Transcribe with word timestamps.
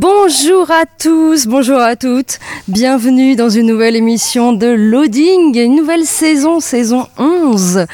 Bonjour 0.00 0.70
à 0.70 0.84
tous, 0.86 1.48
bonjour 1.48 1.80
à 1.80 1.96
toutes, 1.96 2.38
bienvenue 2.68 3.34
dans 3.34 3.48
une 3.48 3.66
nouvelle 3.66 3.96
émission 3.96 4.52
de 4.52 4.68
Loading, 4.68 5.58
une 5.58 5.74
nouvelle 5.74 6.04
saison, 6.04 6.60
saison 6.60 7.08
11. 7.18 7.84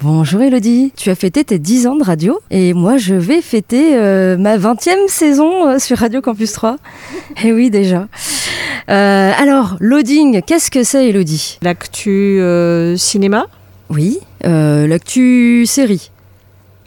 Bonjour 0.00 0.42
Elodie, 0.42 0.92
tu 0.96 1.08
as 1.08 1.14
fêté 1.14 1.44
tes 1.44 1.60
10 1.60 1.86
ans 1.86 1.94
de 1.94 2.02
radio 2.02 2.40
et 2.50 2.74
moi 2.74 2.96
je 2.96 3.14
vais 3.14 3.40
fêter 3.40 3.94
euh, 3.94 4.36
ma 4.36 4.58
20e 4.58 5.06
saison 5.06 5.68
euh, 5.68 5.78
sur 5.78 5.98
Radio 5.98 6.20
Campus 6.20 6.50
3. 6.50 6.78
Et 7.36 7.40
eh 7.44 7.52
oui 7.52 7.70
déjà. 7.70 8.08
Euh, 8.90 9.30
alors, 9.38 9.76
Loading, 9.78 10.42
qu'est-ce 10.42 10.68
que 10.68 10.82
c'est 10.82 11.10
Elodie? 11.10 11.60
L'actu 11.62 12.40
cinéma? 12.96 13.46
Oui, 13.88 14.18
l'actu 14.42 15.64
série. 15.66 16.10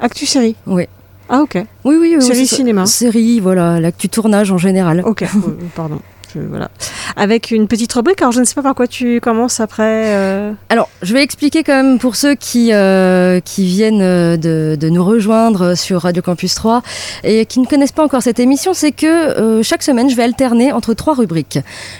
Actu 0.01 0.25
série? 0.25 0.57
Oui. 0.67 0.83
Ah 1.29 1.41
ok. 1.41 1.57
Oui, 1.83 1.95
oui. 1.99 2.21
Série 2.21 2.47
cinéma. 2.47 2.85
Série, 2.85 3.39
voilà, 3.39 3.79
l'actu 3.79 4.09
tournage 4.09 4.51
en 4.51 4.57
général. 4.57 5.01
Ok, 5.05 5.25
pardon 5.75 5.99
voilà. 6.35 6.69
Avec 7.15 7.51
une 7.51 7.67
petite 7.67 7.93
rubrique, 7.93 8.21
alors 8.21 8.31
je 8.31 8.39
ne 8.39 8.45
sais 8.45 8.55
pas 8.55 8.61
par 8.61 8.75
quoi 8.75 8.87
tu 8.87 9.21
commences 9.21 9.59
après. 9.59 10.13
Euh... 10.13 10.51
Alors, 10.69 10.89
je 11.01 11.13
vais 11.13 11.23
expliquer 11.23 11.63
quand 11.63 11.75
même 11.75 11.99
pour 11.99 12.15
ceux 12.15 12.35
qui, 12.35 12.73
euh, 12.73 13.39
qui 13.39 13.65
viennent 13.65 14.01
euh, 14.01 14.37
de, 14.37 14.75
de, 14.79 14.89
nous 14.89 15.03
rejoindre 15.03 15.75
sur 15.75 16.01
Radio 16.01 16.21
Campus 16.21 16.55
3 16.55 16.81
et 17.23 17.45
qui 17.45 17.59
ne 17.59 17.65
connaissent 17.65 17.91
pas 17.91 18.03
encore 18.03 18.21
cette 18.21 18.39
émission, 18.39 18.73
c'est 18.73 18.91
que 18.91 19.61
chaque 19.63 19.83
semaine, 19.83 20.09
je 20.09 20.15
vais 20.15 20.23
alterner 20.23 20.71
entre 20.71 20.93
trois 20.93 21.13
rubriques. 21.13 21.59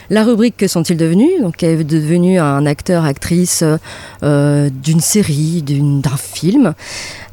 La 0.10 0.24
rubrique 0.24 0.58
Que 0.58 0.68
sont-ils 0.68 0.98
devenus? 0.98 1.42
Donc, 1.42 1.64
est 1.64 1.84
devenu 1.84 2.40
un 2.40 2.66
acteur, 2.66 3.06
actrice 3.06 3.64
d'une 4.22 5.00
série, 5.02 5.64
d'un 5.64 6.18
film. 6.18 6.74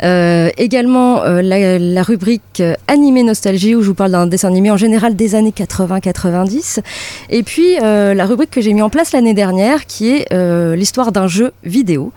Également 0.00 1.22
la, 1.24 1.78
la, 1.78 2.02
rubrique 2.02 2.62
Animé 2.88 3.22
Nostalgie 3.22 3.74
où 3.74 3.82
je 3.82 3.88
vous 3.88 3.94
parle 3.94 4.12
d'un 4.12 4.26
dessin 4.26 4.48
animé 4.48 4.70
en 4.70 4.76
général 4.76 5.16
des 5.16 5.34
années 5.34 5.54
80-90 5.56 6.80
et 7.30 7.42
puis 7.42 7.61
euh, 7.82 8.14
la 8.14 8.26
rubrique 8.26 8.50
que 8.50 8.60
j'ai 8.60 8.72
mis 8.72 8.82
en 8.82 8.90
place 8.90 9.12
l'année 9.12 9.34
dernière, 9.34 9.86
qui 9.86 10.10
est 10.10 10.32
euh, 10.32 10.76
l'histoire 10.76 11.12
d'un 11.12 11.26
jeu 11.26 11.52
vidéo. 11.64 12.12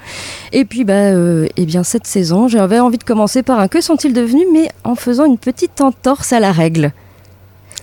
Et 0.52 0.66
puis 0.66 0.84
bah, 0.84 0.94
euh, 0.94 1.48
eh 1.58 1.66
bien 1.66 1.84
cette 1.84 2.08
saison, 2.08 2.48
j'avais 2.48 2.80
envie 2.80 2.98
de 2.98 3.04
commencer 3.04 3.44
par 3.44 3.60
un 3.60 3.68
que 3.68 3.82
sont-ils 3.82 4.14
devenus, 4.14 4.48
mais 4.52 4.70
en 4.84 4.96
faisant 4.96 5.26
une 5.26 5.38
petite 5.38 5.82
entorse 5.82 6.34
à 6.34 6.40
la 6.40 6.52
règle. 6.52 6.92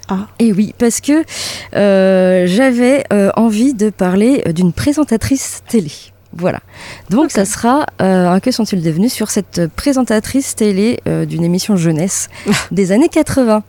Ah. 0.08 0.26
Et 0.38 0.52
oui, 0.52 0.74
parce 0.78 1.00
que 1.00 1.24
j'avais 1.72 3.04
envie 3.36 3.74
de 3.74 3.90
parler 3.90 4.42
d'une 4.52 4.72
présentatrice 4.72 5.62
télé. 5.68 5.92
Voilà. 6.34 6.60
Donc 7.10 7.24
okay. 7.24 7.34
ça 7.34 7.44
sera 7.44 7.86
un 7.98 8.40
que 8.40 8.50
sont-ils 8.50 8.82
devenus 8.82 9.12
sur 9.12 9.30
cette 9.30 9.68
présentatrice 9.76 10.56
télé 10.56 11.00
d'une 11.06 11.44
émission 11.44 11.76
jeunesse 11.76 12.28
des 12.70 12.92
années 12.92 13.08
80. 13.08 13.62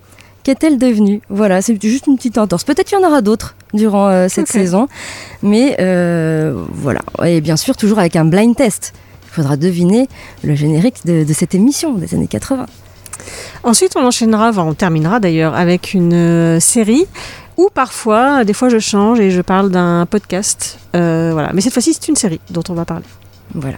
Qu'est-elle 0.43 0.77
devenue? 0.77 1.21
Voilà, 1.29 1.61
c'est 1.61 1.81
juste 1.81 2.07
une 2.07 2.17
petite 2.17 2.37
entorse. 2.37 2.65
Peut-être 2.65 2.87
qu'il 2.87 2.99
y 2.99 3.01
en 3.01 3.07
aura 3.07 3.21
d'autres 3.21 3.55
durant 3.73 4.07
euh, 4.07 4.28
cette 4.29 4.50
okay. 4.50 4.59
saison, 4.59 4.88
mais 5.41 5.75
euh, 5.79 6.53
voilà. 6.72 7.01
Et 7.25 7.41
bien 7.41 7.57
sûr, 7.57 7.75
toujours 7.75 8.00
avec 8.00 8.16
un 8.16 8.25
blind 8.25 8.56
test. 8.56 8.94
Il 9.25 9.35
faudra 9.35 9.57
deviner 9.57 10.07
le 10.44 10.53
générique 10.56 11.06
de, 11.06 11.23
de 11.23 11.34
cette 11.34 11.56
émission 11.56 11.94
des 11.94 12.13
années 12.13 12.28
80. 12.28 12.67
Ensuite, 13.63 13.94
on 13.95 14.06
enchaînera, 14.06 14.50
enfin, 14.50 14.63
on 14.63 14.73
terminera 14.73 15.19
d'ailleurs 15.19 15.56
avec 15.56 15.94
une 15.94 16.13
euh, 16.13 16.59
série 16.59 17.06
où 17.56 17.69
parfois, 17.73 18.44
des 18.44 18.53
fois, 18.53 18.69
je 18.69 18.79
change 18.79 19.19
et 19.19 19.31
je 19.31 19.41
parle 19.41 19.69
d'un 19.69 20.06
podcast. 20.06 20.79
Euh, 20.95 21.29
voilà, 21.33 21.51
mais 21.53 21.62
cette 21.62 21.73
fois-ci, 21.73 21.94
c'est 21.94 22.07
une 22.07 22.16
série 22.16 22.41
dont 22.50 22.63
on 22.69 22.73
va 22.73 22.85
parler. 22.85 23.06
Voilà. 23.53 23.78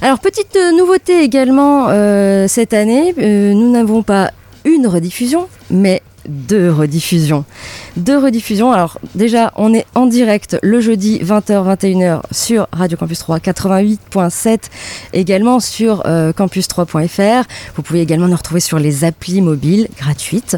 Alors, 0.00 0.20
petite 0.20 0.56
nouveauté 0.76 1.22
également 1.22 1.86
euh, 1.88 2.46
cette 2.48 2.72
année, 2.72 3.14
nous 3.16 3.70
n'avons 3.70 4.02
pas 4.02 4.30
une 4.64 4.86
rediffusion, 4.86 5.48
mais 5.70 6.02
deux 6.28 6.70
rediffusions. 6.70 7.44
Deux 7.96 8.18
rediffusions. 8.18 8.72
Alors 8.72 8.98
déjà, 9.14 9.52
on 9.56 9.72
est 9.74 9.86
en 9.94 10.06
direct 10.06 10.58
le 10.62 10.80
jeudi 10.80 11.18
20h-21h 11.22 12.20
sur 12.30 12.68
Radio 12.72 12.96
Campus 12.96 13.18
3 13.20 13.38
88.7, 13.38 14.58
également 15.12 15.60
sur 15.60 16.02
euh, 16.06 16.32
campus3.fr. 16.32 17.44
Vous 17.74 17.82
pouvez 17.82 18.00
également 18.00 18.28
nous 18.28 18.36
retrouver 18.36 18.60
sur 18.60 18.78
les 18.78 19.04
applis 19.04 19.40
mobiles 19.40 19.88
gratuites. 19.98 20.56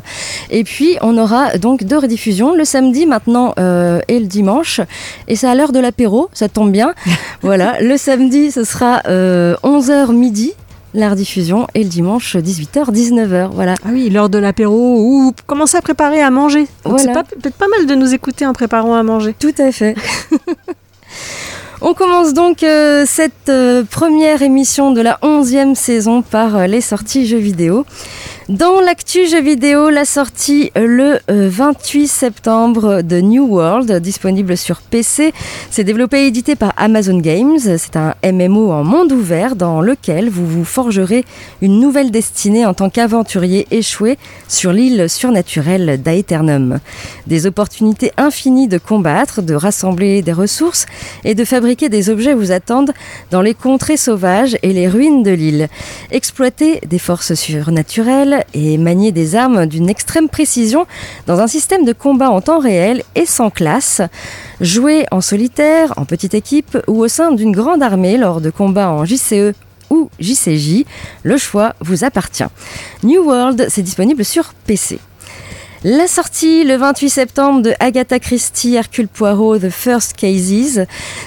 Et 0.51 0.65
puis, 0.65 0.97
on 1.01 1.17
aura 1.19 1.59
donc 1.59 1.85
deux 1.85 1.99
rediffusions, 1.99 2.55
le 2.55 2.65
samedi 2.65 3.07
maintenant 3.07 3.55
euh, 3.59 4.01
et 4.09 4.19
le 4.19 4.27
dimanche. 4.27 4.81
Et 5.29 5.37
c'est 5.37 5.49
à 5.49 5.55
l'heure 5.55 5.73
de 5.73 5.81
l'apéro, 5.81 6.29
ça 6.33 6.49
tombe 6.49 6.73
bien. 6.73 6.95
voilà, 7.43 7.81
le 7.81 7.97
samedi, 7.97 8.51
ce 8.51 8.65
sera 8.65 9.03
euh, 9.07 9.57
11h 9.63 10.13
midi 10.13 10.53
la 10.95 11.11
rediffusion 11.11 11.67
et 11.75 11.83
le 11.83 11.89
dimanche 11.89 12.37
18h 12.37 12.93
19h 12.93 13.51
voilà. 13.53 13.75
Ah 13.85 13.91
oui 13.93 14.11
l'heure 14.11 14.29
de 14.29 14.39
l'apéro 14.39 14.97
ou 15.01 15.33
commencer 15.47 15.77
à 15.77 15.83
préparer 15.83 16.21
à 16.23 16.31
manger. 16.31 16.67
Voilà. 16.85 17.23
c'est 17.29 17.37
peut-être 17.37 17.57
pas 17.57 17.69
mal 17.69 17.87
de 17.87 17.95
nous 17.95 18.15
écouter 18.15 18.47
en 18.47 18.53
préparant 18.53 18.95
à 18.95 19.03
manger. 19.03 19.35
Tout 19.39 19.55
à 19.59 19.73
fait. 19.73 19.95
On 21.81 21.95
commence 21.95 22.35
donc 22.35 22.65
euh, 22.65 23.05
cette 23.07 23.49
euh, 23.49 23.85
première 23.85 24.43
émission 24.43 24.91
de 24.91 25.01
la 25.01 25.19
11e 25.23 25.77
saison 25.77 26.23
par 26.23 26.57
euh, 26.57 26.67
les 26.67 26.81
sorties 26.81 27.25
jeux 27.25 27.39
vidéo. 27.39 27.87
Dans 28.49 28.81
l'actu 28.81 29.29
jeux 29.29 29.43
vidéo, 29.43 29.91
la 29.91 30.07
sortie 30.07 30.71
le 30.75 31.19
28 31.29 32.09
septembre 32.09 33.03
de 33.03 33.21
New 33.21 33.45
World, 33.45 33.93
disponible 34.01 34.57
sur 34.57 34.81
PC. 34.81 35.35
C'est 35.71 35.85
développé 35.85 36.23
et 36.23 36.29
édité 36.29 36.57
par 36.57 36.73
Amazon 36.79 37.19
Games. 37.19 37.59
C'est 37.59 37.97
un 37.97 38.15
MMO 38.25 38.71
en 38.71 38.85
monde 38.85 39.13
ouvert 39.13 39.55
dans 39.55 39.83
lequel 39.83 40.31
vous 40.31 40.47
vous 40.47 40.65
forgerez 40.65 41.27
une 41.61 41.79
nouvelle 41.79 42.11
destinée 42.11 42.65
en 42.65 42.73
tant 42.73 42.89
qu'aventurier 42.89 43.67
échoué 43.71 44.17
sur 44.49 44.73
l'île 44.73 45.11
surnaturelle 45.11 46.01
d'Aeternum. 46.03 46.79
Des 47.27 47.45
opportunités 47.45 48.13
infinies 48.17 48.69
de 48.69 48.79
combattre, 48.79 49.43
de 49.43 49.53
rassembler 49.53 50.23
des 50.23 50.33
ressources 50.33 50.87
et 51.23 51.35
de 51.35 51.45
fabriquer 51.45 51.91
des 51.91 52.09
objets 52.09 52.33
vous 52.33 52.51
attendent 52.51 52.95
dans 53.31 53.43
les 53.43 53.53
contrées 53.53 53.99
sauvages 53.99 54.57
et 54.63 54.73
les 54.73 54.89
ruines 54.89 55.23
de 55.23 55.33
l'île. 55.33 55.69
Exploiter 56.11 56.81
des 56.89 56.99
forces 56.99 57.35
surnaturelles 57.35 58.38
et 58.55 58.79
manier 58.79 59.13
des 59.13 59.37
armes 59.37 59.67
d'une 59.67 59.89
extrême 59.89 60.29
précision 60.29 60.87
dans 61.27 61.41
un 61.41 61.47
système 61.47 61.85
de 61.85 61.93
combat 61.93 62.31
en 62.31 62.41
temps 62.41 62.59
réel 62.59 63.03
et 63.15 63.27
sans 63.27 63.51
classe. 63.51 64.03
Jouer 64.61 65.07
en 65.11 65.21
solitaire, 65.21 65.95
en 65.97 66.05
petite 66.05 66.35
équipe 66.35 66.79
ou 66.87 67.01
au 67.01 67.09
sein 67.09 67.33
d'une 67.33 67.53
grande 67.53 67.83
armée 67.83 68.17
lors 68.17 68.41
de 68.41 68.51
combats 68.51 68.91
en 68.91 69.05
JCE 69.05 69.55
ou 69.91 70.11
JCJ, 70.21 70.85
le 71.23 71.37
choix 71.37 71.75
vous 71.81 72.05
appartient. 72.05 72.45
New 73.03 73.23
World, 73.23 73.67
c'est 73.69 73.83
disponible 73.83 74.25
sur 74.25 74.55
PC. 74.67 74.99
La 75.85 76.09
sortie 76.09 76.65
le 76.65 76.75
28 76.75 77.09
septembre 77.09 77.63
de 77.63 77.73
Agatha 77.79 78.19
Christie, 78.19 78.75
Hercule 78.75 79.07
Poirot, 79.07 79.59
The 79.59 79.71
First 79.71 80.15
Cases, 80.15 80.81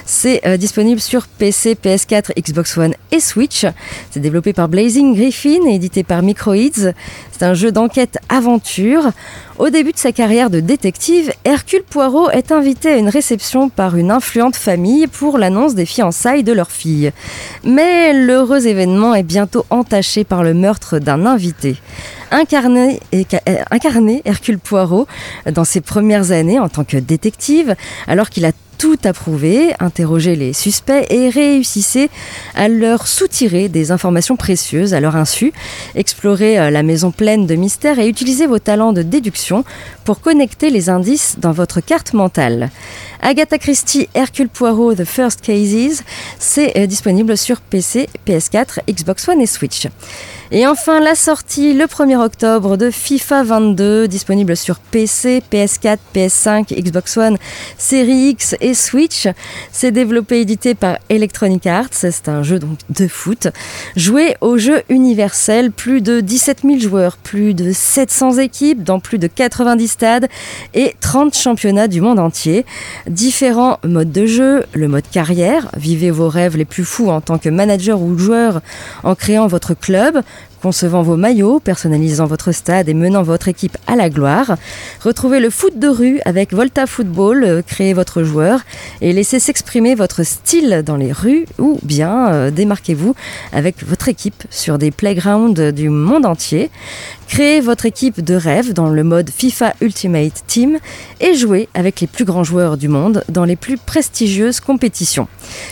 c'est 0.04 0.46
euh, 0.46 0.58
disponible 0.58 1.00
sur 1.00 1.26
PC, 1.26 1.74
PS4, 1.74 2.38
Xbox 2.38 2.76
One 2.76 2.92
et 3.12 3.20
Switch. 3.20 3.64
C'est 4.10 4.20
développé 4.20 4.52
par 4.52 4.68
Blazing 4.68 5.14
Griffin 5.14 5.66
et 5.66 5.76
édité 5.76 6.04
par 6.04 6.20
Microids. 6.20 6.92
C'est 7.30 7.42
un 7.42 7.54
jeu 7.54 7.72
d'enquête-aventure. 7.72 9.12
Au 9.58 9.70
début 9.70 9.92
de 9.92 9.98
sa 9.98 10.12
carrière 10.12 10.50
de 10.50 10.60
détective, 10.60 11.32
Hercule 11.46 11.84
Poirot 11.88 12.28
est 12.28 12.52
invité 12.52 12.90
à 12.90 12.96
une 12.98 13.08
réception 13.08 13.70
par 13.70 13.96
une 13.96 14.10
influente 14.10 14.56
famille 14.56 15.06
pour 15.06 15.38
l'annonce 15.38 15.74
des 15.74 15.86
fiançailles 15.86 16.44
de 16.44 16.52
leur 16.52 16.70
fille. 16.70 17.10
Mais 17.64 18.12
l'heureux 18.12 18.66
événement 18.66 19.14
est 19.14 19.22
bientôt 19.22 19.64
entaché 19.70 20.24
par 20.24 20.42
le 20.42 20.52
meurtre 20.52 20.98
d'un 20.98 21.24
invité. 21.24 21.76
Incarné, 22.32 22.98
incarné 23.70 24.22
Hercule 24.24 24.58
Poirot 24.58 25.06
dans 25.52 25.64
ses 25.64 25.82
premières 25.82 26.32
années 26.32 26.58
en 26.58 26.70
tant 26.70 26.82
que 26.82 26.96
détective, 26.96 27.76
alors 28.08 28.30
qu'il 28.30 28.46
a 28.46 28.52
tout 28.82 28.98
approuver, 29.04 29.72
interrogez 29.78 30.34
les 30.34 30.52
suspects 30.52 31.06
et 31.08 31.28
réussissez 31.28 32.10
à 32.56 32.66
leur 32.68 33.06
soutirer 33.06 33.68
des 33.68 33.92
informations 33.92 34.34
précieuses 34.34 34.92
à 34.92 34.98
leur 34.98 35.14
insu. 35.14 35.52
Explorez 35.94 36.58
euh, 36.58 36.70
la 36.70 36.82
maison 36.82 37.12
pleine 37.12 37.46
de 37.46 37.54
mystères 37.54 38.00
et 38.00 38.08
utilisez 38.08 38.48
vos 38.48 38.58
talents 38.58 38.92
de 38.92 39.02
déduction 39.02 39.64
pour 40.04 40.20
connecter 40.20 40.70
les 40.70 40.90
indices 40.90 41.36
dans 41.38 41.52
votre 41.52 41.80
carte 41.80 42.12
mentale. 42.12 42.70
Agatha 43.20 43.56
Christie, 43.58 44.08
Hercule 44.14 44.48
Poirot, 44.48 44.96
The 44.96 45.04
First 45.04 45.42
Cases, 45.42 46.02
c'est 46.40 46.76
euh, 46.76 46.86
disponible 46.86 47.36
sur 47.36 47.60
PC, 47.60 48.08
PS4, 48.26 48.80
Xbox 48.90 49.28
One 49.28 49.40
et 49.40 49.46
Switch. 49.46 49.86
Et 50.54 50.66
enfin, 50.66 51.00
la 51.00 51.14
sortie 51.14 51.72
le 51.72 51.86
1er 51.86 52.18
octobre 52.18 52.76
de 52.76 52.90
FIFA 52.90 53.42
22, 53.42 54.06
disponible 54.06 54.54
sur 54.54 54.80
PC, 54.80 55.42
PS4, 55.50 55.96
PS5, 56.14 56.78
Xbox 56.78 57.16
One, 57.16 57.38
Series 57.78 58.28
X 58.28 58.54
et 58.60 58.74
Switch. 58.74 59.28
C'est 59.72 59.92
développé 59.92 60.36
et 60.36 60.40
édité 60.42 60.74
par 60.74 60.98
Electronic 61.08 61.66
Arts. 61.66 61.88
C'est 61.92 62.28
un 62.28 62.42
jeu 62.42 62.58
donc 62.58 62.80
de 62.90 63.08
foot. 63.08 63.48
Joué 63.96 64.36
au 64.42 64.58
jeu 64.58 64.82
universel, 64.90 65.72
plus 65.72 66.02
de 66.02 66.20
17 66.20 66.64
000 66.64 66.80
joueurs, 66.80 67.16
plus 67.16 67.54
de 67.54 67.72
700 67.72 68.36
équipes 68.36 68.84
dans 68.84 69.00
plus 69.00 69.18
de 69.18 69.28
90 69.28 69.88
stades 69.88 70.28
et 70.74 70.94
30 71.00 71.34
championnats 71.34 71.88
du 71.88 72.02
monde 72.02 72.18
entier. 72.18 72.66
Différents 73.06 73.78
modes 73.84 74.12
de 74.12 74.26
jeu, 74.26 74.66
le 74.74 74.86
mode 74.86 75.08
carrière, 75.10 75.70
vivez 75.78 76.10
vos 76.10 76.28
rêves 76.28 76.58
les 76.58 76.66
plus 76.66 76.84
fous 76.84 77.08
en 77.08 77.22
tant 77.22 77.38
que 77.38 77.48
manager 77.48 78.02
ou 78.02 78.18
joueur 78.18 78.60
en 79.02 79.14
créant 79.14 79.46
votre 79.46 79.72
club 79.72 80.22
concevant 80.62 81.02
vos 81.02 81.16
maillots, 81.16 81.58
personnalisant 81.58 82.26
votre 82.26 82.52
stade 82.52 82.88
et 82.88 82.94
menant 82.94 83.22
votre 83.22 83.48
équipe 83.48 83.76
à 83.88 83.96
la 83.96 84.08
gloire. 84.08 84.56
Retrouvez 85.02 85.40
le 85.40 85.50
foot 85.50 85.78
de 85.78 85.88
rue 85.88 86.20
avec 86.24 86.54
Volta 86.54 86.86
Football, 86.86 87.44
euh, 87.44 87.62
créez 87.62 87.94
votre 87.94 88.22
joueur 88.22 88.60
et 89.00 89.12
laissez 89.12 89.40
s'exprimer 89.40 89.96
votre 89.96 90.22
style 90.22 90.82
dans 90.86 90.96
les 90.96 91.12
rues 91.12 91.46
ou 91.58 91.80
bien 91.82 92.28
euh, 92.28 92.50
démarquez-vous 92.50 93.14
avec 93.52 93.84
votre 93.84 94.08
équipe 94.08 94.44
sur 94.50 94.78
des 94.78 94.92
playgrounds 94.92 95.72
du 95.72 95.88
monde 95.88 96.26
entier. 96.26 96.70
Créez 97.32 97.62
votre 97.62 97.86
équipe 97.86 98.20
de 98.20 98.34
rêve 98.34 98.74
dans 98.74 98.90
le 98.90 99.02
mode 99.02 99.30
FIFA 99.30 99.72
Ultimate 99.80 100.44
Team 100.46 100.78
et 101.18 101.34
jouez 101.34 101.66
avec 101.72 102.02
les 102.02 102.06
plus 102.06 102.26
grands 102.26 102.44
joueurs 102.44 102.76
du 102.76 102.88
monde 102.88 103.24
dans 103.30 103.46
les 103.46 103.56
plus 103.56 103.78
prestigieuses 103.78 104.60
compétitions. 104.60 105.26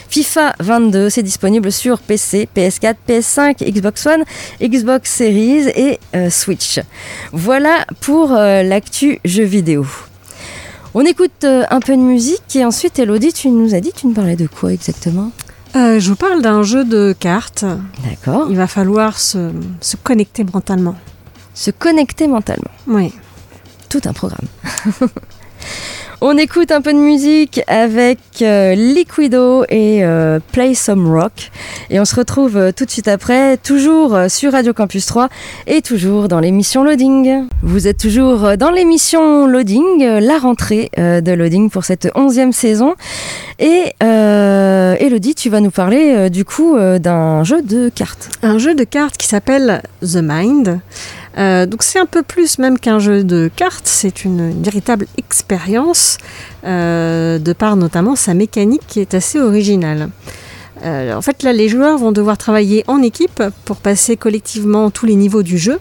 FIFA 0.09 0.55
22, 0.61 1.11
c'est 1.11 1.23
disponible 1.23 1.71
sur 1.71 1.99
PC, 1.99 2.49
PS4, 2.57 2.95
PS5, 3.07 3.71
Xbox 3.71 4.07
One, 4.07 4.25
Xbox 4.63 5.13
Series 5.13 5.69
et 5.77 6.01
euh, 6.17 6.31
Switch. 6.31 6.81
Voilà 7.33 7.85
pour 8.01 8.33
euh, 8.33 8.63
l'actu 8.63 9.21
jeux 9.27 9.45
vidéo. 9.45 9.87
On 10.95 11.05
écoute 11.05 11.45
euh, 11.45 11.65
un 11.69 11.81
peu 11.81 11.95
de 11.95 12.01
musique 12.01 12.57
et 12.57 12.65
ensuite 12.65 12.99
Elodie, 12.99 13.35
tu 13.35 13.51
nous 13.51 13.75
as 13.75 13.81
dit, 13.81 13.93
tu 13.95 14.07
nous 14.07 14.15
parlais 14.15 14.37
de 14.37 14.47
quoi 14.47 14.73
exactement? 14.73 15.31
Je 15.75 16.09
vous 16.09 16.17
parle 16.17 16.41
d'un 16.41 16.63
jeu 16.63 16.87
de 16.87 17.15
cartes. 17.21 17.67
D'accord. 18.09 18.47
Il 18.49 18.57
va 18.57 18.67
falloir 18.67 19.19
se, 19.19 19.51
se 19.83 19.97
connecter 19.97 20.43
mentalement 20.43 20.97
se 21.55 21.71
connecter 21.71 22.29
mentalement. 22.29 22.71
Oui. 22.87 23.13
Tout 23.89 24.01
un 24.05 24.13
programme. 24.13 24.47
On 26.23 26.37
écoute 26.37 26.71
un 26.71 26.83
peu 26.83 26.93
de 26.93 26.99
musique 26.99 27.63
avec 27.67 28.19
euh, 28.43 28.75
Liquido 28.75 29.65
et 29.71 30.05
euh, 30.05 30.39
Play 30.53 30.75
Some 30.75 31.11
Rock. 31.11 31.51
Et 31.89 31.99
on 31.99 32.05
se 32.05 32.15
retrouve 32.15 32.59
euh, 32.59 32.73
tout 32.73 32.85
de 32.85 32.91
suite 32.91 33.09
après, 33.09 33.57
toujours 33.57 34.19
sur 34.29 34.53
Radio 34.53 34.75
Campus 34.75 35.07
3 35.07 35.31
et 35.67 35.81
toujours 35.81 36.29
dans 36.29 36.39
l'émission 36.39 36.85
Loading. 36.85 37.47
Vous 37.63 37.89
êtes 37.89 37.97
toujours 37.97 38.59
dans 38.59 38.71
l'émission 38.71 39.47
Loading, 39.47 40.05
la 40.21 40.37
rentrée 40.37 40.91
de 40.99 41.33
Loading 41.33 41.71
pour 41.71 41.85
cette 41.85 42.11
onzième 42.15 42.53
saison. 42.53 42.97
Et 43.59 43.95
Elodie, 44.01 45.35
tu 45.35 45.49
vas 45.49 45.61
nous 45.61 45.71
parler 45.71 46.29
du 46.29 46.45
coup 46.45 46.77
d'un 46.79 47.45
jeu 47.45 47.63
de 47.63 47.89
cartes. 47.89 48.29
Un 48.43 48.59
jeu 48.59 48.75
de 48.75 48.85
cartes 48.85 49.17
qui 49.17 49.27
s'appelle 49.27 49.83
The 50.03 50.19
Mind. 50.23 50.81
Euh, 51.39 51.67
donc 51.67 51.83
c'est 51.83 51.99
un 51.99 52.07
peu 52.07 52.23
plus 52.23 52.59
même 52.59 52.79
qu'un 52.79 52.99
jeu 52.99 53.23
de 53.25 53.51
cartes, 53.55 53.87
c'est 53.87 54.25
une, 54.25 54.63
véritable 54.63 55.07
expérience, 55.17 56.19
euh, 56.65 57.39
de 57.39 57.53
par 57.53 57.77
notamment 57.77 58.17
sa 58.17 58.35
mécanique 58.35 58.83
qui 58.87 59.01
est 59.01 59.15
assez 59.15 59.39
originale. 59.39 60.11
Euh, 60.83 61.15
en 61.15 61.21
fait 61.21 61.43
là 61.43 61.53
les 61.53 61.69
joueurs 61.69 61.99
vont 61.99 62.11
devoir 62.11 62.39
travailler 62.39 62.85
en 62.87 63.03
équipe 63.03 63.43
pour 63.67 63.77
passer 63.77 64.17
collectivement 64.17 64.91
tous 64.91 65.07
les 65.07 65.15
niveaux 65.15 65.43
du 65.43 65.59
jeu. 65.59 65.79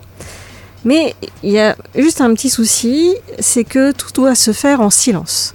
Mais 0.86 1.16
il 1.44 1.52
y 1.52 1.60
a 1.60 1.76
juste 1.96 2.22
un 2.22 2.34
petit 2.34 2.50
souci, 2.50 3.14
c'est 3.40 3.66
que 3.66 3.92
tout 3.92 4.12
doit 4.14 4.36
se 4.36 4.54
faire 4.54 4.80
en 4.82 4.90
silence. 4.90 5.54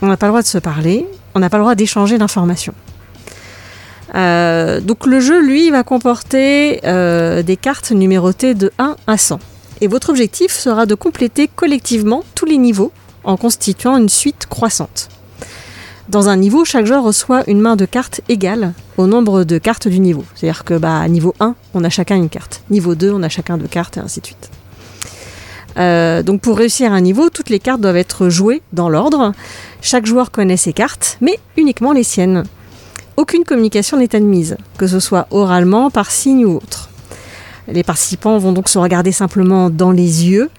On 0.00 0.06
n'a 0.06 0.16
pas 0.16 0.26
le 0.26 0.30
droit 0.30 0.42
de 0.42 0.46
se 0.46 0.58
parler, 0.58 1.06
on 1.34 1.40
n'a 1.40 1.50
pas 1.50 1.58
le 1.58 1.62
droit 1.62 1.74
d'échanger 1.74 2.16
d'informations. 2.16 2.74
Euh, 4.14 4.80
donc 4.80 5.06
le 5.06 5.20
jeu, 5.20 5.40
lui, 5.40 5.70
va 5.70 5.82
comporter 5.82 6.80
euh, 6.84 7.42
des 7.42 7.56
cartes 7.56 7.90
numérotées 7.90 8.54
de 8.54 8.72
1 8.78 8.96
à 9.06 9.18
100. 9.18 9.40
Et 9.80 9.86
votre 9.86 10.10
objectif 10.10 10.52
sera 10.52 10.86
de 10.86 10.94
compléter 10.94 11.48
collectivement 11.48 12.22
tous 12.34 12.46
les 12.46 12.58
niveaux 12.58 12.92
en 13.24 13.36
constituant 13.36 13.96
une 13.96 14.08
suite 14.08 14.46
croissante. 14.48 15.08
Dans 16.08 16.28
un 16.28 16.36
niveau, 16.36 16.64
chaque 16.64 16.84
joueur 16.84 17.02
reçoit 17.02 17.42
une 17.48 17.60
main 17.60 17.76
de 17.76 17.86
cartes 17.86 18.20
égale 18.28 18.74
au 18.98 19.06
nombre 19.06 19.44
de 19.44 19.58
cartes 19.58 19.88
du 19.88 20.00
niveau. 20.00 20.24
C'est-à-dire 20.34 20.64
que 20.64 20.74
bah, 20.74 21.06
niveau 21.08 21.34
1, 21.40 21.54
on 21.72 21.82
a 21.82 21.88
chacun 21.88 22.16
une 22.16 22.28
carte. 22.28 22.62
Niveau 22.70 22.94
2, 22.94 23.10
on 23.12 23.22
a 23.22 23.28
chacun 23.28 23.56
deux 23.56 23.66
cartes 23.66 23.96
et 23.96 24.00
ainsi 24.00 24.20
de 24.20 24.26
suite. 24.26 24.50
Euh, 25.76 26.22
donc 26.22 26.40
pour 26.40 26.58
réussir 26.58 26.92
un 26.92 27.00
niveau, 27.00 27.30
toutes 27.30 27.48
les 27.48 27.58
cartes 27.58 27.80
doivent 27.80 27.96
être 27.96 28.28
jouées 28.28 28.62
dans 28.72 28.88
l'ordre. 28.88 29.32
Chaque 29.80 30.06
joueur 30.06 30.30
connaît 30.30 30.58
ses 30.58 30.72
cartes, 30.72 31.16
mais 31.20 31.38
uniquement 31.56 31.92
les 31.92 32.04
siennes 32.04 32.44
aucune 33.16 33.44
communication 33.44 33.96
n'est 33.96 34.14
admise, 34.14 34.56
que 34.78 34.86
ce 34.86 35.00
soit 35.00 35.26
oralement, 35.30 35.90
par 35.90 36.10
signe 36.10 36.44
ou 36.44 36.56
autre. 36.56 36.90
Les 37.68 37.82
participants 37.82 38.36
vont 38.38 38.52
donc 38.52 38.68
se 38.68 38.78
regarder 38.78 39.12
simplement 39.12 39.70
dans 39.70 39.90
les 39.90 40.26
yeux 40.26 40.50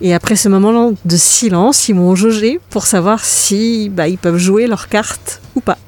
et 0.00 0.12
après 0.12 0.36
ce 0.36 0.48
moment 0.48 0.92
de 1.04 1.16
silence, 1.16 1.88
ils 1.88 1.94
vont 1.94 2.14
jauger 2.14 2.60
pour 2.70 2.84
savoir 2.84 3.24
si 3.24 3.88
bah, 3.88 4.08
ils 4.08 4.18
peuvent 4.18 4.36
jouer 4.36 4.66
leur 4.66 4.88
carte 4.88 5.40
ou 5.54 5.60
pas. 5.60 5.78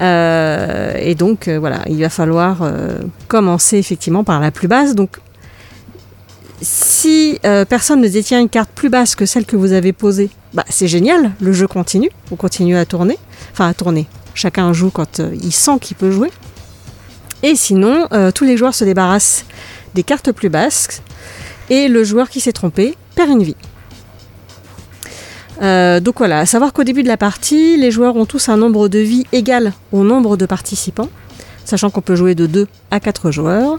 Euh, 0.00 0.94
et 0.98 1.14
donc 1.14 1.46
euh, 1.46 1.58
voilà, 1.58 1.80
il 1.88 2.00
va 2.00 2.08
falloir 2.08 2.62
euh, 2.62 2.98
commencer 3.28 3.76
effectivement 3.76 4.24
par 4.24 4.40
la 4.40 4.50
plus 4.50 4.66
basse. 4.66 4.94
Donc 4.94 5.18
si 6.62 7.40
personne 7.68 8.00
ne 8.00 8.08
détient 8.08 8.40
une 8.40 8.48
carte 8.48 8.70
plus 8.72 8.88
basse 8.88 9.16
que 9.16 9.26
celle 9.26 9.44
que 9.44 9.56
vous 9.56 9.72
avez 9.72 9.92
posée, 9.92 10.30
bah, 10.54 10.64
c'est 10.68 10.86
génial, 10.86 11.32
le 11.40 11.52
jeu 11.52 11.66
continue, 11.66 12.10
vous 12.30 12.36
continuez 12.36 12.78
à 12.78 12.86
tourner, 12.86 13.18
enfin 13.52 13.68
à 13.68 13.74
tourner, 13.74 14.06
Chacun 14.34 14.72
joue 14.72 14.90
quand 14.90 15.20
euh, 15.20 15.34
il 15.42 15.52
sent 15.52 15.78
qu'il 15.80 15.96
peut 15.96 16.10
jouer. 16.10 16.30
Et 17.42 17.56
sinon, 17.56 18.06
euh, 18.12 18.30
tous 18.30 18.44
les 18.44 18.56
joueurs 18.56 18.74
se 18.74 18.84
débarrassent 18.84 19.44
des 19.94 20.02
cartes 20.02 20.32
plus 20.32 20.48
basses 20.48 21.02
et 21.70 21.88
le 21.88 22.04
joueur 22.04 22.30
qui 22.30 22.40
s'est 22.40 22.52
trompé 22.52 22.96
perd 23.14 23.30
une 23.30 23.42
vie. 23.42 23.56
Euh, 25.60 26.00
donc 26.00 26.18
voilà, 26.18 26.40
à 26.40 26.46
savoir 26.46 26.72
qu'au 26.72 26.84
début 26.84 27.02
de 27.02 27.08
la 27.08 27.16
partie, 27.16 27.76
les 27.76 27.90
joueurs 27.90 28.16
ont 28.16 28.26
tous 28.26 28.48
un 28.48 28.56
nombre 28.56 28.88
de 28.88 28.98
vies 28.98 29.24
égal 29.32 29.72
au 29.92 30.02
nombre 30.02 30.36
de 30.36 30.46
participants, 30.46 31.08
sachant 31.64 31.90
qu'on 31.90 32.00
peut 32.00 32.16
jouer 32.16 32.34
de 32.34 32.46
2 32.46 32.66
à 32.90 33.00
4 33.00 33.30
joueurs. 33.30 33.78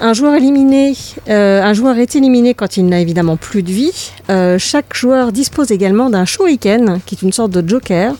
Un 0.00 0.12
joueur 0.12 0.34
éliminé, 0.34 0.96
un 1.26 1.72
joueur 1.72 1.98
est 1.98 2.14
éliminé 2.14 2.54
quand 2.54 2.76
il 2.76 2.86
n'a 2.86 3.00
évidemment 3.00 3.36
plus 3.36 3.64
de 3.64 3.72
vie. 3.72 4.12
chaque 4.58 4.94
joueur 4.94 5.32
dispose 5.32 5.72
également 5.72 6.08
d'un 6.08 6.24
shuriken, 6.24 7.00
qui 7.04 7.16
est 7.16 7.22
une 7.22 7.32
sorte 7.32 7.50
de 7.50 7.68
joker, 7.68 8.14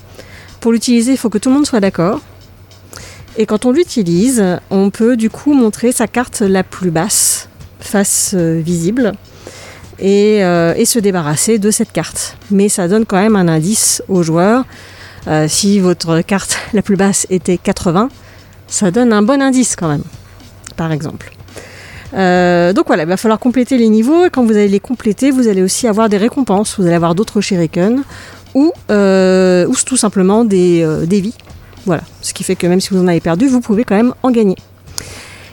l'utiliser, 0.73 1.13
il 1.13 1.19
faut 1.19 1.31
que 1.31 1.39
tout 1.39 1.49
le 1.49 1.55
monde 1.55 1.67
soit 1.67 1.81
d'accord. 1.81 2.21
Et 3.41 3.47
quand 3.47 3.67
on 3.67 3.71
l'utilise, 3.71 4.45
on 4.69 4.91
peut 4.91 5.17
du 5.17 5.31
coup 5.31 5.55
montrer 5.55 5.93
sa 5.93 6.09
carte 6.09 6.41
la 6.41 6.65
plus 6.65 6.91
basse, 6.91 7.49
face 7.79 8.33
euh, 8.35 8.61
visible, 8.61 9.13
euh, 10.03 10.75
et, 10.77 10.85
se 10.85 10.99
débarrasser 10.99 11.61
de 11.61 11.71
cette 11.71 11.93
carte. 11.93 12.37
Mais 12.51 12.69
ça 12.69 12.89
donne 12.89 13.07
quand 13.07 13.17
même 13.17 13.37
un 13.37 13.47
indice 13.47 14.03
au 14.09 14.25
joueur. 14.25 14.65
Euh, 15.29 15.47
si 15.49 15.79
votre 15.79 16.21
carte 16.23 16.59
la 16.73 16.83
plus 16.83 16.97
basse 16.97 17.29
était 17.31 17.59
80, 17.59 18.09
ça 18.67 18.91
donne 18.91 19.13
un 19.13 19.23
bon 19.23 19.41
indice 19.41 19.77
quand 19.77 19.89
même, 19.89 20.05
par 20.77 20.91
exemple. 20.91 21.31
donc 22.13 22.87
voilà, 22.89 23.05
il 23.05 23.09
va 23.09 23.17
falloir 23.17 23.39
compléter 23.39 23.79
les 23.79 23.89
niveaux 23.89 24.25
et 24.25 24.31
quand 24.31 24.45
vous 24.45 24.53
allez 24.53 24.69
les 24.69 24.81
compléter, 24.81 25.31
vous 25.31 25.47
allez 25.47 25.63
aussi 25.63 25.87
avoir 25.87 26.09
des 26.09 26.17
récompenses. 26.17 26.75
Vous 26.79 26.87
allez 26.87 26.97
avoir 26.97 27.15
d'autres 27.15 27.41
shurikens 27.41 28.01
ou, 28.59 28.73
euh, 28.91 29.67
ou 29.67 29.75
tout 29.87 29.97
simplement 29.97 30.45
des, 30.45 30.83
euh, 30.83 31.07
des 31.07 31.21
vies. 31.21 31.35
Voilà, 31.87 32.03
ce 32.23 32.35
qui 32.35 32.43
fait 32.43 32.57
que 32.57 32.67
même 32.67 32.81
si 32.81 32.91
vous 32.91 33.01
en 33.01 33.07
avez 33.07 33.21
perdu, 33.21 33.47
vous 33.47 33.61
pouvez 33.61 33.85
quand 33.85 33.95
même 33.95 34.15
en 34.25 34.33
gagner. 34.33 34.57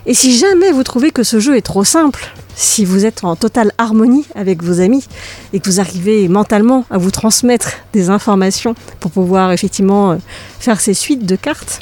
Et 0.07 0.15
si 0.15 0.35
jamais 0.35 0.71
vous 0.71 0.83
trouvez 0.83 1.11
que 1.11 1.21
ce 1.21 1.39
jeu 1.39 1.55
est 1.55 1.61
trop 1.61 1.83
simple, 1.83 2.33
si 2.55 2.83
vous 2.83 3.05
êtes 3.05 3.23
en 3.23 3.35
totale 3.35 3.71
harmonie 3.77 4.25
avec 4.33 4.63
vos 4.63 4.79
amis 4.81 5.07
et 5.53 5.59
que 5.59 5.69
vous 5.69 5.79
arrivez 5.79 6.27
mentalement 6.27 6.85
à 6.89 6.97
vous 6.97 7.11
transmettre 7.11 7.73
des 7.93 8.09
informations 8.09 8.75
pour 8.99 9.11
pouvoir 9.11 9.51
effectivement 9.51 10.13
euh, 10.13 10.15
faire 10.59 10.81
ces 10.81 10.95
suites 10.95 11.27
de 11.27 11.35
cartes, 11.35 11.81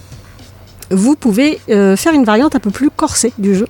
vous 0.91 1.15
pouvez 1.15 1.59
faire 1.67 2.13
une 2.13 2.25
variante 2.25 2.55
un 2.55 2.59
peu 2.59 2.69
plus 2.69 2.91
corsée 2.91 3.33
du 3.39 3.55
jeu. 3.55 3.67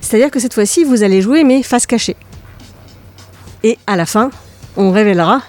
C'est-à-dire 0.00 0.30
que 0.30 0.38
cette 0.38 0.54
fois-ci, 0.54 0.84
vous 0.84 1.02
allez 1.02 1.22
jouer 1.22 1.42
mais 1.42 1.62
face 1.62 1.86
cachée. 1.86 2.14
Et 3.64 3.78
à 3.86 3.96
la 3.96 4.06
fin, 4.06 4.30
on 4.76 4.92
révélera 4.92 5.42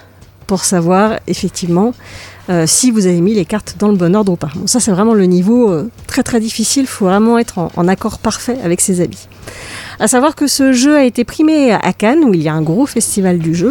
pour 0.52 0.64
savoir 0.64 1.18
effectivement 1.28 1.94
euh, 2.50 2.64
si 2.66 2.90
vous 2.90 3.06
avez 3.06 3.22
mis 3.22 3.32
les 3.32 3.46
cartes 3.46 3.76
dans 3.78 3.88
le 3.88 3.96
bon 3.96 4.14
ordre 4.14 4.32
ou 4.32 4.36
pas. 4.36 4.50
Ça, 4.66 4.80
c'est 4.80 4.90
vraiment 4.90 5.14
le 5.14 5.24
niveau 5.24 5.70
euh, 5.70 5.90
très 6.06 6.22
très 6.22 6.40
difficile. 6.40 6.82
Il 6.82 6.88
faut 6.88 7.06
vraiment 7.06 7.38
être 7.38 7.70
en, 7.74 7.88
accord 7.88 8.18
parfait 8.18 8.58
avec 8.62 8.82
ses 8.82 9.00
habits. 9.00 9.28
À 9.98 10.08
savoir 10.08 10.34
que 10.34 10.46
ce 10.46 10.74
jeu 10.74 10.94
a 10.94 11.04
été 11.04 11.24
primé 11.24 11.72
à 11.72 11.94
Cannes, 11.94 12.22
où 12.22 12.34
il 12.34 12.42
y 12.42 12.50
a 12.50 12.52
un 12.52 12.60
gros 12.60 12.84
festival 12.84 13.38
du 13.38 13.54
jeu. 13.54 13.70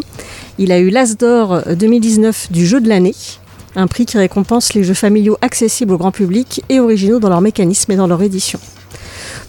Il 0.58 0.72
a 0.72 0.80
eu 0.80 0.90
l'As 0.90 1.18
d'or 1.18 1.62
2019 1.70 2.52
du 2.52 2.66
jeu 2.66 2.82
de 2.82 2.90
l'année, 2.90 3.14
un 3.76 3.86
prix 3.86 4.08
qui 4.08 4.18
récompense 4.18 4.74
les 4.74 4.84
jeux 4.84 4.96
familiaux 4.96 5.38
accessibles 5.44 5.94
au 5.94 6.00
grand 6.00 6.12
public 6.12 6.64
et 6.70 6.80
originaux 6.80 7.20
dans 7.20 7.30
leur 7.30 7.42
mécanisme 7.42 7.92
et 7.92 7.96
dans 7.96 8.08
leur 8.08 8.24
édition. 8.24 8.60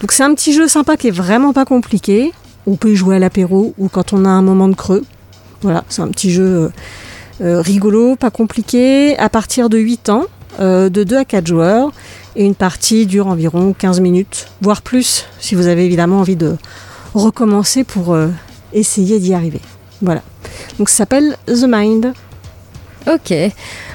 Donc 0.03 0.13
c'est 0.13 0.23
un 0.23 0.35
petit 0.35 0.53
jeu 0.53 0.69
sympa 0.69 0.99
qui 0.99 1.09
est 1.09 1.17
vraiment 1.17 1.55
pas 1.55 1.65
compliqué. 1.65 2.31
On 2.67 2.77
peut 2.77 2.91
y 2.91 2.95
jouer 2.95 3.17
à 3.17 3.19
l'apéro 3.19 3.73
ou 3.79 3.89
quand 3.89 4.13
on 4.13 4.27
a 4.27 4.29
un 4.29 4.43
moment 4.43 4.69
de 4.69 4.75
creux. 4.75 5.03
Voilà, 5.63 5.85
c'est 5.89 6.03
un 6.03 6.09
petit 6.09 6.31
jeu 6.31 6.45
euh, 6.45 6.69
rigolo, 7.41 8.17
pas 8.17 8.31
compliqué, 8.31 9.17
à 9.19 9.29
partir 9.29 9.69
de 9.69 9.79
8 9.79 10.09
ans, 10.11 10.25
euh, 10.61 10.91
de 10.91 11.03
2 11.03 11.17
à 11.17 11.25
4 11.25 11.47
joueurs. 11.47 11.93
Et 12.37 12.45
une 12.45 12.55
partie 12.55 13.07
dure 13.07 13.27
environ 13.27 13.75
15 13.79 14.01
minutes, 14.01 14.49
voire 14.61 14.83
plus, 14.83 15.27
si 15.39 15.55
vous 15.55 15.67
avez 15.67 15.85
évidemment 15.85 16.21
envie 16.21 16.37
de 16.37 16.57
recommencer 17.15 17.85
pour 17.85 18.15
euh, 18.15 18.29
essayer 18.73 19.19
d'y 19.19 19.35
arriver. 19.35 19.61
Voilà. 20.01 20.23
Donc 20.79 20.89
ça 20.89 20.99
s'appelle 20.99 21.37
The 21.47 21.67
Mind. 21.69 22.13
Ok. 23.07 23.33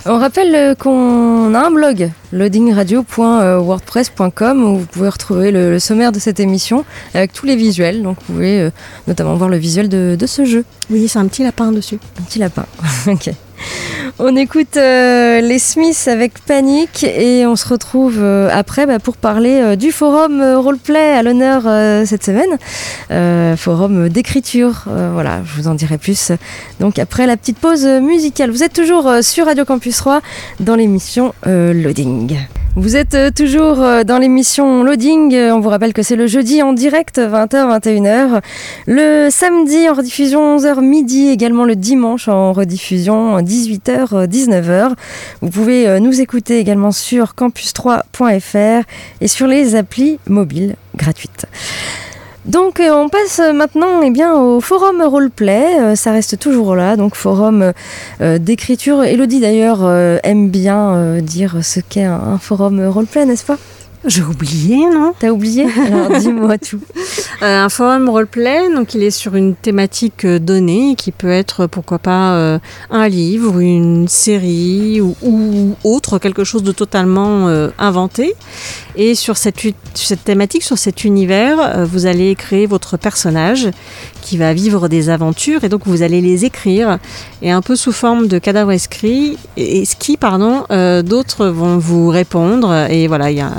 On 0.06 0.20
rappelle 0.20 0.56
euh, 0.56 0.76
qu'on 0.76 1.54
a 1.54 1.68
un 1.68 1.72
blog, 1.72 2.12
loadingradio.wordpress.com, 2.32 4.64
où 4.64 4.78
vous 4.80 4.86
pouvez 4.86 5.10
retrouver 5.10 5.52
le, 5.52 5.72
le, 5.72 5.80
sommaire 5.80 6.12
de 6.12 6.20
cette 6.20 6.40
émission 6.40 6.86
avec 7.14 7.34
tous 7.34 7.46
les 7.46 7.56
visuels. 7.56 8.02
Donc 8.04 8.18
vous 8.28 8.34
pouvez 8.34 8.62
euh, 8.62 8.72
notamment 9.08 9.36
voir 9.36 9.50
le 9.50 9.58
visuel 9.58 9.90
de, 9.90 10.16
de 10.20 10.26
ce 10.26 10.46
jeu. 10.46 10.66
Oui, 10.90 11.08
c'est 11.08 11.20
un 11.20 11.28
petit 11.28 11.44
lapin 11.44 11.72
dessus. 11.72 12.00
Un 12.20 12.24
petit 12.24 12.40
lapin. 12.40 12.66
ok. 13.08 13.30
On 14.20 14.36
écoute 14.36 14.78
euh, 14.78 15.42
les 15.42 15.60
Smiths 15.60 16.08
avec 16.08 16.40
Panique 16.40 17.04
et 17.04 17.46
on 17.46 17.56
se 17.56 17.68
retrouve 17.68 18.18
euh, 18.20 18.50
après 18.52 18.86
bah, 18.86 19.00
pour 19.00 19.18
parler 19.18 19.60
euh, 19.62 19.76
du 19.76 19.92
forum 19.92 20.42
roleplay 20.42 21.12
à 21.12 21.24
l'honneur 21.24 21.64
cette 22.06 22.24
semaine. 22.24 22.58
forum 23.58 24.10
d'écriture. 24.10 24.86
voilà, 24.86 25.42
je 25.46 25.62
vous 25.62 25.68
en 25.68 25.76
dirai 25.76 25.98
plus. 25.98 26.32
Donc 26.80 27.00
après 27.00 27.28
la 27.28 27.38
petite 27.38 27.60
pause 27.60 27.86
musicale. 27.86 28.52
Vous 28.52 28.64
êtes 28.64 28.74
toujours 28.74 29.12
sur 29.22 29.46
Radio 29.46 29.66
Campus 29.66 29.98
3 29.98 30.22
dans 30.60 30.76
l'émission 30.76 31.34
Loading. 31.46 32.38
Vous 32.80 32.96
êtes 32.96 33.34
toujours 33.34 33.78
dans 34.06 34.20
l'émission 34.20 34.84
Loading. 34.84 35.36
On 35.36 35.60
vous 35.60 35.70
rappelle 35.70 35.94
que 35.94 36.04
c'est 36.04 36.16
le 36.16 36.28
jeudi 36.28 36.62
en 36.62 36.74
direct, 36.74 37.18
20h, 37.18 37.80
21h. 37.80 38.42
Le 38.86 39.30
samedi 39.32 39.90
en 39.90 39.96
rediffusion 39.96 40.60
11h 40.60 40.82
midi, 40.82 41.30
également 41.30 41.66
le 41.66 41.76
dimanche 41.76 42.28
en 42.28 42.54
rediffusion 42.54 43.40
18h, 43.40 44.28
19h. 44.28 44.92
Vous 45.42 45.50
pouvez 45.50 46.00
nous 46.00 46.22
écouter 46.22 46.60
également 46.60 46.92
sur 46.92 47.34
campus3.fr 47.34 48.86
et 49.22 49.28
sur 49.28 49.48
les 49.48 49.74
applis 49.74 50.20
mobiles 50.28 50.76
gratuites. 50.96 51.48
Donc 52.48 52.82
on 52.82 53.10
passe 53.10 53.40
maintenant 53.54 54.02
eh 54.04 54.10
bien, 54.10 54.34
au 54.34 54.62
forum 54.62 55.02
roleplay, 55.02 55.96
ça 55.96 56.12
reste 56.14 56.40
toujours 56.40 56.76
là, 56.76 56.96
donc 56.96 57.16
forum 57.16 57.74
euh, 58.22 58.38
d'écriture. 58.38 59.04
Elodie 59.04 59.40
d'ailleurs 59.40 59.80
euh, 59.84 60.18
aime 60.24 60.50
bien 60.50 60.96
euh, 60.96 61.22
dire 61.22 61.58
ce 61.64 61.80
qu'est 61.82 62.04
un 62.04 62.38
forum 62.38 62.88
roleplay, 62.88 63.26
n'est-ce 63.26 63.46
pas? 63.46 63.58
J'ai 64.08 64.24
oublié, 64.24 64.78
non 64.90 65.14
T'as 65.20 65.30
oublié? 65.30 65.66
Alors 65.86 66.10
dis-moi 66.20 66.58
tout. 66.58 66.80
Euh, 67.42 67.64
un 67.66 67.70
forum 67.70 68.10
roleplay, 68.10 68.74
donc 68.74 68.94
il 68.94 69.04
est 69.04 69.12
sur 69.12 69.36
une 69.36 69.54
thématique 69.54 70.26
donnée, 70.26 70.96
qui 70.98 71.12
peut 71.12 71.30
être 71.30 71.68
pourquoi 71.68 72.00
pas 72.00 72.34
euh, 72.34 72.60
un 72.90 73.08
livre, 73.10 73.60
une 73.60 74.08
série 74.08 75.02
ou, 75.02 75.16
ou, 75.22 75.76
autre, 75.84 76.20
quelque 76.20 76.46
chose 76.46 76.64
de 76.64 76.72
totalement 76.72 77.50
euh, 77.50 77.70
inventé. 77.78 78.34
Et 78.96 79.14
sur 79.14 79.38
cette, 79.38 79.60
cette, 79.94 80.24
thématique, 80.24 80.64
sur 80.64 80.78
cet 80.78 81.04
univers, 81.04 81.86
vous 81.86 82.08
allez 82.08 82.34
créer 82.34 82.66
votre 82.66 82.98
personnage 82.98 83.70
qui 84.22 84.38
va 84.38 84.54
vivre 84.54 84.88
des 84.88 85.10
aventures 85.10 85.64
et 85.64 85.70
donc 85.70 85.82
vous 85.86 86.02
allez 86.02 86.20
les 86.20 86.46
écrire 86.46 86.98
et 87.44 87.52
un 87.52 87.62
peu 87.62 87.76
sous 87.76 87.92
forme 87.92 88.28
de 88.28 88.40
cadavre 88.40 88.72
escrit, 88.72 89.38
esquis, 89.56 90.18
pardon, 90.18 90.64
d'autres 91.04 91.46
vont 91.46 91.78
vous 91.78 92.10
répondre 92.10 92.88
et 92.90 93.08
voilà, 93.08 93.30
il 93.30 93.38
y 93.38 93.42
a 93.42 93.52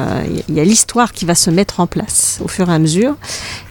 y 0.49 0.61
a 0.61 0.65
l'histoire 0.65 1.13
qui 1.13 1.25
va 1.25 1.35
se 1.35 1.51
mettre 1.51 1.81
en 1.81 1.87
place 1.87 2.41
au 2.45 2.49
fur 2.49 2.69
et 2.69 2.75
à 2.75 2.79
mesure. 2.79 3.17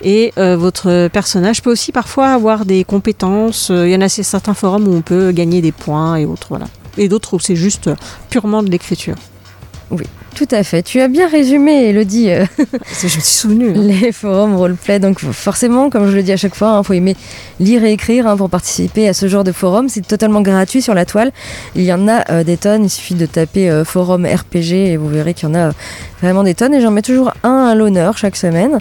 Et 0.02 0.34
euh, 0.38 0.56
votre 0.58 1.08
personnage 1.10 1.62
peut 1.62 1.72
aussi 1.72 1.92
parfois 1.92 2.30
avoir 2.30 2.66
des 2.66 2.84
compétences. 2.84 3.70
Il 3.70 3.90
y 3.90 3.96
en 3.96 4.02
a 4.02 4.10
certains 4.10 4.54
forums 4.54 4.88
où 4.88 4.94
on 4.94 5.02
peut 5.02 5.32
gagner 5.32 5.62
des 5.62 5.72
points 5.72 6.16
et 6.16 6.26
autres. 6.26 6.48
Voilà. 6.50 6.68
Et 6.98 7.08
d'autres 7.08 7.36
où 7.36 7.40
c'est 7.40 7.56
juste 7.56 7.90
purement 8.30 8.64
de 8.64 8.70
l'écriture. 8.70 9.16
Oui, 9.90 10.04
tout 10.36 10.48
à 10.52 10.64
fait. 10.64 10.84
Tu 10.84 11.00
as 11.00 11.08
bien 11.08 11.30
résumé, 11.30 11.90
Elodie. 11.90 12.30
Euh, 12.30 12.46
je 12.58 13.06
me 13.06 13.10
suis 13.10 13.22
souvenu. 13.22 13.70
Hein. 13.70 13.74
Les 13.78 14.12
forums 14.12 14.56
roleplay. 14.56 15.00
Donc, 15.00 15.20
forcément, 15.20 15.90
comme 15.90 16.10
je 16.12 16.16
le 16.16 16.24
dis 16.24 16.34
à 16.34 16.38
chaque 16.38 16.56
fois, 16.56 16.68
il 16.68 16.80
hein, 16.80 16.84
faut 16.84 16.94
aimer 16.94 17.16
lire 17.62 17.86
et 17.86 17.94
écrire 17.94 18.28
hein, 18.28 18.36
pour 18.36 18.50
participer 18.50 19.08
à 19.08 19.14
ce 19.14 19.28
genre 19.28 19.46
de 19.46 19.54
forum. 19.54 19.88
C'est 19.88 20.06
totalement 20.06 20.42
gratuit 20.42 20.82
sur 20.82 20.94
la 20.94 21.06
toile. 21.06 21.32
Il 21.76 21.84
y 21.84 21.94
en 21.94 22.08
a 22.10 22.30
euh, 22.32 22.44
des 22.44 22.58
tonnes. 22.58 22.84
Il 22.84 22.90
suffit 22.90 23.16
de 23.16 23.26
taper 23.26 23.70
euh, 23.70 23.86
forum 23.86 24.26
RPG 24.26 24.74
et 24.74 24.98
vous 24.98 25.08
verrez 25.08 25.34
qu'il 25.34 25.48
y 25.48 25.52
en 25.52 25.56
a 25.56 25.72
vraiment 26.22 26.44
des 26.44 26.54
tonnes. 26.54 26.74
Et 26.74 26.82
j'en 26.82 26.92
mets 26.92 27.02
toujours 27.02 27.32
un 27.44 27.68
à 27.68 27.76
l'honneur 27.76 28.18
chaque 28.18 28.36
semaine. 28.36 28.80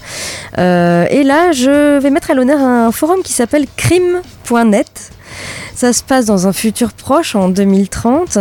Et 0.59 1.23
là, 1.23 1.53
je 1.53 1.99
vais 1.99 2.11
mettre 2.11 2.33
à 2.33 2.35
l'honneur 2.35 2.61
un 2.61 2.91
forum 2.91 3.21
qui 3.23 3.33
s'appelle 3.33 3.67
crime.net. 3.77 5.13
Ça 5.75 5.93
se 5.93 6.03
passe 6.03 6.27
dans 6.27 6.47
un 6.47 6.53
futur 6.53 6.93
proche, 6.93 7.35
en 7.35 7.49
2030. 7.49 8.39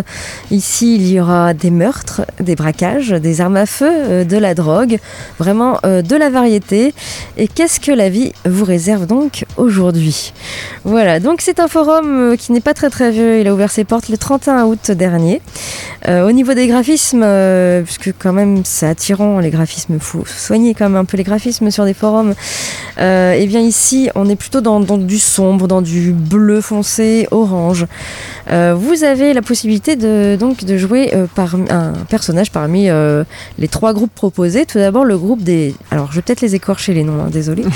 Ici, 0.51 0.95
il 0.95 1.11
y 1.11 1.19
aura 1.19 1.53
des 1.53 1.71
meurtres, 1.71 2.21
des 2.39 2.55
braquages, 2.55 3.09
des 3.09 3.41
armes 3.41 3.57
à 3.57 3.65
feu, 3.65 4.25
de 4.25 4.37
la 4.37 4.53
drogue, 4.55 4.99
vraiment 5.39 5.79
de 5.83 6.15
la 6.15 6.29
variété. 6.29 6.93
Et 7.37 7.47
qu'est-ce 7.47 7.79
que 7.79 7.91
la 7.91 8.09
vie 8.09 8.31
vous 8.45 8.65
réserve 8.65 9.05
donc 9.05 9.45
aujourd'hui? 9.57 10.33
Voilà, 10.83 11.19
donc 11.19 11.41
c'est 11.41 11.59
un 11.59 11.67
forum 11.67 12.37
qui 12.37 12.51
n'est 12.51 12.61
pas 12.61 12.73
très 12.73 12.89
très 12.89 13.11
vieux. 13.11 13.39
Il 13.39 13.47
a 13.47 13.53
ouvert 13.53 13.71
ses 13.71 13.83
portes 13.83 14.09
le 14.09 14.17
31 14.17 14.65
août 14.65 14.91
dernier. 14.91 15.41
Euh, 16.07 16.27
au 16.27 16.31
niveau 16.31 16.53
des 16.53 16.67
graphismes, 16.67 17.23
euh, 17.23 17.81
puisque 17.81 18.13
quand 18.19 18.33
même 18.33 18.61
c'est 18.63 18.87
attirant 18.87 19.39
les 19.39 19.49
graphismes, 19.49 19.97
faut 19.99 20.23
soigner 20.25 20.73
quand 20.75 20.85
même 20.85 20.97
un 20.97 21.05
peu 21.05 21.17
les 21.17 21.23
graphismes 21.23 21.71
sur 21.71 21.85
des 21.85 21.93
forums. 21.93 22.35
Euh, 22.99 23.33
et 23.33 23.47
bien 23.47 23.61
ici, 23.61 24.09
on 24.15 24.29
est 24.29 24.35
plutôt 24.35 24.61
dans, 24.61 24.79
dans, 24.79 24.97
du 24.97 25.17
sombre, 25.17 25.67
dans 25.67 25.81
du 25.81 26.11
bleu 26.11 26.61
foncé, 26.61 26.74
orange. 27.31 27.85
Euh, 28.51 28.75
vous 28.77 29.03
avez 29.03 29.33
la 29.33 29.41
possibilité 29.41 29.95
de, 29.95 30.37
donc, 30.39 30.63
de 30.63 30.77
jouer 30.77 31.13
euh, 31.13 31.25
par 31.33 31.55
un 31.55 31.93
personnage 32.09 32.51
parmi 32.51 32.89
euh, 32.89 33.23
les 33.57 33.67
trois 33.67 33.93
groupes 33.93 34.13
proposés. 34.13 34.65
Tout 34.65 34.77
d'abord, 34.77 35.05
le 35.05 35.17
groupe 35.17 35.41
des. 35.41 35.75
Alors, 35.91 36.11
je 36.11 36.17
vais 36.17 36.21
peut-être 36.21 36.41
les 36.41 36.55
écorcher 36.55 36.93
les 36.93 37.03
noms, 37.03 37.23
hein, 37.23 37.29
désolé. 37.31 37.63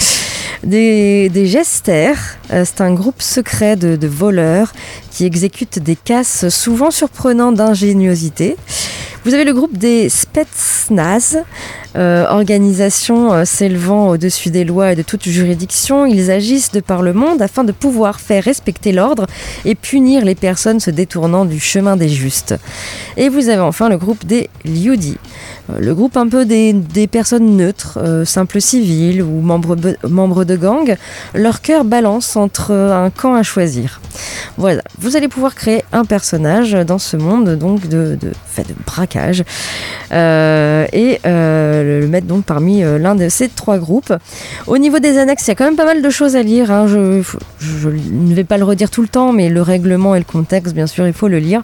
Des, 0.61 1.29
des 1.29 1.45
gesters, 1.45 2.37
c'est 2.49 2.81
un 2.81 2.93
groupe 2.93 3.21
secret 3.21 3.77
de, 3.77 3.95
de 3.95 4.07
voleurs 4.07 4.73
qui 5.09 5.23
exécutent 5.23 5.79
des 5.79 5.95
casses 5.95 6.49
souvent 6.49 6.91
surprenants 6.91 7.53
d'ingéniosité. 7.53 8.57
Vous 9.23 9.33
avez 9.33 9.45
le 9.45 9.53
groupe 9.53 9.77
des 9.77 10.09
Spetsnaz, 10.09 11.37
euh, 11.95 12.27
organisation 12.29 13.33
euh, 13.33 13.45
s'élevant 13.45 14.09
au-dessus 14.09 14.51
des 14.51 14.63
lois 14.63 14.91
et 14.91 14.95
de 14.95 15.01
toute 15.01 15.27
juridiction. 15.27 16.05
Ils 16.05 16.29
agissent 16.29 16.71
de 16.71 16.81
par 16.81 17.01
le 17.01 17.13
monde 17.13 17.41
afin 17.41 17.63
de 17.63 17.71
pouvoir 17.71 18.19
faire 18.19 18.43
respecter 18.43 18.91
l'ordre 18.91 19.25
et 19.65 19.73
punir 19.73 20.23
les 20.23 20.35
personnes 20.35 20.79
se 20.79 20.91
détournant 20.91 21.45
du 21.45 21.59
chemin 21.59 21.97
des 21.97 22.09
justes. 22.09 22.55
Et 23.17 23.29
vous 23.29 23.49
avez 23.49 23.61
enfin 23.61 23.89
le 23.89 23.97
groupe 23.97 24.25
des 24.25 24.49
Liudi, 24.65 25.17
euh, 25.71 25.79
le 25.79 25.95
groupe 25.95 26.15
un 26.15 26.27
peu 26.27 26.45
des, 26.45 26.75
personnes 27.11 27.57
neutres, 27.57 27.97
euh, 28.01 28.23
simples 28.23 28.61
civils 28.61 29.23
ou 29.23 29.41
membres, 29.41 29.75
membres 30.07 30.43
de 30.43 30.55
gang. 30.55 30.95
Leur 31.33 31.61
cœur 31.61 31.85
balance 31.85 32.35
entre 32.35 32.71
un 32.71 33.09
camp 33.09 33.33
à 33.33 33.43
choisir. 33.43 33.99
Voilà, 34.57 34.83
vous 34.99 35.15
allez 35.15 35.27
pouvoir 35.27 35.55
créer 35.55 35.83
un 35.91 36.05
personnage 36.05 36.73
dans 36.73 36.99
ce 36.99 37.17
monde 37.17 37.55
donc 37.55 37.87
de, 37.87 38.17
de, 38.19 38.31
fait, 38.45 38.67
de 38.67 38.75
braquage 38.85 39.43
et 40.11 41.19
euh, 41.79 42.01
le 42.01 42.07
mettre 42.07 42.27
donc 42.27 42.45
parmi 42.45 42.83
euh, 42.83 42.97
l'un 42.97 43.15
de 43.15 43.29
ces 43.29 43.49
trois 43.49 43.77
groupes. 43.77 44.13
Au 44.67 44.77
niveau 44.77 44.99
des 44.99 45.17
annexes, 45.17 45.47
il 45.47 45.49
y 45.49 45.51
a 45.51 45.55
quand 45.55 45.65
même 45.65 45.75
pas 45.75 45.85
mal 45.85 46.01
de 46.01 46.09
choses 46.09 46.35
à 46.35 46.43
lire. 46.43 46.71
Hein. 46.71 46.87
Je, 46.87 47.89
ne 47.89 48.33
vais 48.33 48.43
pas 48.43 48.57
le 48.57 48.63
redire 48.63 48.89
tout 48.89 49.01
le 49.01 49.07
temps, 49.07 49.31
mais 49.33 49.49
le 49.49 49.61
règlement 49.61 50.15
et 50.15 50.19
le 50.19 50.25
contexte, 50.25 50.73
bien 50.73 50.87
sûr, 50.87 51.07
il 51.07 51.13
faut 51.13 51.27
le 51.27 51.39
lire. 51.39 51.61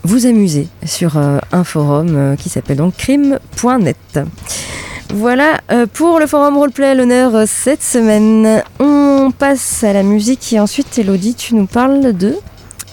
vous 0.02 0.26
amuser 0.26 0.68
sur 0.84 1.16
un 1.16 1.64
forum 1.64 2.37
qui 2.38 2.50
s'appelle 2.50 2.76
donc 2.76 2.96
crime.net. 2.96 4.20
Voilà 5.14 5.61
pour 5.92 6.18
le 6.18 6.26
forum 6.26 6.56
roleplay 6.56 6.88
à 6.88 6.94
l'honneur 6.94 7.46
cette 7.46 7.82
semaine. 7.82 8.62
On 8.80 9.30
passe 9.30 9.84
à 9.84 9.92
la 9.92 10.02
musique 10.02 10.50
et 10.52 10.61
ensuite 10.61 10.99
Elodie, 10.99 11.34
tu 11.34 11.54
nous 11.54 11.66
parles 11.66 12.14
de 12.14 12.37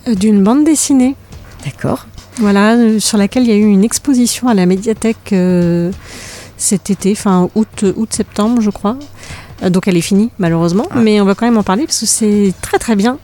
D'une 0.08 0.44
bande 0.44 0.63
dessinée. 0.63 1.15
D'accord. 1.63 2.08
Voilà, 2.38 2.74
euh, 2.76 3.00
sur 3.00 3.18
laquelle 3.18 3.44
il 3.44 3.50
y 3.50 3.54
a 3.54 3.58
eu 3.58 3.68
une 3.68 3.84
exposition 3.84 4.48
à 4.48 4.54
la 4.54 4.66
médiathèque 4.66 5.34
euh, 5.34 5.92
cet 6.58 6.90
été, 6.90 7.16
fin 7.16 7.50
août, 7.56 7.86
août-septembre, 7.96 8.62
je 8.62 8.70
crois. 8.70 8.98
Euh, 9.64 9.70
donc 9.70 9.88
elle 9.88 9.98
est 9.98 10.02
finie, 10.02 10.30
malheureusement, 10.40 10.88
mais 10.96 11.20
on 11.22 11.26
va 11.26 11.36
quand 11.36 11.46
même 11.46 11.58
en 11.58 11.64
parler 11.64 11.86
parce 11.86 12.00
que 12.00 12.06
c'est 12.06 12.54
très 12.62 12.80
très 12.80 12.96
bien. 12.96 13.18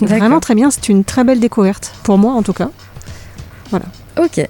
Vraiment 0.00 0.40
très 0.40 0.54
bien, 0.54 0.70
c'est 0.70 0.88
une 0.88 1.04
très 1.04 1.24
belle 1.24 1.40
découverte, 1.40 1.92
pour 2.02 2.16
moi 2.16 2.32
en 2.32 2.42
tout 2.42 2.54
cas. 2.54 2.70
Voilà. 3.70 3.84
Ok. 4.18 4.46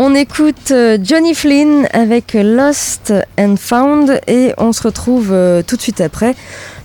On 0.00 0.14
écoute 0.14 0.70
euh, 0.70 0.96
Johnny 1.02 1.34
Flynn 1.34 1.88
avec 1.92 2.34
Lost 2.34 3.12
and 3.36 3.56
Found 3.56 4.20
et 4.28 4.52
on 4.56 4.72
se 4.72 4.84
retrouve 4.84 5.30
euh, 5.32 5.60
tout 5.66 5.74
de 5.74 5.82
suite 5.82 6.00
après. 6.00 6.36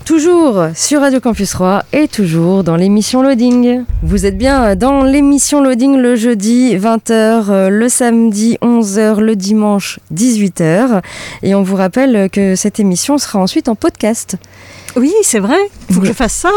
Toujours 0.03 0.69
sur 0.73 1.01
Radio 1.01 1.19
Campus 1.19 1.51
3 1.51 1.83
et 1.93 2.07
toujours 2.07 2.63
dans 2.63 2.75
l'émission 2.75 3.21
Loading. 3.21 3.83
Vous 4.01 4.25
êtes 4.25 4.35
bien 4.35 4.75
dans 4.75 5.03
l'émission 5.03 5.61
Loading 5.61 5.97
le 5.97 6.15
jeudi 6.15 6.75
20h, 6.75 7.67
le 7.67 7.87
samedi 7.87 8.57
11h, 8.63 9.19
le 9.19 9.35
dimanche 9.35 9.99
18h. 10.11 11.03
Et 11.43 11.53
on 11.53 11.61
vous 11.61 11.75
rappelle 11.75 12.31
que 12.31 12.55
cette 12.55 12.79
émission 12.79 13.19
sera 13.19 13.37
ensuite 13.37 13.69
en 13.69 13.75
podcast. 13.75 14.37
Oui, 14.95 15.13
c'est 15.21 15.39
vrai, 15.39 15.59
il 15.87 15.93
faut 15.93 16.01
que 16.01 16.07
je 16.07 16.13
fasse 16.13 16.33
ça. 16.33 16.51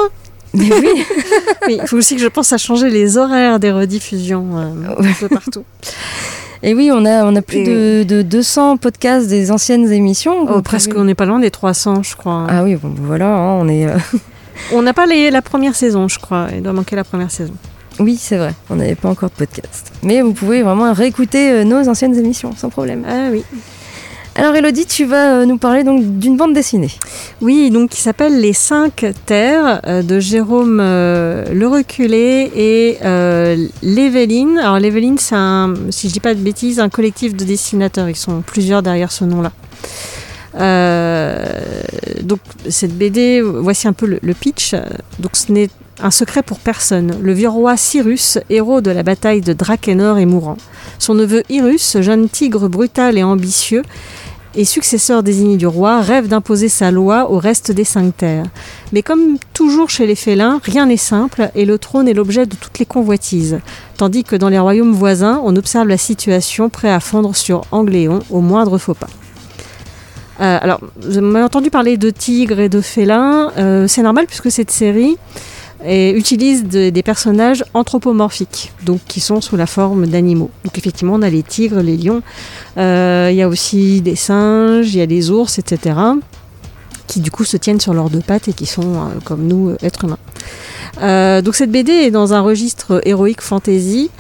Mais 0.54 0.70
oui, 0.72 1.04
Oui, 1.66 1.78
il 1.82 1.86
faut 1.86 1.98
aussi 1.98 2.16
que 2.16 2.22
je 2.22 2.28
pense 2.28 2.50
à 2.54 2.56
changer 2.56 2.88
les 2.88 3.18
horaires 3.18 3.60
des 3.60 3.72
rediffusions 3.72 4.46
euh, 4.56 5.04
un 5.06 5.12
peu 5.20 5.28
partout. 5.28 5.64
et 6.66 6.74
oui, 6.74 6.90
on 6.92 7.04
a, 7.06 7.24
on 7.24 7.34
a 7.36 7.40
plus 7.42 7.64
de, 7.64 8.04
de 8.06 8.20
200 8.22 8.76
podcasts 8.76 9.28
des 9.28 9.50
anciennes 9.50 9.90
émissions. 9.90 10.46
Oh, 10.52 10.60
presque, 10.60 10.92
on 10.96 11.04
n'est 11.04 11.14
pas 11.14 11.24
loin 11.24 11.38
des 11.38 11.50
300, 11.50 12.02
je 12.02 12.16
crois. 12.16 12.46
Ah 12.50 12.62
oui, 12.64 12.74
bon, 12.76 12.92
voilà, 12.98 13.28
hein, 13.28 13.58
on 13.60 13.68
est. 13.68 13.86
euh, 13.86 13.96
On 14.74 14.82
n'a 14.82 14.92
pas 14.94 15.06
les- 15.06 15.30
la 15.30 15.42
première 15.42 15.74
saison, 15.76 16.08
je 16.08 16.18
crois. 16.18 16.48
Il 16.54 16.62
doit 16.62 16.72
manquer 16.72 16.96
la 16.96 17.04
première 17.04 17.30
saison. 17.30 17.52
Oui, 18.00 18.16
c'est 18.20 18.36
vrai, 18.36 18.52
on 18.68 18.76
n'avait 18.76 18.94
pas 18.94 19.08
encore 19.08 19.30
de 19.30 19.34
podcast. 19.34 19.90
Mais 20.02 20.20
vous 20.22 20.32
pouvez 20.34 20.62
vraiment 20.62 20.92
réécouter 20.92 21.50
euh, 21.50 21.64
nos 21.64 21.88
anciennes 21.88 22.14
émissions, 22.16 22.52
sans 22.56 22.68
problème. 22.68 23.04
Ah 23.08 23.28
oui. 23.30 23.42
Alors 24.38 24.54
Elodie, 24.54 24.84
tu 24.84 25.06
vas 25.06 25.32
euh, 25.32 25.46
nous 25.46 25.56
parler 25.56 25.82
donc 25.82 26.18
d'une 26.18 26.36
bande 26.36 26.52
dessinée. 26.52 26.90
Oui, 27.40 27.70
donc 27.70 27.88
qui 27.88 28.02
s'appelle 28.02 28.38
Les 28.38 28.52
Cinq 28.52 29.06
Terres 29.24 29.80
euh, 29.86 30.02
de 30.02 30.20
Jérôme 30.20 30.78
euh, 30.78 31.46
Le 31.54 31.66
Reculé 31.66 32.50
et 32.54 32.98
euh, 33.02 33.56
Léveline. 33.82 34.58
Alors 34.58 34.78
Léveline, 34.78 35.16
c'est 35.16 35.36
un, 35.36 35.72
si 35.88 36.08
je 36.08 36.12
dis 36.12 36.20
pas 36.20 36.34
de 36.34 36.40
bêtises, 36.40 36.80
un 36.80 36.90
collectif 36.90 37.34
de 37.34 37.46
dessinateurs. 37.46 38.10
Ils 38.10 38.16
sont 38.16 38.42
plusieurs 38.42 38.82
derrière 38.82 39.10
ce 39.10 39.24
nom-là. 39.24 39.52
Donc 42.22 42.40
cette 42.68 42.92
BD, 42.92 43.40
voici 43.40 43.88
un 43.88 43.94
peu 43.94 44.04
le, 44.04 44.18
le 44.22 44.34
pitch. 44.34 44.74
Donc 45.18 45.34
ce 45.34 45.50
n'est 45.50 45.70
un 46.02 46.10
secret 46.10 46.42
pour 46.42 46.58
personne. 46.58 47.16
Le 47.22 47.32
vieux 47.32 47.48
roi 47.48 47.76
Cyrus, 47.76 48.38
héros 48.50 48.80
de 48.80 48.90
la 48.90 49.02
bataille 49.02 49.40
de 49.40 49.52
Drakenor, 49.52 50.18
est 50.18 50.26
mourant. 50.26 50.56
Son 50.98 51.14
neveu 51.14 51.42
Irus, 51.48 51.98
jeune 52.00 52.28
tigre 52.28 52.68
brutal 52.68 53.18
et 53.18 53.22
ambitieux, 53.22 53.82
et 54.56 54.64
successeur 54.64 55.22
désigné 55.22 55.56
du 55.56 55.66
roi, 55.66 56.00
rêve 56.00 56.28
d'imposer 56.28 56.68
sa 56.68 56.90
loi 56.90 57.30
au 57.30 57.38
reste 57.38 57.70
des 57.70 57.84
cinq 57.84 58.16
terres. 58.16 58.46
Mais 58.92 59.02
comme 59.02 59.36
toujours 59.52 59.90
chez 59.90 60.06
les 60.06 60.14
félins, 60.14 60.60
rien 60.64 60.86
n'est 60.86 60.96
simple 60.96 61.50
et 61.54 61.64
le 61.64 61.78
trône 61.78 62.08
est 62.08 62.14
l'objet 62.14 62.46
de 62.46 62.56
toutes 62.56 62.78
les 62.78 62.86
convoitises. 62.86 63.60
Tandis 63.96 64.24
que 64.24 64.34
dans 64.34 64.48
les 64.48 64.58
royaumes 64.58 64.92
voisins, 64.92 65.40
on 65.44 65.54
observe 65.56 65.88
la 65.88 65.98
situation 65.98 66.70
prêt 66.70 66.90
à 66.90 67.00
fondre 67.00 67.36
sur 67.36 67.62
Angléon 67.70 68.20
au 68.30 68.40
moindre 68.40 68.78
faux 68.78 68.94
pas. 68.94 69.08
Euh, 70.40 70.58
alors, 70.60 70.80
vous 71.00 71.20
m'avez 71.20 71.44
entendu 71.44 71.70
parler 71.70 71.96
de 71.96 72.10
tigres 72.10 72.60
et 72.60 72.68
de 72.68 72.80
félins. 72.80 73.52
Euh, 73.56 73.86
c'est 73.88 74.02
normal 74.02 74.26
puisque 74.26 74.50
cette 74.50 74.70
série 74.70 75.16
et 75.84 76.10
utilise 76.12 76.64
de- 76.64 76.90
des 76.90 77.02
personnages 77.02 77.64
anthropomorphiques, 77.74 78.72
donc 78.84 79.00
qui 79.06 79.20
sont 79.20 79.40
sous 79.40 79.56
la 79.56 79.66
forme 79.66 80.06
d'animaux. 80.06 80.50
Donc 80.64 80.78
effectivement, 80.78 81.14
on 81.14 81.22
a 81.22 81.28
les 81.30 81.42
tigres, 81.42 81.80
les 81.80 81.96
lions, 81.96 82.22
euh, 82.78 83.28
il 83.30 83.36
y 83.36 83.42
a 83.42 83.48
aussi 83.48 84.00
des 84.00 84.16
singes, 84.16 84.94
il 84.94 84.98
y 84.98 85.02
a 85.02 85.06
des 85.06 85.30
ours, 85.30 85.58
etc., 85.58 85.96
qui 87.06 87.20
du 87.20 87.30
coup 87.30 87.44
se 87.44 87.56
tiennent 87.56 87.80
sur 87.80 87.94
leurs 87.94 88.10
deux 88.10 88.20
pattes 88.20 88.48
et 88.48 88.52
qui 88.52 88.66
sont 88.66 88.94
euh, 88.94 89.20
comme 89.24 89.46
nous, 89.46 89.76
êtres 89.82 90.04
humains. 90.04 90.18
Euh, 91.02 91.42
donc 91.42 91.54
cette 91.54 91.70
BD 91.70 91.92
est 91.92 92.10
dans 92.10 92.32
un 92.32 92.40
registre 92.40 93.00
héroïque 93.04 93.42
fantasy 93.42 94.10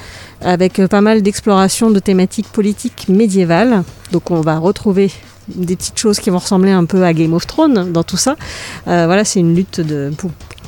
avec 0.42 0.80
pas 0.88 1.00
mal 1.00 1.22
d'exploration 1.22 1.90
de 1.90 1.98
thématiques 1.98 2.48
politiques 2.52 3.08
médiévales. 3.08 3.82
Donc 4.12 4.30
on 4.30 4.42
va 4.42 4.58
retrouver 4.58 5.10
des 5.48 5.74
petites 5.74 5.98
choses 5.98 6.20
qui 6.20 6.28
vont 6.28 6.38
ressembler 6.38 6.70
un 6.72 6.84
peu 6.84 7.02
à 7.02 7.14
Game 7.14 7.32
of 7.32 7.46
Thrones 7.46 7.92
dans 7.92 8.02
tout 8.02 8.18
ça. 8.18 8.36
Voilà, 8.84 9.24
c'est 9.24 9.40
une 9.40 9.54
lutte 9.54 9.80
de, 9.80 10.12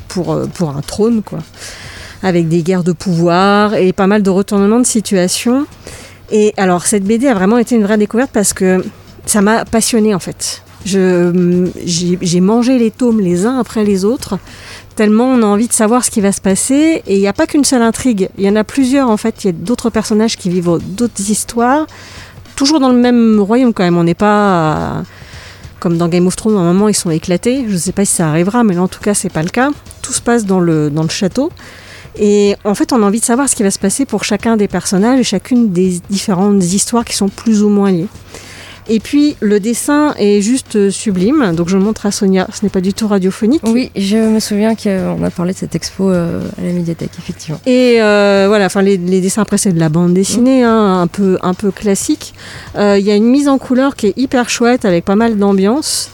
pour, 0.09 0.33
euh, 0.33 0.45
pour 0.45 0.69
un 0.75 0.81
trône, 0.81 1.21
quoi. 1.23 1.39
Avec 2.21 2.49
des 2.49 2.63
guerres 2.63 2.83
de 2.83 2.91
pouvoir 2.91 3.75
et 3.75 3.93
pas 3.93 4.07
mal 4.07 4.21
de 4.23 4.29
retournements 4.29 4.79
de 4.79 4.85
situation. 4.85 5.65
Et 6.31 6.53
alors, 6.57 6.85
cette 6.85 7.05
BD 7.05 7.27
a 7.27 7.33
vraiment 7.33 7.57
été 7.57 7.75
une 7.75 7.83
vraie 7.83 7.97
découverte 7.97 8.31
parce 8.33 8.51
que 8.51 8.83
ça 9.25 9.41
m'a 9.41 9.63
passionnée 9.63 10.13
en 10.13 10.19
fait. 10.19 10.63
J'ai, 10.85 11.31
j'ai 12.21 12.39
mangé 12.39 12.79
les 12.79 12.91
tomes 12.91 13.19
les 13.19 13.45
uns 13.45 13.59
après 13.59 13.83
les 13.83 14.05
autres, 14.05 14.39
tellement 14.99 15.25
on 15.25 15.43
a 15.43 15.45
envie 15.45 15.69
de 15.69 15.73
savoir 15.73 16.03
ce 16.03 16.11
qui 16.11 16.19
va 16.19 16.33
se 16.33 16.41
passer. 16.41 17.03
Et 17.07 17.15
il 17.15 17.19
n'y 17.21 17.27
a 17.27 17.33
pas 17.33 17.47
qu'une 17.47 17.63
seule 17.63 17.81
intrigue, 17.81 18.29
il 18.37 18.43
y 18.43 18.49
en 18.49 18.55
a 18.57 18.65
plusieurs 18.65 19.09
en 19.09 19.15
fait. 19.15 19.43
Il 19.43 19.47
y 19.47 19.49
a 19.49 19.53
d'autres 19.53 19.89
personnages 19.89 20.35
qui 20.35 20.49
vivent 20.49 20.77
d'autres 20.81 21.29
histoires, 21.29 21.87
toujours 22.57 22.81
dans 22.81 22.89
le 22.89 22.97
même 22.97 23.39
royaume 23.39 23.73
quand 23.73 23.83
même. 23.83 23.97
On 23.97 24.03
n'est 24.03 24.13
pas. 24.13 25.03
Comme 25.79 25.97
dans 25.97 26.07
Game 26.07 26.27
of 26.27 26.35
Thrones, 26.35 26.57
à 26.57 26.59
un 26.59 26.73
moment 26.73 26.87
ils 26.87 26.95
sont 26.95 27.09
éclatés. 27.09 27.65
Je 27.67 27.73
ne 27.73 27.77
sais 27.77 27.91
pas 27.91 28.05
si 28.05 28.15
ça 28.15 28.29
arrivera, 28.29 28.63
mais 28.63 28.75
là, 28.75 28.83
en 28.83 28.87
tout 28.87 28.99
cas, 28.99 29.13
c'est 29.13 29.31
pas 29.31 29.43
le 29.43 29.49
cas. 29.49 29.69
Tout 30.01 30.13
se 30.13 30.21
passe 30.21 30.45
dans 30.45 30.59
le, 30.59 30.89
dans 30.89 31.03
le 31.03 31.09
château. 31.09 31.51
Et 32.17 32.55
en 32.65 32.75
fait, 32.75 32.91
on 32.91 33.01
a 33.01 33.05
envie 33.05 33.19
de 33.19 33.25
savoir 33.25 33.47
ce 33.47 33.55
qui 33.55 33.63
va 33.63 33.71
se 33.71 33.79
passer 33.79 34.05
pour 34.05 34.23
chacun 34.23 34.57
des 34.57 34.67
personnages 34.67 35.19
et 35.19 35.23
chacune 35.23 35.71
des 35.71 36.01
différentes 36.09 36.63
histoires 36.63 37.05
qui 37.05 37.15
sont 37.15 37.29
plus 37.29 37.63
ou 37.63 37.69
moins 37.69 37.91
liées. 37.91 38.07
Et 38.89 38.99
puis, 38.99 39.35
le 39.39 39.59
dessin 39.59 40.15
est 40.17 40.41
juste 40.41 40.75
euh, 40.75 40.89
sublime. 40.89 41.53
Donc, 41.55 41.69
je 41.69 41.77
le 41.77 41.83
montre 41.83 42.05
à 42.07 42.11
Sonia. 42.11 42.47
Ce 42.51 42.63
n'est 42.63 42.69
pas 42.69 42.81
du 42.81 42.93
tout 42.93 43.07
radiophonique. 43.07 43.61
Oui, 43.65 43.91
je 43.95 44.17
me 44.17 44.39
souviens 44.39 44.75
qu'on 44.75 45.23
a 45.23 45.29
parlé 45.29 45.53
de 45.53 45.57
cette 45.57 45.75
expo 45.75 46.09
euh, 46.09 46.41
à 46.57 46.63
la 46.63 46.73
médiathèque, 46.73 47.11
effectivement. 47.19 47.61
Et 47.65 48.01
euh, 48.01 48.45
voilà, 48.47 48.65
enfin 48.65 48.81
les, 48.81 48.97
les 48.97 49.21
dessins 49.21 49.43
après 49.43 49.57
c'est 49.57 49.71
de 49.73 49.79
la 49.79 49.89
bande 49.89 50.13
dessinée, 50.13 50.63
hein, 50.63 51.01
un 51.01 51.07
peu 51.07 51.37
un 51.41 51.53
peu 51.53 51.71
classique. 51.71 52.33
Euh, 52.75 52.97
Il 52.99 53.05
y 53.05 53.11
a 53.11 53.15
une 53.15 53.25
mise 53.29 53.47
en 53.47 53.57
couleur 53.57 53.95
qui 53.95 54.07
est 54.07 54.17
hyper 54.17 54.49
chouette 54.49 54.85
avec 54.85 55.05
pas 55.05 55.15
mal 55.15 55.37
d'ambiance. 55.37 56.11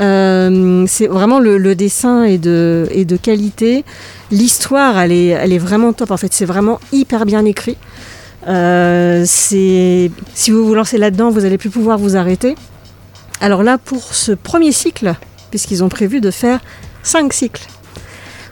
Euh, 0.00 0.84
c'est 0.88 1.06
vraiment 1.06 1.38
le, 1.38 1.56
le 1.56 1.74
dessin 1.74 2.24
est 2.24 2.38
de, 2.38 2.88
est 2.90 3.04
de 3.04 3.16
qualité. 3.16 3.84
L'histoire, 4.32 4.98
elle 4.98 5.12
est, 5.12 5.28
elle 5.28 5.52
est 5.52 5.58
vraiment 5.58 5.92
top. 5.92 6.10
En 6.10 6.16
fait, 6.16 6.32
c'est 6.32 6.46
vraiment 6.46 6.80
hyper 6.92 7.26
bien 7.26 7.44
écrit. 7.44 7.76
Euh, 8.46 9.24
si 9.26 10.10
vous 10.48 10.66
vous 10.66 10.74
lancez 10.74 10.98
là-dedans, 10.98 11.30
vous 11.30 11.44
allez 11.44 11.58
plus 11.58 11.70
pouvoir 11.70 11.98
vous 11.98 12.16
arrêter. 12.16 12.56
Alors 13.40 13.62
là, 13.62 13.78
pour 13.78 14.02
ce 14.14 14.32
premier 14.32 14.72
cycle, 14.72 15.14
puisqu'ils 15.50 15.84
ont 15.84 15.88
prévu 15.88 16.20
de 16.20 16.30
faire 16.30 16.60
cinq 17.02 17.32
cycles. 17.32 17.66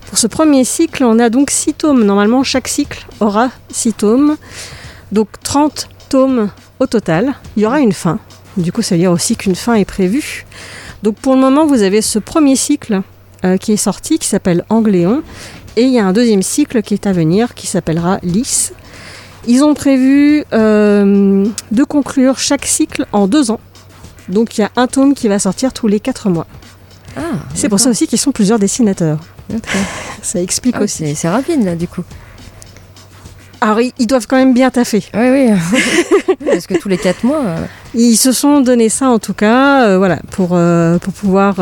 Pour 0.09 0.19
ce 0.19 0.27
premier 0.27 0.65
cycle, 0.65 1.05
on 1.05 1.19
a 1.19 1.31
donc 1.31 1.51
six 1.51 1.73
tomes. 1.73 2.05
Normalement, 2.05 2.43
chaque 2.43 2.69
cycle 2.69 3.07
aura 3.21 3.51
six 3.71 3.95
tomes. 3.95 4.37
Donc 5.11 5.29
30 5.43 5.89
tomes 6.09 6.51
au 6.81 6.87
total. 6.87 7.35
Il 7.57 7.63
y 7.63 7.67
aura 7.67 7.81
une 7.81 7.93
fin. 7.93 8.19
Du 8.57 8.73
coup, 8.73 8.83
ça 8.83 8.95
veut 8.95 9.01
dire 9.01 9.13
aussi 9.13 9.37
qu'une 9.37 9.55
fin 9.55 9.75
est 9.75 9.87
prévue. 9.87 10.45
Donc 11.03 11.17
pour 11.17 11.35
le 11.35 11.41
moment, 11.41 11.67
vous 11.67 11.83
avez 11.83 12.03
ce 12.03 12.19
premier 12.19 12.57
cycle 12.57 13.01
euh, 13.45 13.57
qui 13.57 13.73
est 13.73 13.79
sorti, 13.79 14.19
qui 14.19 14.29
s'appelle 14.29 14.65
Angléon. 14.69 15.23
Et 15.77 15.83
il 15.83 15.93
y 15.93 15.99
a 15.99 16.05
un 16.05 16.13
deuxième 16.13 16.43
cycle 16.43 16.83
qui 16.83 16.95
est 16.95 17.07
à 17.07 17.13
venir, 17.13 17.55
qui 17.55 17.67
s'appellera 17.67 18.19
Lys. 18.23 18.75
Ils 19.49 19.65
ont 19.65 19.75
prévu 19.75 20.45
euh, 20.53 21.47
de 21.71 21.85
conclure 21.85 22.39
chaque 22.39 22.65
cycle 22.65 23.07
en 23.13 23.27
deux 23.27 23.51
ans. 23.51 23.61
Donc 24.29 24.57
il 24.57 24.61
y 24.61 24.65
a 24.65 24.71
un 24.77 24.87
tome 24.87 25.15
qui 25.15 25.27
va 25.29 25.39
sortir 25.39 25.73
tous 25.73 25.89
les 25.89 25.99
quatre 26.01 26.29
mois. 26.31 26.47
Ah, 27.17 27.21
C'est 27.55 27.69
pour 27.69 27.81
ça 27.81 27.91
aussi 27.91 28.07
qu'ils 28.07 28.19
sont 28.21 28.33
plusieurs 28.33 28.59
dessinateurs. 28.59 29.19
Ça 30.23 30.41
explique 30.41 30.77
Ah, 30.79 30.83
aussi. 30.85 31.15
c'est 31.17 31.29
rapide 31.29 31.65
là 31.65 31.75
du 31.75 31.89
coup. 31.89 32.03
Alors 33.61 33.81
ils, 33.81 34.07
doivent 34.07 34.27
quand 34.27 34.37
même 34.37 34.55
bien 34.55 34.71
taffer. 34.71 35.05
Oui, 35.15 35.29
oui. 35.31 35.51
Parce 36.47 36.67
que 36.67 36.75
tous 36.75 36.89
les 36.89 36.99
4 36.99 37.25
mois. 37.25 37.43
euh, 37.45 37.65
Ils 37.95 38.17
se 38.17 38.33
sont 38.33 38.61
donné 38.61 38.89
ça 38.89 39.09
en 39.09 39.19
tout 39.19 39.35
cas, 39.35 39.85
euh, 39.87 39.99
voilà, 39.99 40.19
pour, 40.33 40.51
euh, 40.53 40.99
pour 40.99 41.13
pouvoir, 41.13 41.57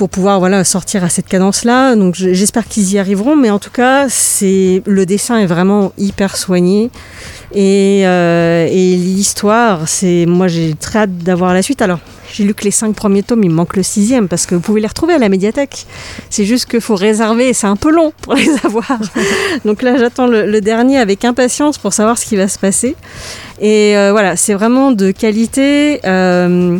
pour 0.00 0.08
pouvoir 0.08 0.38
voilà, 0.38 0.64
sortir 0.64 1.04
à 1.04 1.10
cette 1.10 1.26
cadence-là. 1.28 1.94
Donc 1.94 2.14
j- 2.14 2.34
j'espère 2.34 2.66
qu'ils 2.66 2.90
y 2.94 2.98
arriveront, 2.98 3.36
mais 3.36 3.50
en 3.50 3.58
tout 3.58 3.70
cas, 3.70 4.06
c'est 4.08 4.82
le 4.86 5.04
dessin 5.04 5.36
est 5.40 5.44
vraiment 5.44 5.92
hyper 5.98 6.38
soigné. 6.38 6.90
Et, 7.54 8.02
euh, 8.06 8.66
et 8.70 8.96
l'histoire, 8.96 9.86
c'est 9.88 10.24
moi 10.26 10.48
j'ai 10.48 10.74
très 10.74 11.00
hâte 11.00 11.18
d'avoir 11.18 11.52
la 11.52 11.60
suite. 11.60 11.82
Alors 11.82 11.98
j'ai 12.32 12.44
lu 12.44 12.54
que 12.54 12.64
les 12.64 12.70
cinq 12.70 12.94
premiers 12.94 13.22
tomes, 13.22 13.44
il 13.44 13.50
me 13.50 13.54
manque 13.56 13.76
le 13.76 13.82
sixième 13.82 14.26
parce 14.26 14.46
que 14.46 14.54
vous 14.54 14.62
pouvez 14.62 14.80
les 14.80 14.86
retrouver 14.86 15.12
à 15.12 15.18
la 15.18 15.28
médiathèque. 15.28 15.84
C'est 16.30 16.46
juste 16.46 16.64
qu'il 16.70 16.80
faut 16.80 16.94
réserver, 16.94 17.52
c'est 17.52 17.66
un 17.66 17.76
peu 17.76 17.90
long 17.90 18.14
pour 18.22 18.32
les 18.34 18.48
avoir. 18.64 18.98
Donc 19.66 19.82
là 19.82 19.98
j'attends 19.98 20.28
le, 20.28 20.46
le 20.46 20.60
dernier 20.62 20.96
avec 20.98 21.26
impatience 21.26 21.76
pour 21.76 21.92
savoir 21.92 22.16
ce 22.16 22.24
qui 22.24 22.36
va 22.36 22.48
se 22.48 22.58
passer. 22.58 22.96
Et 23.60 23.98
euh, 23.98 24.12
voilà, 24.12 24.36
c'est 24.36 24.54
vraiment 24.54 24.92
de 24.92 25.10
qualité. 25.10 26.00
Euh, 26.06 26.78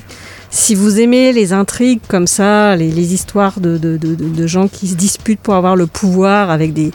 si 0.50 0.74
vous 0.74 0.98
aimez 1.00 1.32
les 1.32 1.52
intrigues 1.52 2.00
comme 2.08 2.26
ça, 2.26 2.74
les, 2.76 2.90
les 2.90 3.14
histoires 3.14 3.60
de, 3.60 3.78
de- 3.78 3.96
de- 3.96 4.14
de- 4.14 4.46
gens 4.46 4.66
qui 4.68 4.88
se 4.88 4.94
disputent 4.94 5.40
pour 5.40 5.54
avoir 5.54 5.76
le 5.76 5.86
pouvoir 5.86 6.50
avec 6.50 6.72
des, 6.72 6.90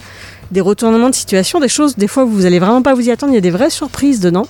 des 0.51 0.61
retournements 0.61 1.09
de 1.09 1.15
situation, 1.15 1.59
des 1.59 1.69
choses, 1.69 1.95
des 1.95 2.07
fois, 2.07 2.25
vous 2.25 2.45
allez 2.45 2.59
vraiment 2.59 2.81
pas 2.81 2.93
vous 2.93 3.07
y 3.07 3.11
attendre. 3.11 3.31
Il 3.31 3.35
y 3.35 3.39
a 3.39 3.41
des 3.41 3.51
vraies 3.51 3.69
surprises 3.69 4.19
dedans. 4.19 4.47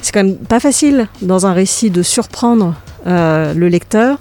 C'est 0.00 0.12
quand 0.12 0.22
même 0.22 0.36
pas 0.36 0.60
facile 0.60 1.08
dans 1.20 1.46
un 1.46 1.52
récit 1.52 1.90
de 1.90 2.02
surprendre 2.02 2.74
euh, 3.06 3.52
le 3.54 3.68
lecteur. 3.68 4.18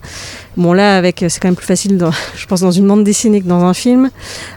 Bon 0.58 0.74
là, 0.74 0.98
avec, 0.98 1.24
c'est 1.30 1.40
quand 1.40 1.48
même 1.48 1.56
plus 1.56 1.66
facile, 1.66 1.98
dans, 1.98 2.12
je 2.36 2.46
pense, 2.48 2.62
dans 2.62 2.72
une 2.72 2.88
bande 2.88 3.04
dessinée 3.04 3.40
que 3.42 3.48
dans 3.48 3.64
un 3.64 3.74
film. 3.74 4.10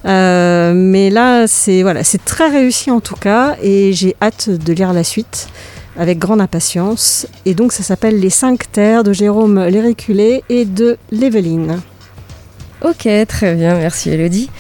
Euh, 0.07 0.73
mais 0.75 1.11
là, 1.11 1.47
c'est 1.47 1.83
voilà, 1.83 2.03
c'est 2.03 2.25
très 2.25 2.49
réussi 2.49 2.91
en 2.91 3.01
tout 3.01 3.15
cas, 3.17 3.57
et 3.63 3.93
j'ai 3.93 4.17
hâte 4.23 4.49
de 4.49 4.73
lire 4.73 4.93
la 4.95 5.05
suite 5.05 5.49
avec 5.99 6.19
grande 6.19 6.41
impatience. 6.41 7.27
Et 7.45 7.55
donc, 7.55 7.73
ça 7.73 7.83
s'appelle 7.83 8.19
Les 8.21 8.31
Cinq 8.31 8.71
Terres 8.71 9.05
de 9.05 9.13
Jérôme 9.13 9.65
Lériculé 9.67 10.45
et 10.49 10.65
de 10.65 10.99
Léveline. 11.11 11.81
Ok, 12.83 13.09
très 13.27 13.55
bien, 13.55 13.77
merci 13.77 14.11
Elodie. 14.11 14.51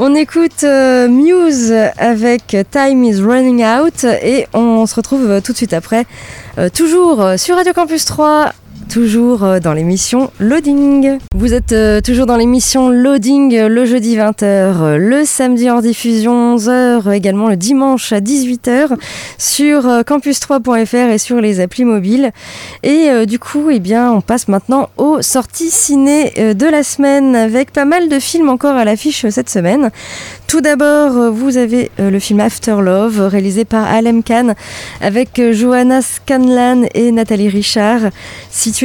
On 0.00 0.14
écoute 0.14 0.62
euh, 0.62 1.08
Muse 1.08 1.74
avec 1.96 2.56
Time 2.70 3.02
is 3.02 3.20
Running 3.20 3.64
Out 3.64 4.04
et 4.04 4.46
on 4.54 4.86
se 4.86 4.94
retrouve 4.94 5.28
euh, 5.28 5.40
tout 5.40 5.50
de 5.50 5.56
suite 5.56 5.72
après, 5.72 6.06
euh, 6.56 6.68
toujours 6.68 7.32
sur 7.36 7.56
Radio 7.56 7.72
Campus 7.72 8.04
3, 8.04 8.52
toujours 8.88 9.44
euh, 9.44 9.60
dans 9.60 9.72
l'émission 9.72 10.30
Loading. 10.40 11.18
Vous 11.34 11.54
êtes 11.54 11.72
euh, 11.72 12.00
toujours 12.00 12.26
dans 12.26 12.36
l'émission 12.36 12.88
Loading 12.88 13.54
euh, 13.54 13.68
le 13.68 13.84
jeudi 13.84 14.16
20h, 14.16 14.42
euh, 14.42 14.96
le 14.96 15.24
samedi 15.24 15.70
en 15.70 15.80
diffusion 15.80 16.56
11h, 16.56 17.12
également 17.12 17.48
le 17.48 17.56
dimanche 17.56 18.12
à 18.12 18.20
18h 18.20 18.96
sur 19.36 19.86
euh, 19.86 20.02
campus3.fr 20.02 21.12
et 21.12 21.18
sur 21.18 21.40
les 21.40 21.60
applis 21.60 21.84
mobiles. 21.84 22.32
Et 22.82 23.26
du 23.26 23.38
coup, 23.38 23.70
eh 23.70 23.80
bien, 23.80 24.12
on 24.12 24.20
passe 24.20 24.48
maintenant 24.48 24.88
aux 24.96 25.20
sorties 25.22 25.70
ciné 25.70 26.54
de 26.54 26.66
la 26.66 26.82
semaine 26.82 27.36
avec 27.36 27.72
pas 27.72 27.84
mal 27.84 28.08
de 28.08 28.18
films 28.18 28.48
encore 28.48 28.74
à 28.74 28.84
l'affiche 28.84 29.26
cette 29.28 29.50
semaine. 29.50 29.90
Tout 30.46 30.60
d'abord, 30.60 31.30
vous 31.32 31.56
avez 31.58 31.90
le 31.98 32.18
film 32.18 32.40
After 32.40 32.76
Love, 32.80 33.20
réalisé 33.20 33.64
par 33.64 33.84
Alem 33.84 34.22
Khan, 34.22 34.54
avec 35.00 35.40
Johanna 35.52 36.00
Scanlan 36.00 36.84
et 36.94 37.12
Nathalie 37.12 37.48
Richard. 37.50 38.10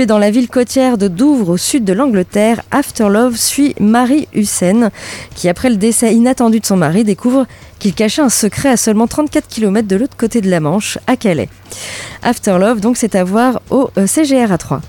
Dans 0.01 0.17
la 0.17 0.32
ville 0.32 0.49
côtière 0.49 0.97
de 0.97 1.08
Douvres, 1.08 1.49
au 1.49 1.58
sud 1.58 1.86
de 1.86 1.93
l'Angleterre, 1.93 2.63
After 2.71 3.10
Love 3.10 3.38
suit 3.38 3.75
Marie 3.79 4.27
Hussein, 4.34 4.89
qui, 5.36 5.47
après 5.47 5.69
le 5.69 5.75
décès 5.75 6.15
inattendu 6.15 6.60
de 6.60 6.65
son 6.65 6.77
mari, 6.77 7.03
découvre 7.03 7.45
qu'il 7.77 7.93
cachait 7.93 8.23
un 8.23 8.29
secret 8.29 8.69
à 8.69 8.77
seulement 8.77 9.06
34 9.06 9.47
km 9.47 9.88
de 9.88 9.95
l'autre 9.95 10.17
côté 10.17 10.41
de 10.41 10.49
la 10.49 10.60
Manche, 10.60 10.97
à 11.06 11.15
Calais. 11.15 11.47
After 12.23 12.58
Love, 12.60 12.82
donc, 12.82 12.97
c'est 12.97 13.13
à 13.13 13.23
voir 13.23 13.62
au 13.69 13.91
CGR 14.08 14.51
à 14.51 14.58
3. 14.58 14.82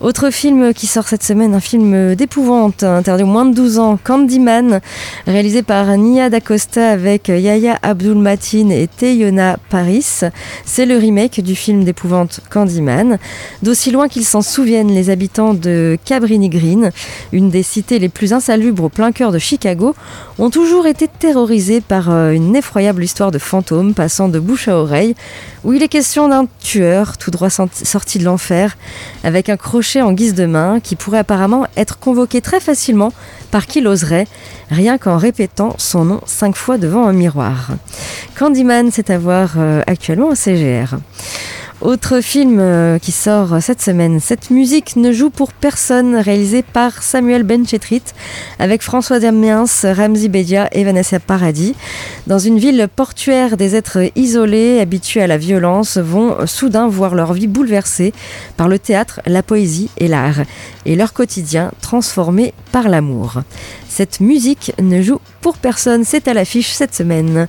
Autre 0.00 0.30
film 0.30 0.72
qui 0.72 0.86
sort 0.86 1.06
cette 1.06 1.22
semaine, 1.22 1.54
un 1.54 1.60
film 1.60 2.14
d'épouvante, 2.14 2.84
interdit 2.84 3.22
aux 3.22 3.26
moins 3.26 3.44
de 3.44 3.54
12 3.54 3.78
ans, 3.78 3.98
Candyman, 4.02 4.80
réalisé 5.26 5.62
par 5.62 5.94
Nia 5.98 6.30
D'Acosta 6.30 6.88
avec 6.90 7.28
Yaya 7.28 7.78
Abdul-Mateen 7.82 8.72
et 8.72 8.88
Teyona 8.88 9.58
Paris. 9.68 10.22
C'est 10.64 10.86
le 10.86 10.96
remake 10.96 11.42
du 11.42 11.54
film 11.54 11.84
d'épouvante 11.84 12.40
Candyman. 12.48 13.18
D'aussi 13.62 13.90
loin 13.90 14.08
qu'ils 14.08 14.24
s'en 14.24 14.40
souviennent, 14.40 14.90
les 14.90 15.10
habitants 15.10 15.52
de 15.52 15.98
Cabrini 16.06 16.48
Green, 16.48 16.92
une 17.32 17.50
des 17.50 17.62
cités 17.62 17.98
les 17.98 18.08
plus 18.08 18.32
insalubres 18.32 18.84
au 18.84 18.88
plein 18.88 19.12
cœur 19.12 19.32
de 19.32 19.38
Chicago, 19.38 19.94
ont 20.38 20.48
toujours 20.48 20.86
été 20.86 21.08
terrorisés 21.08 21.82
par 21.82 22.10
euh, 22.10 22.30
une 22.30 22.56
effroyable 22.56 23.04
histoire 23.04 23.30
de 23.30 23.38
fantômes 23.38 23.92
passant 23.92 24.30
de 24.30 24.38
bouche 24.38 24.66
à 24.68 24.76
oreille, 24.78 25.14
où 25.62 25.74
il 25.74 25.82
est 25.82 25.88
question 25.88 26.28
d'un 26.28 26.46
tueur 26.62 27.18
tout 27.18 27.30
droit 27.30 27.50
sorti 27.50 28.18
de 28.18 28.24
l'enfer, 28.24 28.78
avec 29.24 29.50
un 29.50 29.58
crochet 29.58 29.89
en 29.98 30.12
guise 30.12 30.34
de 30.34 30.46
main 30.46 30.78
qui 30.78 30.94
pourrait 30.94 31.18
apparemment 31.18 31.66
être 31.76 31.98
convoqué 31.98 32.40
très 32.40 32.60
facilement 32.60 33.12
par 33.50 33.66
qui 33.66 33.80
l'oserait, 33.80 34.28
rien 34.70 34.98
qu'en 34.98 35.16
répétant 35.16 35.74
son 35.78 36.04
nom 36.04 36.20
cinq 36.26 36.54
fois 36.54 36.78
devant 36.78 37.06
un 37.06 37.12
miroir. 37.12 37.70
Candyman, 38.38 38.90
c'est 38.92 39.10
à 39.10 39.18
voir 39.18 39.54
euh, 39.56 39.82
actuellement 39.88 40.28
au 40.28 40.34
CGR. 40.36 40.96
Autre 41.80 42.20
film 42.20 42.58
euh, 42.60 42.98
qui 42.98 43.10
sort 43.10 43.62
cette 43.62 43.80
semaine, 43.80 44.20
Cette 44.20 44.50
musique 44.50 44.96
ne 44.96 45.12
joue 45.12 45.30
pour 45.30 45.54
personne, 45.54 46.14
réalisé 46.14 46.62
par 46.62 47.02
Samuel 47.02 47.42
Benchetrit, 47.42 48.02
avec 48.58 48.82
François 48.82 49.18
Damiens, 49.18 49.64
Ramzi 49.82 50.28
Bedia 50.28 50.68
et 50.72 50.84
Vanessa 50.84 51.18
Paradis. 51.20 51.74
Dans 52.26 52.38
une 52.38 52.58
ville 52.58 52.86
portuaire, 52.94 53.56
des 53.56 53.76
êtres 53.76 54.10
isolés, 54.14 54.78
habitués 54.78 55.22
à 55.22 55.26
la 55.26 55.38
violence, 55.38 55.96
vont 55.96 56.46
soudain 56.46 56.86
voir 56.86 57.14
leur 57.14 57.32
vie 57.32 57.46
bouleversée 57.46 58.12
par 58.58 58.68
le 58.68 58.78
théâtre, 58.78 59.22
la 59.24 59.42
poésie 59.42 59.88
et 59.96 60.06
l'art, 60.06 60.42
et 60.84 60.96
leur 60.96 61.14
quotidien 61.14 61.70
transformé 61.80 62.52
par 62.72 62.90
l'amour. 62.90 63.40
Cette 63.88 64.20
musique 64.20 64.74
ne 64.78 65.00
joue 65.00 65.20
pour 65.40 65.56
personne, 65.56 66.04
c'est 66.04 66.28
à 66.28 66.34
l'affiche 66.34 66.72
cette 66.72 66.94
semaine. 66.94 67.48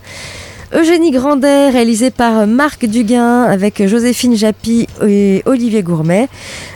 Eugénie 0.73 1.11
Grandet, 1.11 1.69
réalisé 1.69 2.11
par 2.11 2.47
Marc 2.47 2.85
Duguin 2.85 3.43
avec 3.43 3.85
Joséphine 3.85 4.37
Japy 4.37 4.87
et 5.05 5.43
Olivier 5.45 5.83
Gourmet. 5.83 6.29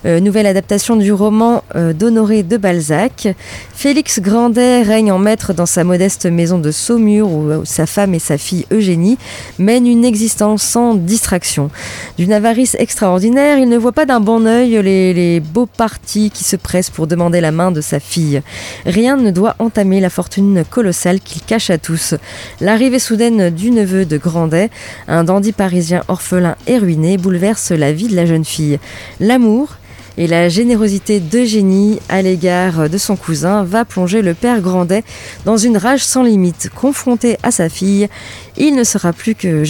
Euh, 0.06 0.20
nouvelle 0.20 0.48
adaptation 0.48 0.98
du 0.98 1.14
roman 1.14 1.64
euh, 1.78 1.94
d'Honoré 1.94 2.44
de 2.44 2.58
Balzac. 2.58 3.30
Félix 3.74 4.20
Grandet 4.20 4.82
règne 4.82 5.14
en 5.14 5.18
maître 5.18 5.54
dans 5.54 5.66
sa 5.66 5.86
modeste 5.86 6.26
maison 6.26 6.60
de 6.60 6.72
Saumur 6.72 7.32
où, 7.32 7.50
où 7.54 7.64
sa 7.64 7.86
femme 7.86 8.14
et 8.14 8.20
sa 8.20 8.38
fille 8.38 8.66
Eugénie 8.70 9.18
mènent 9.60 9.88
une 9.88 10.04
existence 10.04 10.62
sans 10.62 10.96
distraction. 10.96 11.72
D'une 12.18 12.34
avarice 12.34 12.76
extraordinaire, 12.78 13.60
il 13.60 13.70
ne 13.70 13.78
voit 13.78 13.94
pas 13.94 14.06
d'un 14.06 14.20
bon 14.20 14.46
œil 14.46 14.72
les, 14.84 15.14
les 15.14 15.40
beaux 15.40 15.68
partis 15.68 16.32
qui 16.32 16.44
se 16.44 16.58
pressent 16.58 16.90
pour 16.90 17.08
demander 17.08 17.40
la 17.40 17.54
main 17.54 17.72
de 17.72 17.80
sa 17.80 18.02
fille. 18.02 18.42
Rien 18.86 19.16
ne 19.16 19.32
doit 19.32 19.56
entamer 19.60 20.02
la 20.02 20.10
fortune 20.10 20.66
colossale 20.70 21.22
qu'il 21.22 21.44
cache 21.44 21.70
à 21.70 21.78
tous. 21.78 22.14
L'arrivée 22.60 23.00
soudaine 23.00 23.52
du 23.52 23.72
neveu 23.86 24.06
de 24.06 24.18
Grandet, 24.18 24.72
un 25.08 25.24
dandy 25.24 25.52
parisien 25.52 26.02
orphelin 26.08 26.56
et 26.66 26.80
ruiné, 26.80 27.18
bouleverse 27.18 27.72
la 27.72 27.94
vie 27.94 28.08
de 28.08 28.16
la 28.16 28.26
jeune 28.26 28.46
fille. 28.46 28.80
L'amour 29.20 29.78
Et 30.18 30.28
la 30.28 30.48
générosité 30.48 31.20
d'Eugénie 31.20 32.00
à 32.08 32.22
l'égard 32.22 32.90
de 32.90 32.98
son 32.98 33.18
cousin 33.18 33.66
va 33.66 33.84
plonger 33.84 34.22
le 34.22 34.34
père 34.34 34.62
Grandet 34.62 35.04
dans 35.44 35.58
une 35.58 35.76
rage 35.76 36.06
sans 36.06 36.24
limite. 36.24 36.70
Confronté 36.74 37.38
à 37.44 37.52
sa 37.52 37.68
fille, 37.68 38.08
il 38.56 38.76
ne 38.76 38.86
sera 38.86 39.12
plus 39.12 39.36
que, 39.36 39.66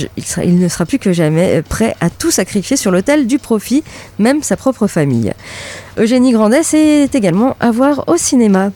jamais 1.11 1.63
prêt 1.63 1.95
à 1.99 2.11
tout 2.11 2.29
sacrifier 2.29 2.77
sur 2.77 2.91
l'autel 2.91 3.25
du 3.25 3.39
profit, 3.39 3.83
même 4.19 4.43
sa 4.43 4.55
propre 4.55 4.85
famille. 4.85 5.33
Eugénie 5.97 6.31
Grandet, 6.31 6.61
c'est 6.61 7.09
également 7.15 7.57
à 7.59 7.71
voir 7.71 8.03
au 8.07 8.15
cinéma. 8.15 8.71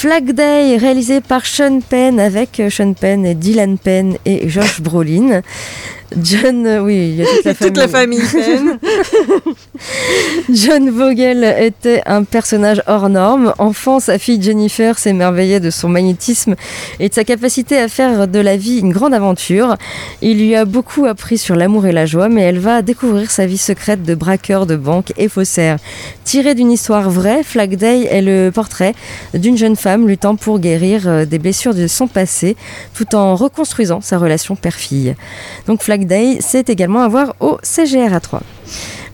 Flag 0.00 0.32
Day, 0.32 0.78
réalisé 0.78 1.20
par 1.20 1.44
Sean 1.44 1.80
Penn 1.80 2.18
avec 2.18 2.62
Sean 2.70 2.94
Penn 2.94 3.26
et 3.26 3.34
Dylan 3.34 3.76
Penn 3.76 4.16
et 4.24 4.48
Josh 4.48 4.80
Brolin. 4.80 5.42
John, 6.16 6.66
euh, 6.66 6.80
oui, 6.80 7.10
il 7.10 7.16
y 7.16 7.22
a 7.22 7.54
toute 7.54 7.76
la 7.76 7.86
famille. 7.86 8.20
Toute 8.20 8.34
la 8.34 8.48
famille 8.48 8.78
Penn. 8.78 8.78
John 10.50 10.90
Vogel 10.90 11.44
était 11.58 12.02
un 12.06 12.24
personnage 12.24 12.82
hors 12.86 13.08
norme. 13.08 13.54
Enfant, 13.58 14.00
sa 14.00 14.18
fille 14.18 14.42
Jennifer 14.42 14.98
s'émerveillait 14.98 15.60
de 15.60 15.70
son 15.70 15.88
magnétisme 15.88 16.56
et 16.98 17.08
de 17.08 17.14
sa 17.14 17.24
capacité 17.24 17.78
à 17.78 17.88
faire 17.88 18.26
de 18.26 18.38
la 18.38 18.56
vie 18.56 18.78
une 18.78 18.92
grande 18.92 19.14
aventure. 19.14 19.76
Il 20.20 20.38
lui 20.38 20.56
a 20.56 20.64
beaucoup 20.64 21.06
appris 21.06 21.38
sur 21.38 21.54
l'amour 21.54 21.86
et 21.86 21.92
la 21.92 22.06
joie, 22.06 22.28
mais 22.28 22.42
elle 22.42 22.58
va 22.58 22.82
découvrir 22.82 23.30
sa 23.30 23.46
vie 23.46 23.58
secrète 23.58 24.02
de 24.02 24.14
braqueur 24.14 24.66
de 24.66 24.76
banque 24.76 25.12
et 25.16 25.28
faussaire. 25.28 25.78
Tiré 26.24 26.54
d'une 26.54 26.72
histoire 26.72 27.10
vraie, 27.10 27.42
Flag 27.42 27.76
Day 27.76 28.08
est 28.10 28.22
le 28.22 28.50
portrait 28.50 28.94
d'une 29.34 29.56
jeune 29.56 29.76
femme 29.76 30.08
luttant 30.08 30.36
pour 30.36 30.58
guérir 30.58 31.06
euh, 31.06 31.24
des 31.24 31.38
blessures 31.38 31.74
de 31.74 31.86
son 31.86 32.08
passé, 32.08 32.56
tout 32.94 33.14
en 33.14 33.34
reconstruisant 33.34 34.00
sa 34.00 34.18
relation 34.18 34.56
père-fille. 34.56 35.14
Donc 35.66 35.82
Flag 35.82 35.99
Day, 36.06 36.38
c'est 36.40 36.68
également 36.70 37.02
à 37.02 37.08
voir 37.08 37.34
au 37.40 37.58
CGR 37.62 38.12
à 38.12 38.20
3. 38.20 38.40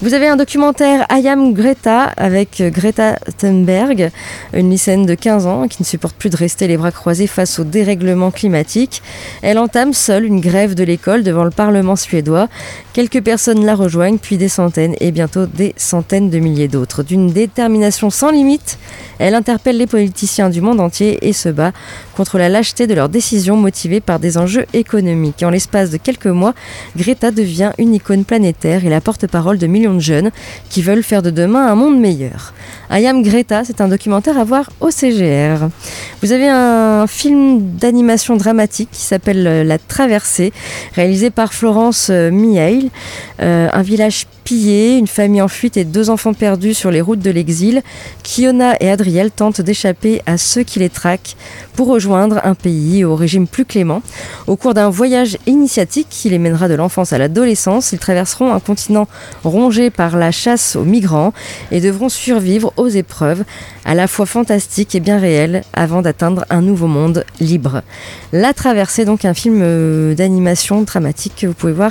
Vous 0.02 0.12
avez 0.12 0.28
un 0.28 0.36
documentaire 0.36 1.06
I 1.10 1.26
Am 1.26 1.54
Greta 1.54 2.02
avec 2.18 2.62
Greta 2.62 3.18
Thunberg, 3.38 4.10
une 4.52 4.68
lycéenne 4.68 5.06
de 5.06 5.14
15 5.14 5.46
ans 5.46 5.68
qui 5.68 5.80
ne 5.80 5.86
supporte 5.86 6.14
plus 6.16 6.28
de 6.28 6.36
rester 6.36 6.68
les 6.68 6.76
bras 6.76 6.92
croisés 6.92 7.26
face 7.26 7.58
au 7.58 7.64
dérèglement 7.64 8.30
climatique. 8.30 9.02
Elle 9.40 9.56
entame 9.58 9.94
seule 9.94 10.26
une 10.26 10.40
grève 10.40 10.74
de 10.74 10.84
l'école 10.84 11.22
devant 11.22 11.44
le 11.44 11.50
Parlement 11.50 11.96
suédois. 11.96 12.48
Quelques 12.92 13.22
personnes 13.22 13.64
la 13.64 13.74
rejoignent, 13.74 14.18
puis 14.18 14.36
des 14.36 14.50
centaines 14.50 14.94
et 15.00 15.12
bientôt 15.12 15.46
des 15.46 15.74
centaines 15.78 16.28
de 16.28 16.40
milliers 16.40 16.68
d'autres. 16.68 17.02
D'une 17.02 17.32
détermination 17.32 18.10
sans 18.10 18.30
limite, 18.30 18.78
elle 19.18 19.34
interpelle 19.34 19.78
les 19.78 19.86
politiciens 19.86 20.50
du 20.50 20.60
monde 20.60 20.80
entier 20.80 21.26
et 21.26 21.32
se 21.32 21.48
bat 21.48 21.72
contre 22.14 22.36
la 22.36 22.50
lâcheté 22.50 22.86
de 22.86 22.92
leurs 22.92 23.08
décisions 23.08 23.56
motivées 23.56 24.00
par 24.00 24.18
des 24.18 24.36
enjeux 24.36 24.66
économiques. 24.74 25.42
En 25.42 25.48
l'espace 25.48 25.90
de 25.90 25.96
quelques 25.96 26.26
mois, 26.26 26.54
Greta 26.98 27.30
devient 27.30 27.72
une 27.78 27.94
icône 27.94 28.26
planétaire 28.26 28.84
et 28.84 28.90
la 28.90 29.00
porte-parole 29.00 29.56
de 29.56 29.66
millions 29.66 29.85
de 29.94 30.00
jeunes 30.00 30.30
qui 30.70 30.82
veulent 30.82 31.02
faire 31.02 31.22
de 31.22 31.30
demain 31.30 31.66
un 31.66 31.74
monde 31.74 31.98
meilleur. 31.98 32.52
I 32.90 33.06
Am 33.06 33.22
Greta, 33.22 33.64
c'est 33.64 33.80
un 33.80 33.88
documentaire 33.88 34.38
à 34.38 34.44
voir 34.44 34.70
au 34.80 34.90
CGR. 34.90 35.68
Vous 36.22 36.32
avez 36.32 36.48
un 36.48 37.06
film 37.06 37.60
d'animation 37.76 38.36
dramatique 38.36 38.90
qui 38.92 39.02
s'appelle 39.02 39.66
La 39.66 39.78
Traversée, 39.78 40.52
réalisé 40.94 41.30
par 41.30 41.52
Florence 41.52 42.10
Mihail, 42.10 42.90
euh, 43.42 43.68
un 43.72 43.82
village 43.82 44.26
pillé, 44.46 44.96
une 44.96 45.08
famille 45.08 45.42
en 45.42 45.48
fuite 45.48 45.76
et 45.76 45.82
deux 45.82 46.08
enfants 46.08 46.32
perdus 46.32 46.72
sur 46.72 46.92
les 46.92 47.00
routes 47.00 47.18
de 47.18 47.32
l'exil. 47.32 47.82
Kiona 48.22 48.76
et 48.78 48.88
Adriel 48.88 49.32
tentent 49.32 49.60
d'échapper 49.60 50.22
à 50.24 50.38
ceux 50.38 50.62
qui 50.62 50.78
les 50.78 50.88
traquent 50.88 51.34
pour 51.74 51.88
rejoindre 51.88 52.40
un 52.44 52.54
pays 52.54 53.02
au 53.02 53.16
régime 53.16 53.48
plus 53.48 53.64
clément. 53.64 54.02
Au 54.46 54.54
cours 54.54 54.72
d'un 54.72 54.88
voyage 54.88 55.36
initiatique 55.46 56.06
qui 56.08 56.30
les 56.30 56.38
mènera 56.38 56.68
de 56.68 56.74
l'enfance 56.74 57.12
à 57.12 57.18
l'adolescence, 57.18 57.90
ils 57.90 57.98
traverseront 57.98 58.52
un 58.52 58.60
continent 58.60 59.08
rongé 59.42 59.90
par 59.90 60.16
la 60.16 60.30
chasse 60.30 60.76
aux 60.76 60.84
migrants 60.84 61.32
et 61.72 61.80
devront 61.80 62.08
survivre 62.08 62.72
aux 62.76 62.88
épreuves 62.88 63.42
à 63.84 63.96
la 63.96 64.06
fois 64.06 64.26
fantastiques 64.26 64.94
et 64.94 65.00
bien 65.00 65.18
réelles 65.18 65.62
avant 65.72 66.02
d'atteindre 66.02 66.44
un 66.50 66.62
nouveau 66.62 66.86
monde 66.86 67.24
libre. 67.40 67.82
La 68.32 68.54
traversée, 68.54 69.04
donc 69.04 69.24
un 69.24 69.34
film 69.34 69.58
euh, 69.60 70.14
d'animation 70.14 70.82
dramatique 70.82 71.34
que 71.40 71.48
vous 71.48 71.54
pouvez 71.54 71.72
voir 71.72 71.90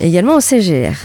également 0.00 0.36
au 0.36 0.40
CGR. 0.40 0.96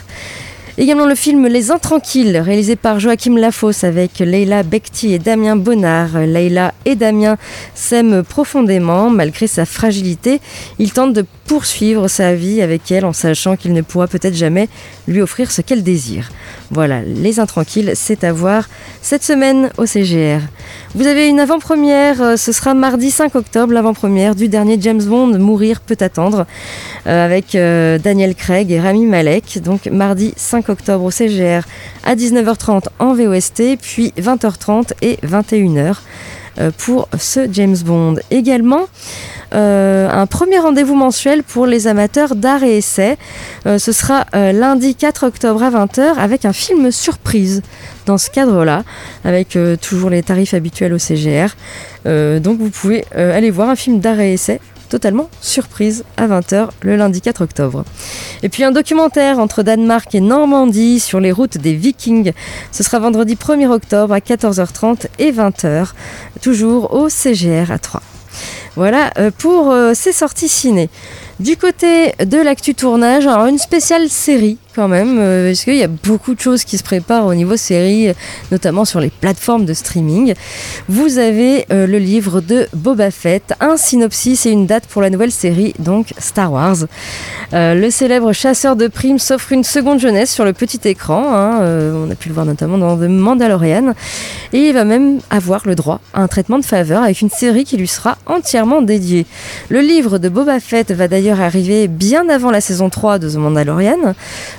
Également 0.77 1.05
le 1.05 1.15
film 1.15 1.47
Les 1.47 1.71
Intranquilles, 1.71 2.37
réalisé 2.37 2.75
par 2.75 2.99
Joachim 2.99 3.37
Lafosse 3.37 3.85
avec 3.85 4.19
Leila 4.19 4.61
Bekti 4.63 5.13
et 5.13 5.19
Damien 5.19 5.55
Bonnard. 5.55 6.19
Leila 6.19 6.73
et 6.83 6.95
Damien 6.95 7.37
s'aiment 7.73 8.23
profondément 8.23 9.09
malgré 9.09 9.47
sa 9.47 9.65
fragilité. 9.65 10.41
Il 10.77 10.91
tente 10.91 11.13
de 11.13 11.23
poursuivre 11.47 12.09
sa 12.09 12.33
vie 12.33 12.61
avec 12.61 12.91
elle 12.91 13.05
en 13.05 13.13
sachant 13.13 13.55
qu'il 13.55 13.71
ne 13.71 13.81
pourra 13.81 14.07
peut-être 14.07 14.35
jamais 14.35 14.67
lui 15.07 15.21
offrir 15.21 15.49
ce 15.49 15.61
qu'elle 15.61 15.81
désire. 15.81 16.29
Voilà, 16.71 17.03
Les 17.03 17.39
Intranquilles, 17.39 17.91
c'est 17.93 18.25
à 18.25 18.33
voir 18.33 18.67
cette 19.01 19.23
semaine 19.23 19.69
au 19.77 19.85
CGR. 19.85 20.41
Vous 20.95 21.07
avez 21.07 21.27
une 21.27 21.39
avant-première, 21.39 22.21
euh, 22.21 22.37
ce 22.37 22.51
sera 22.51 22.73
mardi 22.73 23.11
5 23.11 23.35
octobre, 23.35 23.73
l'avant-première 23.73 24.33
du 24.33 24.47
dernier 24.47 24.77
James 24.79 25.03
Bond, 25.03 25.37
Mourir 25.37 25.81
peut 25.81 25.97
attendre, 25.99 26.45
euh, 27.05 27.25
avec 27.25 27.53
euh, 27.53 27.99
Daniel 27.99 28.33
Craig 28.33 28.71
et 28.71 28.79
Rami 28.79 29.05
Malek. 29.05 29.61
Donc 29.63 29.85
mardi 29.87 30.33
5 30.37 30.64
octobre 30.69 31.03
au 31.03 31.11
CGR 31.11 31.63
à 32.03 32.15
19h30 32.15 32.85
en 32.99 33.13
VOST, 33.13 33.77
puis 33.81 34.13
20h30 34.17 34.91
et 35.01 35.17
21h 35.25 35.97
pour 36.77 37.09
ce 37.19 37.47
James 37.51 37.75
Bond. 37.85 38.15
Également, 38.31 38.87
euh, 39.53 40.09
un 40.09 40.25
premier 40.25 40.59
rendez-vous 40.59 40.95
mensuel 40.95 41.43
pour 41.43 41.65
les 41.65 41.87
amateurs 41.87 42.35
d'art 42.35 42.63
et 42.63 42.77
essai. 42.77 43.17
Euh, 43.65 43.77
ce 43.77 43.91
sera 43.91 44.25
euh, 44.35 44.51
lundi 44.51 44.95
4 44.95 45.27
octobre 45.27 45.63
à 45.63 45.69
20h 45.69 46.17
avec 46.17 46.45
un 46.45 46.53
film 46.53 46.91
surprise 46.91 47.61
dans 48.05 48.17
ce 48.17 48.29
cadre-là, 48.29 48.83
avec 49.23 49.57
toujours 49.81 50.11
les 50.11 50.21
tarifs 50.21 50.53
habituels 50.53 50.93
au 50.93 50.99
CGR. 50.99 51.55
donc 52.05 52.59
vous 52.59 52.69
pouvez 52.69 53.03
aller 53.15 53.49
voir 53.49 53.69
un 53.69 53.75
film 53.75 53.99
d'art 53.99 54.19
et 54.19 54.33
essai 54.33 54.61
totalement 54.89 55.29
surprise 55.41 56.03
à 56.17 56.27
20h 56.27 56.69
le 56.81 56.95
lundi 56.95 57.21
4 57.21 57.41
octobre. 57.41 57.83
Et 58.43 58.49
puis 58.49 58.63
un 58.63 58.71
documentaire 58.71 59.39
entre 59.39 59.63
Danemark 59.63 60.13
et 60.15 60.21
Normandie 60.21 60.99
sur 60.99 61.19
les 61.19 61.31
routes 61.31 61.57
des 61.57 61.73
Vikings. 61.73 62.33
Ce 62.71 62.83
sera 62.83 62.99
vendredi 62.99 63.35
1er 63.35 63.67
octobre 63.67 64.13
à 64.13 64.19
14h30 64.19 65.07
et 65.19 65.31
20h, 65.31 65.93
toujours 66.41 66.93
au 66.93 67.09
CGR 67.09 67.71
à 67.71 67.79
3. 67.79 68.01
Voilà 68.75 69.11
euh, 69.17 69.31
pour 69.37 69.71
euh, 69.71 69.93
ces 69.93 70.11
sorties 70.11 70.49
ciné. 70.49 70.89
Du 71.39 71.57
côté 71.57 72.13
de 72.23 72.37
l'actu 72.37 72.75
tournage, 72.75 73.27
alors 73.27 73.47
une 73.47 73.57
spéciale 73.57 74.09
série 74.09 74.57
quand 74.75 74.87
même, 74.87 75.17
euh, 75.19 75.49
parce 75.49 75.63
qu'il 75.63 75.75
y 75.75 75.83
a 75.83 75.87
beaucoup 75.87 76.35
de 76.35 76.39
choses 76.39 76.65
qui 76.65 76.77
se 76.77 76.83
préparent 76.83 77.25
au 77.25 77.33
niveau 77.33 77.55
série, 77.55 78.13
notamment 78.51 78.83
sur 78.83 78.99
les 78.99 79.09
plateformes 79.09 79.65
de 79.65 79.73
streaming. 79.73 80.33
Vous 80.89 81.17
avez 81.17 81.65
euh, 81.71 81.87
le 81.87 81.97
livre 81.97 82.41
de 82.41 82.67
Boba 82.73 83.09
Fett, 83.09 83.53
un 83.61 83.77
synopsis 83.77 84.45
et 84.45 84.51
une 84.51 84.65
date 84.65 84.85
pour 84.87 85.01
la 85.01 85.09
nouvelle 85.09 85.31
série, 85.31 85.73
donc 85.79 86.13
Star 86.17 86.51
Wars. 86.51 86.77
Euh, 87.53 87.73
le 87.75 87.89
célèbre 87.89 88.33
chasseur 88.33 88.75
de 88.75 88.87
primes 88.87 89.19
s'offre 89.19 89.53
une 89.53 89.63
seconde 89.63 89.99
jeunesse 89.99 90.31
sur 90.31 90.43
le 90.43 90.53
petit 90.53 90.81
écran, 90.85 91.33
hein, 91.33 91.59
on 91.61 92.11
a 92.11 92.15
pu 92.15 92.27
le 92.27 92.33
voir 92.33 92.45
notamment 92.45 92.77
dans 92.77 92.97
The 92.97 93.09
Mandalorian, 93.09 93.93
et 94.51 94.69
il 94.69 94.73
va 94.73 94.83
même 94.83 95.19
avoir 95.29 95.61
le 95.65 95.75
droit 95.75 96.01
à 96.13 96.21
un 96.21 96.27
traitement 96.27 96.59
de 96.59 96.65
faveur 96.65 97.03
avec 97.03 97.21
une 97.21 97.29
série 97.29 97.63
qui 97.63 97.77
lui 97.77 97.87
sera 97.87 98.17
entièrement 98.25 98.81
dédiée. 98.81 99.25
Le 99.69 99.79
livre 99.79 100.17
de 100.17 100.27
Boba 100.27 100.59
Fett 100.59 100.91
va 100.91 101.07
d'ailleurs 101.07 101.39
arriver 101.39 101.87
bien 101.87 102.27
avant 102.29 102.51
la 102.51 102.61
saison 102.61 102.89
3 102.89 103.19
de 103.19 103.29
The 103.29 103.35
Mandalorian. 103.35 104.15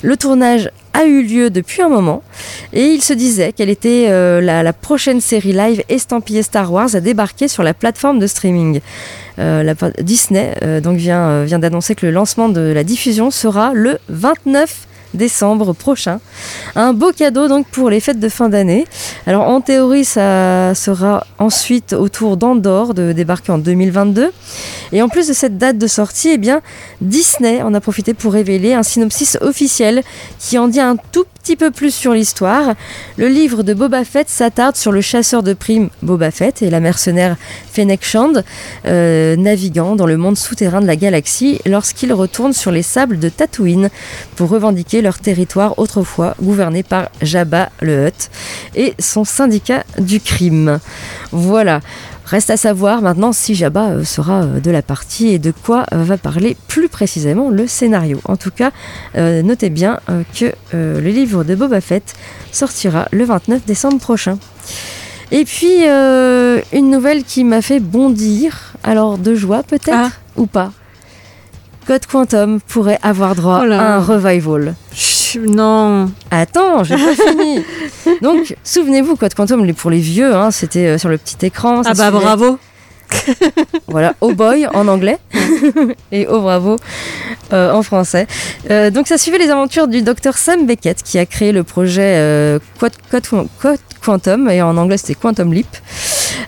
Le 0.06 0.16
tournage 0.16 0.70
a 0.92 1.04
eu 1.04 1.24
lieu 1.24 1.50
depuis 1.50 1.82
un 1.82 1.88
moment 1.88 2.22
et 2.72 2.84
il 2.84 3.02
se 3.02 3.12
disait 3.12 3.50
qu'elle 3.50 3.70
était 3.70 4.06
euh, 4.08 4.40
la, 4.40 4.72
prochaine 4.72 5.20
série 5.20 5.52
live 5.52 5.82
estampillée 5.88 6.44
Star 6.44 6.72
Wars 6.72 6.94
à 6.94 7.00
débarquer 7.00 7.48
sur 7.48 7.64
la 7.64 7.74
plateforme 7.74 8.20
de 8.20 8.28
streaming. 8.28 8.80
Euh, 9.40 9.74
Disney 9.98 10.54
euh, 10.62 10.80
donc 10.80 10.96
vient, 10.96 11.42
vient 11.42 11.58
d'annoncer 11.58 11.96
que 11.96 12.06
le 12.06 12.12
lancement 12.12 12.48
de 12.48 12.60
la 12.60 12.84
diffusion 12.84 13.32
sera 13.32 13.72
le 13.74 13.98
29 14.08 14.86
décembre 15.16 15.72
prochain. 15.72 16.20
Un 16.74 16.92
beau 16.92 17.12
cadeau 17.12 17.48
donc 17.48 17.66
pour 17.68 17.90
les 17.90 18.00
fêtes 18.00 18.20
de 18.20 18.28
fin 18.28 18.48
d'année. 18.48 18.84
Alors 19.26 19.48
en 19.48 19.60
théorie, 19.60 20.04
ça 20.04 20.74
sera 20.74 21.26
ensuite 21.38 21.92
au 21.92 22.08
tour 22.08 22.36
d'Andorre 22.36 22.94
de 22.94 23.12
débarquer 23.12 23.52
en 23.52 23.58
2022. 23.58 24.32
Et 24.92 25.02
en 25.02 25.08
plus 25.08 25.28
de 25.28 25.32
cette 25.32 25.58
date 25.58 25.78
de 25.78 25.86
sortie, 25.86 26.30
eh 26.30 26.38
bien 26.38 26.60
Disney 27.00 27.62
en 27.62 27.74
a 27.74 27.80
profité 27.80 28.14
pour 28.14 28.32
révéler 28.32 28.74
un 28.74 28.82
synopsis 28.82 29.36
officiel 29.40 30.02
qui 30.38 30.58
en 30.58 30.68
dit 30.68 30.80
un 30.80 30.96
tout 31.12 31.24
petit 31.42 31.56
peu 31.56 31.70
plus 31.70 31.94
sur 31.94 32.12
l'histoire. 32.12 32.74
Le 33.16 33.28
livre 33.28 33.62
de 33.62 33.72
Boba 33.72 34.04
Fett 34.04 34.28
s'attarde 34.28 34.74
sur 34.74 34.90
le 34.90 35.00
chasseur 35.00 35.42
de 35.42 35.52
primes 35.52 35.90
Boba 36.02 36.30
Fett 36.30 36.62
et 36.62 36.70
la 36.70 36.80
mercenaire 36.80 37.36
Fennec 37.72 38.04
Shand, 38.04 38.44
euh, 38.86 39.36
naviguant 39.36 39.94
dans 39.94 40.06
le 40.06 40.16
monde 40.16 40.36
souterrain 40.36 40.80
de 40.80 40.86
la 40.86 40.96
galaxie 40.96 41.60
lorsqu'ils 41.64 42.12
retournent 42.12 42.52
sur 42.52 42.72
les 42.72 42.82
sables 42.82 43.18
de 43.18 43.28
Tatooine 43.28 43.90
pour 44.34 44.48
revendiquer 44.48 45.02
leur 45.06 45.18
territoire 45.20 45.78
autrefois 45.78 46.34
gouverné 46.42 46.82
par 46.82 47.10
Jabba 47.22 47.70
le 47.80 48.08
Hutt 48.08 48.28
et 48.74 48.92
son 48.98 49.24
syndicat 49.24 49.84
du 49.98 50.18
crime. 50.20 50.80
Voilà. 51.30 51.80
Reste 52.24 52.50
à 52.50 52.56
savoir 52.56 53.02
maintenant 53.02 53.32
si 53.32 53.54
Jabba 53.54 53.90
euh, 53.90 54.04
sera 54.04 54.42
euh, 54.42 54.58
de 54.58 54.72
la 54.72 54.82
partie 54.82 55.28
et 55.28 55.38
de 55.38 55.52
quoi 55.52 55.86
euh, 55.92 56.02
va 56.02 56.18
parler 56.18 56.56
plus 56.66 56.88
précisément 56.88 57.50
le 57.50 57.68
scénario. 57.68 58.20
En 58.24 58.36
tout 58.36 58.50
cas, 58.50 58.72
notez 59.14 59.70
bien 59.70 60.00
que 60.38 60.52
le 60.72 61.08
livre 61.10 61.44
de 61.44 61.54
Boba 61.54 61.80
Fett 61.80 62.14
sortira 62.50 63.06
le 63.12 63.24
29 63.24 63.64
décembre 63.64 63.98
prochain. 64.00 64.38
Et 65.30 65.44
puis, 65.44 65.86
euh, 65.88 66.60
une 66.72 66.90
nouvelle 66.90 67.24
qui 67.24 67.44
m'a 67.44 67.62
fait 67.62 67.80
bondir, 67.80 68.74
alors 68.84 69.18
de 69.18 69.34
joie 69.34 69.62
peut-être, 69.62 69.90
Ah. 69.92 70.10
ou 70.36 70.46
pas? 70.46 70.72
Code 71.86 72.06
Quantum 72.06 72.60
pourrait 72.60 72.98
avoir 73.02 73.34
droit 73.36 73.62
Oh 73.64 73.72
à 73.72 73.94
un 73.96 74.00
revival. 74.00 74.74
Chut, 74.92 75.42
Non. 75.48 76.10
Attends, 76.30 76.82
j'ai 76.82 76.96
pas 76.96 77.14
fini. 77.30 77.62
Donc, 78.22 78.56
souvenez-vous, 78.64 79.14
Code 79.16 79.34
Quantum, 79.34 79.72
pour 79.72 79.90
les 79.90 79.98
vieux, 80.00 80.34
hein, 80.34 80.50
c'était 80.50 80.86
euh, 80.86 80.98
sur 80.98 81.08
le 81.08 81.16
petit 81.18 81.46
écran. 81.46 81.82
ça 81.84 81.90
Ah 81.90 81.94
bah 81.94 82.08
suivait- 82.10 82.24
bravo. 82.24 82.58
Voilà, 83.86 84.14
Oh 84.20 84.32
Boy 84.34 84.66
en 84.74 84.88
anglais 84.88 85.18
et 86.12 86.26
Oh 86.28 86.40
Bravo 86.40 86.74
euh, 87.52 87.70
en 87.72 87.82
français. 87.84 88.26
Euh, 88.70 88.90
donc 88.90 89.06
ça 89.06 89.16
suivait 89.16 89.38
les 89.38 89.48
aventures 89.48 89.86
du 89.86 90.02
docteur 90.02 90.36
Sam 90.36 90.66
Beckett 90.66 91.04
qui 91.04 91.16
a 91.20 91.24
créé 91.24 91.52
le 91.52 91.62
projet 91.62 92.16
euh, 92.16 92.58
Quantum 94.04 94.48
et 94.50 94.60
en 94.60 94.76
anglais 94.76 94.96
c'était 94.98 95.14
Quantum 95.14 95.52
Leap. 95.52 95.68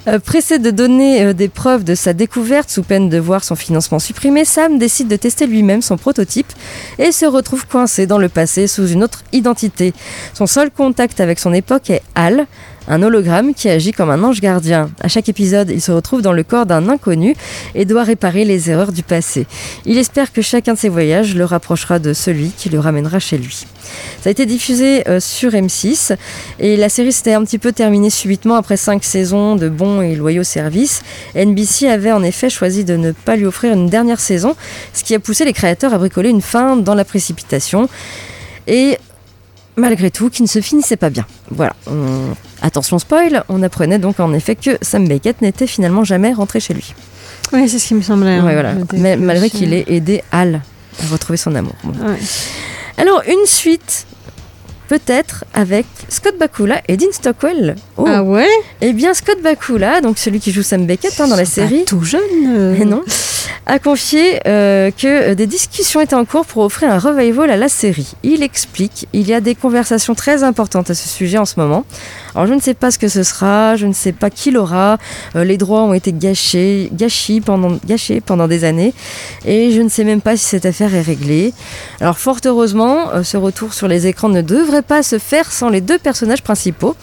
Euh, 0.07 0.19
pressé 0.19 0.59
de 0.59 0.71
donner 0.71 1.25
euh, 1.25 1.33
des 1.33 1.49
preuves 1.49 1.85
de 1.85 1.95
sa 1.95 2.13
découverte 2.13 2.71
sous 2.71 2.83
peine 2.83 3.09
de 3.09 3.19
voir 3.19 3.43
son 3.43 3.57
financement 3.57 3.99
supprimé, 3.99 4.45
Sam 4.45 4.79
décide 4.79 5.09
de 5.09 5.17
tester 5.17 5.47
lui-même 5.47 5.83
son 5.83 5.97
prototype 5.97 6.53
et 6.99 7.11
se 7.11 7.27
retrouve 7.27 7.67
coincé 7.67 8.07
dans 8.07 8.19
le 8.19 8.29
passé 8.29 8.67
sous 8.67 8.87
une 8.89 9.03
autre 9.03 9.25
identité. 9.33 9.93
Son 10.35 10.47
seul 10.47 10.71
contact 10.71 11.21
avec 11.21 11.39
son 11.39 11.53
époque 11.53 11.91
est 11.91 12.03
Hal, 12.15 12.47
un 12.88 13.03
hologramme 13.03 13.55
qui 13.55 13.68
agit 13.68 13.92
comme 13.92 14.11
un 14.11 14.22
ange 14.24 14.40
gardien. 14.40 14.90
À 15.01 15.09
chaque 15.09 15.29
épisode, 15.29 15.70
il 15.70 15.81
se 15.81 15.92
retrouve 15.92 16.22
dans 16.22 16.33
le 16.33 16.42
corps 16.42 16.66
d'un 16.66 16.88
inconnu 16.88 17.37
et 17.74 17.85
doit 17.85 18.03
réparer 18.03 18.44
les 18.44 18.70
erreurs 18.70 18.92
du 18.92 19.03
passé. 19.03 19.46
Il 19.85 19.98
espère 19.98 20.33
que 20.33 20.42
chacun 20.42 20.72
de 20.72 20.79
ses 20.79 20.88
voyages 20.88 21.35
le 21.35 21.44
rapprochera 21.44 21.98
de 21.98 22.12
celui 22.12 22.51
qui 22.51 22.70
le 22.70 22.81
ramènera 22.81 23.18
chez 23.18 23.37
lui. 23.37 23.66
Ça 24.20 24.29
a 24.29 24.31
été 24.31 24.46
diffusé 24.46 25.07
euh, 25.09 25.20
sur 25.20 25.53
M6 25.53 26.16
et 26.59 26.77
la 26.77 26.88
série 26.88 27.12
s'était 27.12 27.35
un 27.35 27.44
petit 27.44 27.59
peu 27.59 27.72
terminée 27.72 28.11
subitement 28.11 28.57
après 28.57 28.77
cinq 28.77 29.05
saisons 29.05 29.57
de 29.57 29.68
bons 29.68 30.01
et 30.01 30.16
loyaux 30.16 30.42
services. 30.42 31.03
NBC 31.35 31.88
avait 31.88 32.12
en 32.12 32.22
effet 32.22 32.51
choisi 32.51 32.85
de 32.85 32.96
ne 32.96 33.12
pas 33.12 33.37
lui 33.37 33.46
offrir 33.46 33.72
une 33.74 33.88
dernière 33.88 34.20
saison, 34.20 34.57
ce 34.94 35.05
qui 35.05 35.14
a 35.14 35.20
poussé 35.20 35.44
les 35.44 35.53
créateurs 35.53 35.92
à 35.92 35.98
bricoler 35.98 36.31
une 36.31 36.42
fin 36.42 36.77
dans 36.77 36.94
la 36.94 37.05
précipitation. 37.05 37.88
Et 38.66 38.98
malgré 39.77 40.11
tout, 40.11 40.31
qui 40.31 40.42
ne 40.42 40.48
se 40.48 40.61
finissait 40.61 40.96
pas 40.96 41.11
bien. 41.11 41.27
Voilà. 41.51 41.74
Attention 42.62 42.99
spoil, 42.99 43.44
on 43.49 43.62
apprenait 43.62 43.99
donc 43.99 44.21
en 44.21 44.33
effet 44.33 44.57
que 44.57 44.79
Sam 44.83 45.07
Beckett 45.07 45.42
n'était 45.42 45.66
finalement 45.66 46.05
jamais 46.05 46.33
rentré 46.33 46.61
chez 46.61 46.75
lui. 46.75 46.94
Oui, 47.53 47.68
c'est 47.68 47.79
ce 47.79 47.88
qui 47.88 47.94
me 47.94 48.03
semblait. 48.03 48.40
Ouais, 48.40 48.51
hein. 48.51 48.53
voilà. 48.53 48.75
Mais 48.92 49.16
malgré 49.16 49.49
qu'il 49.51 49.73
ait 49.73 49.85
aidé 49.87 50.23
Al 50.33 50.61
à 51.03 51.12
retrouver 51.12 51.37
son 51.37 51.55
amour. 51.55 51.75
Bon. 51.85 51.92
Ouais. 52.07 52.18
Alors, 52.97 53.23
une 53.29 53.47
suite, 53.47 54.07
peut-être 54.88 55.44
avec 55.55 55.87
Scott 56.09 56.37
Bakula 56.38 56.83
et 56.88 56.97
Dean 56.97 57.12
Stockwell. 57.12 57.77
Oh. 57.97 58.05
Ah 58.09 58.23
ouais? 58.23 58.49
Eh 58.81 58.92
bien, 58.92 59.14
Scott 59.14 59.40
Bakula, 59.42 60.01
donc 60.01 60.18
celui 60.18 60.40
qui 60.40 60.51
joue 60.51 60.62
Sam 60.62 60.85
Beckett 60.87 61.21
hein, 61.21 61.29
dans 61.29 61.37
la 61.37 61.44
série, 61.44 61.85
Tout 61.85 62.03
jeune. 62.03 62.21
euh. 62.49 62.85
non, 62.85 63.03
a 63.66 63.79
confié 63.79 64.40
euh, 64.47 64.90
que 64.90 65.35
des 65.35 65.47
discussions 65.47 66.01
étaient 66.01 66.14
en 66.14 66.25
cours 66.25 66.47
pour 66.47 66.64
offrir 66.64 66.90
un 66.90 66.99
revival 66.99 67.51
à 67.51 67.57
la 67.57 67.68
série. 67.68 68.14
Il 68.23 68.42
explique, 68.42 69.07
il 69.12 69.29
y 69.29 69.35
a 69.35 69.40
des 69.40 69.55
conversations 69.55 70.14
très 70.14 70.42
importantes 70.42 70.90
à 70.90 70.94
ce 70.94 71.07
sujet 71.09 71.37
en 71.38 71.44
ce 71.44 71.61
moment. 71.61 71.85
Alors 72.38 72.46
je 72.46 72.55
ne 72.55 72.61
sais 72.61 72.74
pas 72.74 72.92
ce 72.92 73.01
que 73.01 73.09
ce 73.09 73.24
sera, 73.24 73.74
je 73.74 73.88
ne 73.88 73.92
sais 73.92 74.12
pas 74.12 74.31
qui 74.31 74.53
l'aura, 74.53 74.98
euh, 75.35 75.42
les 75.42 75.57
droits 75.57 75.83
ont 75.83 75.92
été 75.92 76.12
gâchés, 76.12 76.88
gâchés 76.92 77.40
pendant 77.40 78.46
des 78.46 78.62
années, 78.62 78.94
et 79.44 79.72
je 79.72 79.81
ne 79.81 79.88
sais 79.88 80.05
même 80.05 80.20
pas 80.20 80.37
si 80.37 80.44
cette 80.44 80.64
affaire 80.64 80.94
est 80.94 81.03
réglée. 81.03 81.53
Alors 82.01 82.16
fort 82.16 82.38
heureusement, 82.44 83.11
euh, 83.12 83.24
ce 83.24 83.37
retour 83.37 83.74
sur 83.74 83.88
les 83.88 84.07
écrans 84.07 84.29
ne 84.29 84.40
devrait 84.40 84.83
pas 84.83 85.03
se 85.03 85.18
faire 85.18 85.51
sans 85.51 85.68
les 85.68 85.81
deux 85.81 85.98
personnages 85.98 86.44
principaux. 86.44 86.94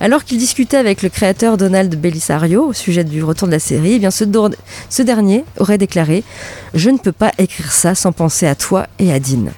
Alors 0.00 0.24
qu'il 0.24 0.38
discutait 0.38 0.78
avec 0.78 1.02
le 1.02 1.10
créateur 1.10 1.58
Donald 1.58 1.94
Belisario 1.94 2.64
au 2.64 2.72
sujet 2.72 3.04
du 3.04 3.22
retour 3.22 3.46
de 3.46 3.52
la 3.52 3.58
série, 3.58 4.00
eh 4.02 4.10
ce 4.10 5.02
dernier 5.02 5.44
aurait 5.58 5.76
déclaré 5.76 6.24
Je 6.72 6.88
ne 6.88 6.96
peux 6.96 7.12
pas 7.12 7.32
écrire 7.36 7.72
ça 7.72 7.94
sans 7.94 8.12
penser 8.12 8.46
à 8.46 8.54
toi 8.54 8.86
et 8.98 9.12
à 9.12 9.20
Dean. 9.20 9.50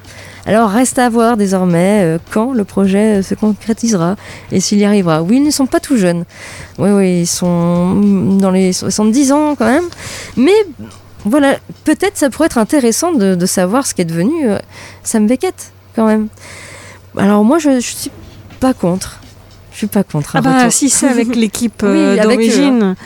Alors 0.47 0.71
reste 0.71 0.99
à 0.99 1.09
voir 1.09 1.37
désormais 1.37 2.03
euh, 2.05 2.19
quand 2.31 2.53
le 2.53 2.65
projet 2.65 3.19
euh, 3.19 3.23
se 3.23 3.35
concrétisera 3.35 4.17
et 4.53 4.61
s'il 4.61 4.79
y 4.79 4.85
arrivera. 4.85 5.23
Oui, 5.23 5.37
ils 5.37 5.45
ne 5.45 5.51
sont 5.51 5.67
pas 5.67 5.81
tout 5.81 5.97
jeunes. 5.97 6.25
Oui, 6.79 6.91
oui, 6.91 7.21
ils 7.21 7.27
sont 7.27 7.95
dans 8.39 8.51
les 8.51 8.73
70 8.73 9.33
ans 9.33 9.55
quand 9.57 9.67
même. 9.67 9.85
Mais 10.37 10.55
voilà, 11.25 11.57
peut-être 11.85 12.17
ça 12.17 12.31
pourrait 12.31 12.47
être 12.47 12.59
intéressant 12.59 13.13
de, 13.13 13.35
de 13.35 13.47
savoir 13.47 13.87
ce 13.87 13.95
qu'est 13.95 14.05
devenu 14.05 14.49
euh, 14.49 14.59
Sam 15.03 15.27
Beckett 15.27 15.73
quand 15.95 16.07
même. 16.07 16.29
Alors 17.17 17.45
moi, 17.45 17.59
je, 17.59 17.81
je 17.81 17.81
suis 17.81 18.11
pas 18.61 18.73
contre. 18.73 19.21
Je 19.73 19.79
suis 19.79 19.87
pas 19.87 20.03
contre. 20.05 20.37
Ah 20.37 20.41
bah 20.41 20.59
retour. 20.59 20.73
si 20.73 20.91
c'est 20.91 21.09
avec 21.09 21.35
l'équipe 21.37 21.83
euh, 21.85 22.21
d'origine 22.23 22.97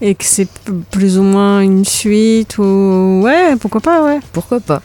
et 0.00 0.14
que 0.14 0.24
c'est 0.24 0.48
plus 0.90 1.18
ou 1.18 1.22
moins 1.22 1.60
une 1.60 1.84
suite 1.84 2.58
ou 2.58 3.22
ouais 3.24 3.56
pourquoi 3.56 3.80
pas 3.80 4.02
ouais. 4.04 4.20
Pourquoi 4.32 4.60
pas 4.60 4.82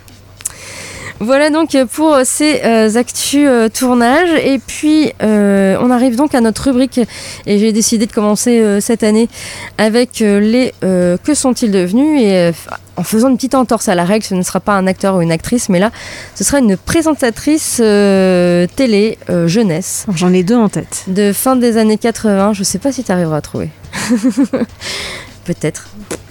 voilà 1.22 1.50
donc 1.50 1.76
pour 1.94 2.18
ces 2.26 2.62
euh, 2.66 2.94
actus 2.96 3.46
euh, 3.48 3.70
tournage 3.70 4.30
et 4.44 4.60
puis 4.60 5.14
euh, 5.24 5.78
on 5.80 5.90
arrive 5.90 6.18
donc 6.18 6.36
à 6.36 6.42
notre 6.42 6.64
rubrique 6.66 7.00
et 7.46 7.58
j'ai 7.58 7.72
décidé 7.72 8.06
de 8.06 8.12
commencer 8.12 8.60
euh, 8.60 8.82
cette 8.82 9.02
année 9.02 9.30
avec 9.78 10.20
les 10.20 10.74
que 10.82 11.34
sont-ils 11.34 11.72
devenus? 11.72 12.22
Et 12.22 12.52
en 12.98 13.04
faisant 13.04 13.30
une 13.30 13.36
petite 13.36 13.56
entorse 13.56 13.90
à 13.90 13.96
la 13.96 14.06
règle, 14.06 14.24
ce 14.26 14.36
ne 14.36 14.42
sera 14.42 14.60
pas 14.60 14.74
un 14.74 14.88
acteur 14.88 15.16
ou 15.16 15.22
une 15.22 15.32
actrice 15.32 15.70
mais 15.70 15.80
là 15.80 15.92
ce 16.36 16.44
sera 16.44 16.60
une 16.60 16.76
présentatrice 16.76 17.78
télé 17.78 19.18
jeunesse 19.46 20.04
Alors, 20.08 20.18
J'en 20.18 20.34
ai 20.34 20.44
deux 20.44 20.56
en 20.56 20.70
tête. 20.70 21.04
de 21.08 21.32
fin 21.34 21.56
des 21.56 21.78
années 21.78 21.98
80, 21.98 22.54
je 22.54 22.64
sais 22.64 22.80
pas 22.80 22.92
si 22.92 23.04
tu 23.04 23.12
arriveras 23.12 23.38
à 23.38 23.42
trouver. 23.42 23.70
Peut-être. 25.46 25.88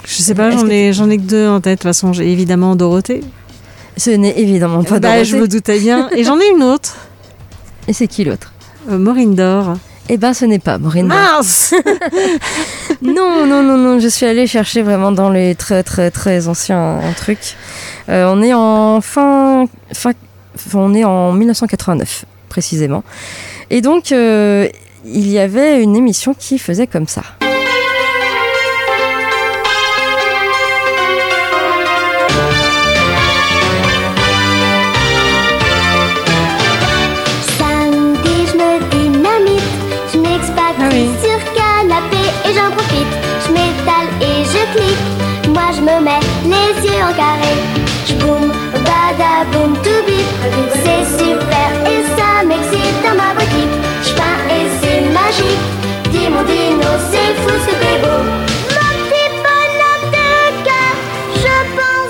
Je 0.06 0.14
sais 0.22 0.34
pas, 0.34 0.50
j'en 0.50 0.62
que 0.62 0.70
ai 0.70 0.92
j'en 0.92 1.08
ai 1.08 1.16
que 1.16 1.22
deux 1.22 1.48
en 1.48 1.60
tête. 1.60 1.78
De 1.78 1.82
toute 1.82 1.88
façon, 1.88 2.12
j'ai 2.12 2.30
évidemment 2.30 2.76
Dorothée. 2.76 3.20
Ce 3.96 4.10
n'est 4.10 4.38
évidemment 4.38 4.82
pas 4.82 4.98
Bah, 4.98 5.10
Dorothée. 5.10 5.24
je 5.24 5.36
me 5.36 5.48
doutais 5.48 5.78
bien. 5.78 6.08
Et 6.16 6.24
j'en 6.24 6.38
ai 6.38 6.48
une 6.56 6.62
autre, 6.62 6.96
Et 7.88 7.92
c'est 7.92 8.06
qui 8.08 8.24
l'autre 8.24 8.52
euh, 8.90 8.98
Maureen 8.98 9.34
Dor. 9.34 9.74
Eh 10.10 10.18
ben, 10.18 10.34
ce 10.34 10.44
n'est 10.44 10.58
pas 10.58 10.78
Maureen. 10.78 11.08
Dor. 11.08 11.16
Mince 11.16 11.74
Non, 13.02 13.46
non, 13.46 13.62
non, 13.62 13.76
non, 13.78 13.98
je 14.00 14.08
suis 14.08 14.26
allée 14.26 14.46
chercher 14.46 14.82
vraiment 14.82 15.12
dans 15.12 15.30
les 15.30 15.54
très, 15.54 15.82
très, 15.82 16.10
très 16.10 16.48
anciens 16.48 17.00
trucs. 17.16 17.56
Euh, 18.08 18.26
on 18.30 18.42
est 18.42 18.52
en 18.52 19.00
fin, 19.00 19.64
fin, 19.92 20.12
on 20.74 20.94
est 20.94 21.04
en 21.04 21.32
1989 21.32 22.24
précisément. 22.48 23.02
Et 23.70 23.80
donc, 23.80 24.12
euh, 24.12 24.68
il 25.06 25.28
y 25.30 25.38
avait 25.38 25.82
une 25.82 25.96
émission 25.96 26.34
qui 26.38 26.58
faisait 26.58 26.86
comme 26.86 27.08
ça. 27.08 27.22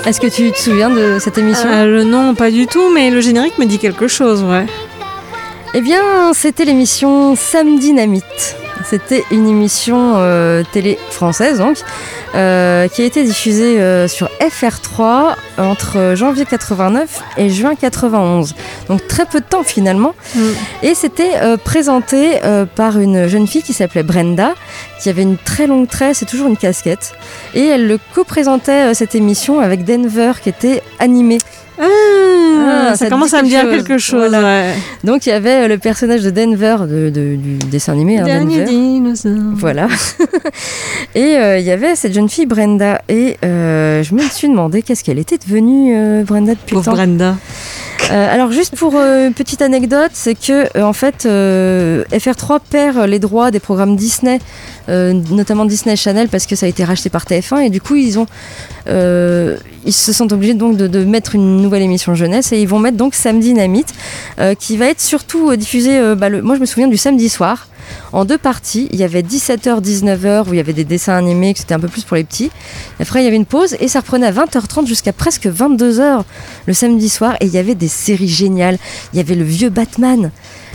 Est-ce 0.05 0.21
que 0.21 0.27
tu 0.27 0.51
te 0.51 0.57
souviens 0.59 0.89
de 0.91 1.17
cette 1.19 1.37
émission 1.39 1.67
Euh, 1.67 1.85
le 1.85 2.03
nom 2.03 2.35
pas 2.35 2.51
du 2.51 2.67
tout, 2.67 2.91
mais 2.93 3.09
le 3.09 3.21
générique 3.21 3.57
me 3.57 3.65
dit 3.65 3.79
quelque 3.79 4.07
chose, 4.07 4.43
ouais. 4.43 4.65
Eh 5.73 5.81
bien, 5.81 6.31
c'était 6.33 6.63
l'émission 6.63 7.35
Sam 7.35 7.79
Dynamite. 7.79 8.55
C'était 8.87 9.23
une 9.31 9.47
émission 9.47 10.13
euh, 10.17 10.63
télé 10.71 10.99
française, 11.09 11.57
donc, 11.57 11.77
euh, 12.35 12.87
qui 12.87 13.01
a 13.01 13.05
été 13.05 13.23
diffusée 13.23 13.79
euh, 13.79 14.07
sur 14.07 14.29
FR3 14.39 15.35
entre 15.57 16.13
janvier 16.15 16.45
89 16.45 17.21
et 17.37 17.49
juin 17.49 17.73
91. 17.75 18.53
Donc 18.87 19.07
très 19.07 19.25
peu 19.25 19.39
de 19.39 19.45
temps 19.45 19.63
finalement. 19.63 20.13
Mm. 20.35 20.39
Et 20.83 20.93
c'était 20.93 21.57
présenté 21.63 22.39
par 22.75 22.99
une 22.99 23.27
jeune 23.27 23.47
fille 23.47 23.63
qui 23.63 23.73
s'appelait 23.73 24.03
Brenda, 24.03 24.53
qui 25.01 25.09
avait 25.09 25.23
une 25.23 25.37
très 25.37 25.65
longue 25.65 25.87
tresse 25.87 26.21
et 26.21 26.25
toujours 26.25 26.47
une 26.47 26.57
casquette. 26.57 27.13
Et 27.53 27.65
elle 27.65 27.87
le 27.87 27.97
co-présentait 28.13 28.93
cette 28.93 29.15
émission 29.15 29.59
avec 29.59 29.83
Denver, 29.83 30.33
qui 30.43 30.49
était 30.49 30.83
animé. 30.99 31.39
Ah, 31.79 32.24
Ah, 32.57 32.95
ça 32.95 33.09
commence 33.09 33.33
à 33.33 33.41
me 33.41 33.47
dire 33.47 33.61
chose. 33.61 33.71
quelque 33.71 33.97
chose. 33.97 34.29
Voilà. 34.29 34.41
ouais. 34.41 34.73
Donc 35.03 35.25
il 35.25 35.29
y 35.29 35.31
avait 35.31 35.63
euh, 35.65 35.67
le 35.67 35.77
personnage 35.77 36.21
de 36.23 36.29
Denver 36.29 36.77
de, 36.81 37.09
de- 37.09 37.35
du 37.35 37.57
dessin 37.69 37.93
animé. 37.93 38.19
hein, 38.19 38.25
Denver. 38.25 38.65
Voilà. 39.55 39.87
et 41.15 41.37
euh, 41.37 41.59
il 41.59 41.65
y 41.65 41.71
avait 41.71 41.95
cette 41.95 42.13
jeune 42.13 42.29
fille 42.29 42.45
Brenda. 42.45 43.01
Et 43.09 43.37
euh, 43.43 44.03
je 44.03 44.13
me 44.15 44.21
suis 44.21 44.47
demandé 44.49 44.81
qu'est-ce 44.81 45.03
qu'elle 45.03 45.19
était 45.19 45.37
devenue, 45.37 45.93
euh, 45.95 46.23
Brenda, 46.23 46.53
depuis 46.53 46.75
le 46.75 46.81
Pauvre 46.81 46.85
temps. 46.85 46.93
Brenda. 46.93 47.35
Euh, 48.11 48.33
alors 48.33 48.51
juste 48.51 48.75
pour 48.75 48.95
euh, 48.95 49.27
une 49.27 49.33
petite 49.33 49.61
anecdote, 49.61 50.11
c'est 50.13 50.35
que 50.35 50.77
euh, 50.77 50.83
en 50.83 50.93
fait 50.93 51.25
euh, 51.25 52.03
FR3 52.11 52.59
perd 52.69 52.99
les 53.07 53.19
droits 53.19 53.51
des 53.51 53.59
programmes 53.59 53.95
Disney, 53.95 54.39
notamment 54.87 55.65
Disney 55.65 55.95
Channel 55.95 56.27
parce 56.27 56.45
que 56.45 56.55
ça 56.55 56.67
a 56.67 56.69
été 56.69 56.83
racheté 56.83 57.09
par 57.09 57.25
TF1 57.25 57.65
et 57.65 57.69
du 57.69 57.81
coup 57.81 57.95
ils 57.95 58.19
ont 58.19 58.27
ils 58.87 59.93
se 59.93 60.13
sentent 60.13 60.31
obligés 60.31 60.53
donc 60.53 60.77
de, 60.77 61.03
mettre 61.03 61.33
une 61.33 61.57
nouvelle 61.61 61.81
émission 61.81 62.13
jeunesse 62.13 62.51
et 62.51 62.61
ils 62.61 62.67
vont 62.67 62.77
mettre 62.77 62.97
donc 62.97 63.15
Samedi 63.15 63.47
Dynamite 63.47 63.93
qui 64.59 64.77
va 64.77 64.85
être 64.85 65.01
surtout 65.01 65.55
diffusé 65.55 65.99
bah, 66.15 66.29
moi 66.29 66.55
je 66.55 66.61
me 66.61 66.65
souviens 66.67 66.87
du 66.87 66.97
samedi 66.97 67.29
soir 67.29 67.67
en 68.13 68.25
deux 68.25 68.37
parties. 68.37 68.87
Il 68.91 68.99
y 68.99 69.03
avait 69.03 69.21
17h, 69.21 69.81
19h 69.81 70.49
où 70.49 70.53
il 70.53 70.57
y 70.57 70.59
avait 70.59 70.73
des 70.73 70.83
dessins 70.85 71.15
animés, 71.15 71.53
que 71.53 71.59
c'était 71.59 71.73
un 71.73 71.79
peu 71.79 71.87
plus 71.87 72.03
pour 72.03 72.15
les 72.17 72.23
petits. 72.23 72.51
Après, 72.99 73.21
il 73.21 73.25
y 73.25 73.27
avait 73.27 73.35
une 73.35 73.45
pause 73.45 73.75
et 73.79 73.87
ça 73.87 73.99
reprenait 73.99 74.27
à 74.27 74.31
20h30 74.31 74.87
jusqu'à 74.87 75.13
presque 75.13 75.47
22h 75.47 76.23
le 76.65 76.73
samedi 76.73 77.09
soir. 77.09 77.35
Et 77.41 77.45
il 77.45 77.51
y 77.51 77.57
avait 77.57 77.75
des 77.75 77.87
séries 77.87 78.27
géniales. 78.27 78.77
Il 79.13 79.17
y 79.17 79.19
avait 79.19 79.35
le 79.35 79.43
vieux 79.43 79.69
Batman, 79.69 80.31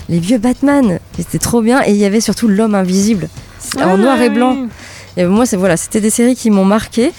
les 0.09 0.19
vieux 0.19 0.39
Batman, 0.39 0.99
c'était 1.17 1.39
trop 1.39 1.63
bien. 1.63 1.83
Et 1.87 1.91
il 1.91 1.97
y 1.97 2.05
avait 2.05 2.21
surtout 2.21 2.49
l'homme 2.49 2.75
invisible 2.75 3.29
en 3.77 3.95
Ah, 3.95 3.97
noir 3.97 4.21
et 4.21 4.31
blanc. 4.31 4.57
Moi, 5.27 5.45
voilà, 5.53 5.77
c'était 5.77 6.01
des 6.01 6.11
séries 6.11 6.37
qui 6.37 6.51
m'ont 6.51 6.65
marqué. 6.65 7.13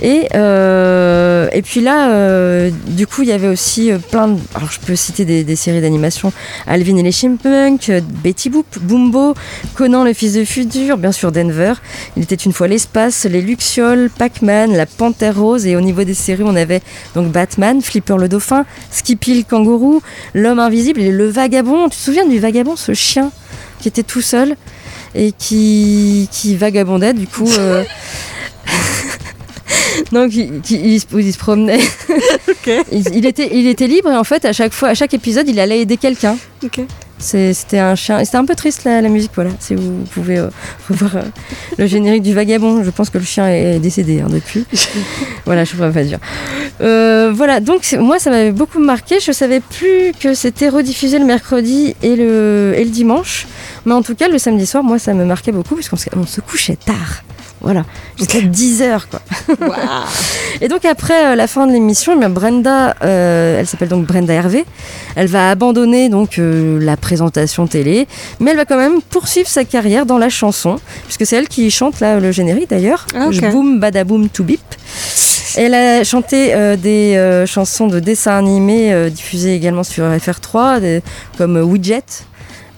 Et 0.00 0.28
euh, 0.34 1.48
puis 1.62 1.80
là, 1.80 2.10
euh, 2.10 2.70
du 2.88 3.06
coup, 3.06 3.22
il 3.22 3.28
y 3.28 3.32
avait 3.32 3.48
aussi 3.48 3.90
euh, 3.90 3.98
plein. 3.98 4.28
De, 4.28 4.40
alors, 4.54 4.70
je 4.70 4.80
peux 4.80 4.96
citer 4.96 5.24
des, 5.24 5.56
séries 5.56 5.80
d'animation 5.80 6.32
Alvin 6.66 6.96
et 6.96 7.02
les 7.02 7.12
Chipmunks, 7.12 7.90
Betty 8.22 8.50
Boop, 8.50 8.66
Bumbo, 8.80 9.34
Conan 9.74 10.04
le 10.04 10.12
fils 10.12 10.34
de 10.34 10.44
futur, 10.44 10.98
bien 10.98 11.12
sûr 11.12 11.32
Denver. 11.32 11.74
Il 12.16 12.22
était 12.22 12.34
une 12.34 12.52
fois 12.52 12.68
l'espace, 12.68 13.24
les 13.24 13.42
Lucioles, 13.42 14.10
Pac-Man, 14.10 14.76
la 14.76 14.86
Panthère 14.86 15.38
rose. 15.38 15.66
Et 15.66 15.76
au 15.76 15.80
niveau 15.80 16.04
des 16.04 16.14
séries, 16.14 16.44
on 16.44 16.56
avait 16.56 16.82
donc 17.14 17.30
Batman, 17.30 17.80
Flipper 17.80 18.16
le 18.18 18.28
dauphin, 18.28 18.64
Skippy 18.90 19.38
le 19.38 19.42
kangourou, 19.44 20.02
l'homme 20.34 20.58
invisible 20.58 21.00
et 21.00 21.10
le 21.10 21.28
vagabond. 21.28 21.88
Tu 21.88 21.96
te 21.96 22.02
souviens 22.02 22.26
du 22.26 22.38
vagabond, 22.38 22.76
ce 22.76 22.94
chien 22.94 23.30
qui 23.80 23.88
était 23.88 24.02
tout 24.02 24.20
seul? 24.20 24.56
Et 25.14 25.32
qui, 25.32 26.28
qui 26.32 26.56
vagabondait 26.56 27.12
du 27.14 27.26
coup. 27.26 27.50
euh, 27.58 27.84
Donc 30.12 30.34
il, 30.34 30.60
qui- 30.60 30.80
il 30.80 31.00
se- 31.00 31.06
il 31.18 31.32
se 31.32 31.38
promenait. 31.38 31.80
il, 32.92 33.04
il 33.14 33.26
était, 33.26 33.48
il 33.52 33.66
était 33.66 33.86
libre 33.86 34.10
et 34.10 34.16
en 34.16 34.24
fait 34.24 34.44
à 34.44 34.52
chaque 34.52 34.72
fois, 34.72 34.88
à 34.90 34.94
chaque 34.94 35.14
épisode, 35.14 35.48
il 35.48 35.58
allait 35.60 35.80
aider 35.80 35.96
quelqu'un. 35.96 36.36
C'était 37.22 37.78
un 37.78 37.94
chien. 37.94 38.24
C'était 38.24 38.36
un 38.36 38.44
peu 38.44 38.54
triste 38.54 38.84
la, 38.84 39.00
la 39.00 39.08
musique, 39.08 39.30
voilà. 39.34 39.50
Si 39.60 39.74
vous, 39.74 40.04
pouvez 40.12 40.38
euh, 40.38 40.48
revoir 40.88 41.16
euh, 41.16 41.22
le 41.78 41.86
générique 41.86 42.22
du 42.22 42.34
vagabond, 42.34 42.82
je 42.82 42.90
pense 42.90 43.10
que 43.10 43.18
le 43.18 43.24
chien 43.24 43.48
est 43.48 43.78
décédé 43.78 44.20
hein, 44.20 44.28
depuis. 44.30 44.66
voilà, 45.46 45.64
je 45.64 45.74
pourrais 45.74 45.92
pas 45.92 46.04
dire. 46.04 46.18
Euh, 46.80 47.32
voilà, 47.34 47.60
donc 47.60 47.90
moi 47.98 48.18
ça 48.18 48.30
m'avait 48.30 48.52
beaucoup 48.52 48.80
marqué. 48.80 49.20
Je 49.20 49.32
savais 49.32 49.60
plus 49.60 50.12
que 50.18 50.34
c'était 50.34 50.68
rediffusé 50.68 51.18
le 51.18 51.24
mercredi 51.24 51.94
et 52.02 52.16
le, 52.16 52.74
et 52.76 52.84
le 52.84 52.90
dimanche. 52.90 53.46
Mais 53.86 53.94
en 53.94 54.02
tout 54.02 54.14
cas, 54.14 54.28
le 54.28 54.38
samedi 54.38 54.66
soir, 54.66 54.82
moi 54.82 54.98
ça 54.98 55.14
me 55.14 55.24
marquait 55.24 55.52
beaucoup 55.52 55.76
parce 55.76 55.88
qu'on 55.88 55.96
se, 55.96 56.08
on 56.16 56.26
se 56.26 56.40
couchait 56.40 56.76
tard. 56.76 57.22
Voilà, 57.62 57.84
jusqu'à 58.18 58.40
10 58.40 58.82
heures 58.82 59.08
quoi. 59.08 59.20
Et 60.60 60.68
donc 60.68 60.84
après 60.84 61.26
euh, 61.32 61.34
la 61.36 61.46
fin 61.46 61.66
de 61.66 61.72
l'émission, 61.72 62.18
eh 62.20 62.28
Brenda, 62.28 62.94
euh, 63.04 63.60
elle 63.60 63.66
s'appelle 63.66 63.88
donc 63.88 64.06
Brenda 64.06 64.32
Hervé, 64.34 64.64
elle 65.14 65.28
va 65.28 65.50
abandonner 65.50 66.08
donc 66.08 66.38
euh, 66.38 66.78
la 66.80 66.96
présentation 66.96 67.66
télé, 67.66 68.06
mais 68.40 68.50
elle 68.50 68.56
va 68.56 68.64
quand 68.64 68.76
même 68.76 69.00
poursuivre 69.00 69.48
sa 69.48 69.64
carrière 69.64 70.06
dans 70.06 70.18
la 70.18 70.28
chanson, 70.28 70.76
puisque 71.04 71.24
c'est 71.26 71.36
elle 71.36 71.48
qui 71.48 71.70
chante 71.70 72.00
là 72.00 72.18
le 72.18 72.32
générique 72.32 72.70
d'ailleurs, 72.70 73.06
Ah, 73.14 73.26
ok. 73.28 73.32
Je 73.34 73.46
Boom 73.46 73.78
Badaboom 73.80 74.28
To 74.28 74.42
Bip. 74.44 74.60
Elle 75.56 75.74
a 75.74 76.02
chanté 76.02 76.54
euh, 76.54 76.76
des 76.76 77.14
euh, 77.16 77.44
chansons 77.46 77.86
de 77.86 78.00
dessins 78.00 78.38
animés 78.38 78.92
euh, 78.92 79.10
diffusées 79.10 79.54
également 79.54 79.84
sur 79.84 80.04
FR3, 80.04 80.80
des- 80.80 81.02
comme 81.36 81.56
Widget. 81.58 82.02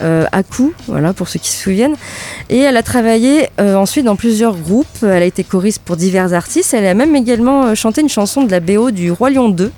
Euh, 0.02 0.26
Aku, 0.32 0.72
voilà 0.88 1.12
pour 1.12 1.28
ceux 1.28 1.38
qui 1.38 1.50
se 1.50 1.62
souviennent. 1.62 1.96
Et 2.50 2.58
elle 2.58 2.76
a 2.76 2.82
travaillé 2.82 3.48
euh, 3.60 3.76
ensuite 3.76 4.04
dans 4.04 4.16
plusieurs 4.16 4.56
groupes. 4.56 5.02
Elle 5.02 5.22
a 5.22 5.24
été 5.24 5.44
choriste 5.44 5.82
pour 5.84 5.96
divers 5.96 6.34
artistes. 6.34 6.74
Elle 6.74 6.86
a 6.86 6.94
même 6.94 7.14
également 7.14 7.64
euh, 7.66 7.74
chanté 7.74 8.00
une 8.00 8.08
chanson 8.08 8.42
de 8.42 8.50
la 8.50 8.60
BO 8.60 8.90
du 8.90 9.12
Roi 9.12 9.30
Lion 9.30 9.48
2. 9.48 9.70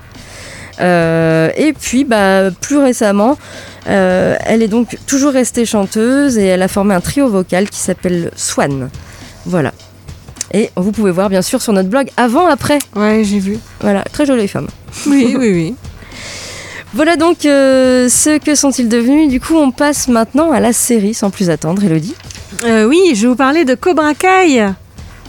Euh, 0.78 1.50
et 1.56 1.72
puis, 1.72 2.04
bah, 2.04 2.50
plus 2.60 2.78
récemment, 2.78 3.38
elle 3.86 4.62
est 4.62 4.68
donc 4.68 4.96
toujours 5.06 5.32
restée 5.32 5.64
chanteuse 5.64 6.38
et 6.38 6.46
elle 6.46 6.62
a 6.62 6.68
formé 6.68 6.94
un 6.94 7.00
trio 7.00 7.28
vocal 7.28 7.70
qui 7.70 7.78
s'appelle 7.78 8.30
Swan. 8.34 8.90
Voilà. 9.44 9.72
Et 10.52 10.70
vous 10.76 10.92
pouvez 10.92 11.10
voir 11.10 11.28
bien 11.28 11.42
sûr 11.42 11.62
sur 11.62 11.72
notre 11.72 11.88
blog 11.88 12.08
avant-après. 12.16 12.78
Ouais, 12.94 13.22
j'ai 13.24 13.38
vu. 13.38 13.58
Voilà, 13.80 14.02
très 14.12 14.26
jolie 14.26 14.48
femme. 14.48 14.68
Oui, 15.06 15.34
oui, 15.38 15.52
oui. 15.52 15.74
Voilà 16.96 17.16
donc 17.16 17.44
euh, 17.44 18.08
ce 18.08 18.38
que 18.38 18.54
sont-ils 18.54 18.88
devenus. 18.88 19.28
Du 19.28 19.38
coup, 19.38 19.54
on 19.54 19.70
passe 19.70 20.08
maintenant 20.08 20.50
à 20.50 20.60
la 20.60 20.72
série 20.72 21.12
sans 21.12 21.28
plus 21.28 21.50
attendre, 21.50 21.84
Elodie. 21.84 22.14
Euh, 22.64 22.86
oui, 22.86 23.12
je 23.14 23.20
vais 23.22 23.28
vous 23.28 23.36
parler 23.36 23.66
de 23.66 23.74
Cobra 23.74 24.14
Kai. 24.14 24.70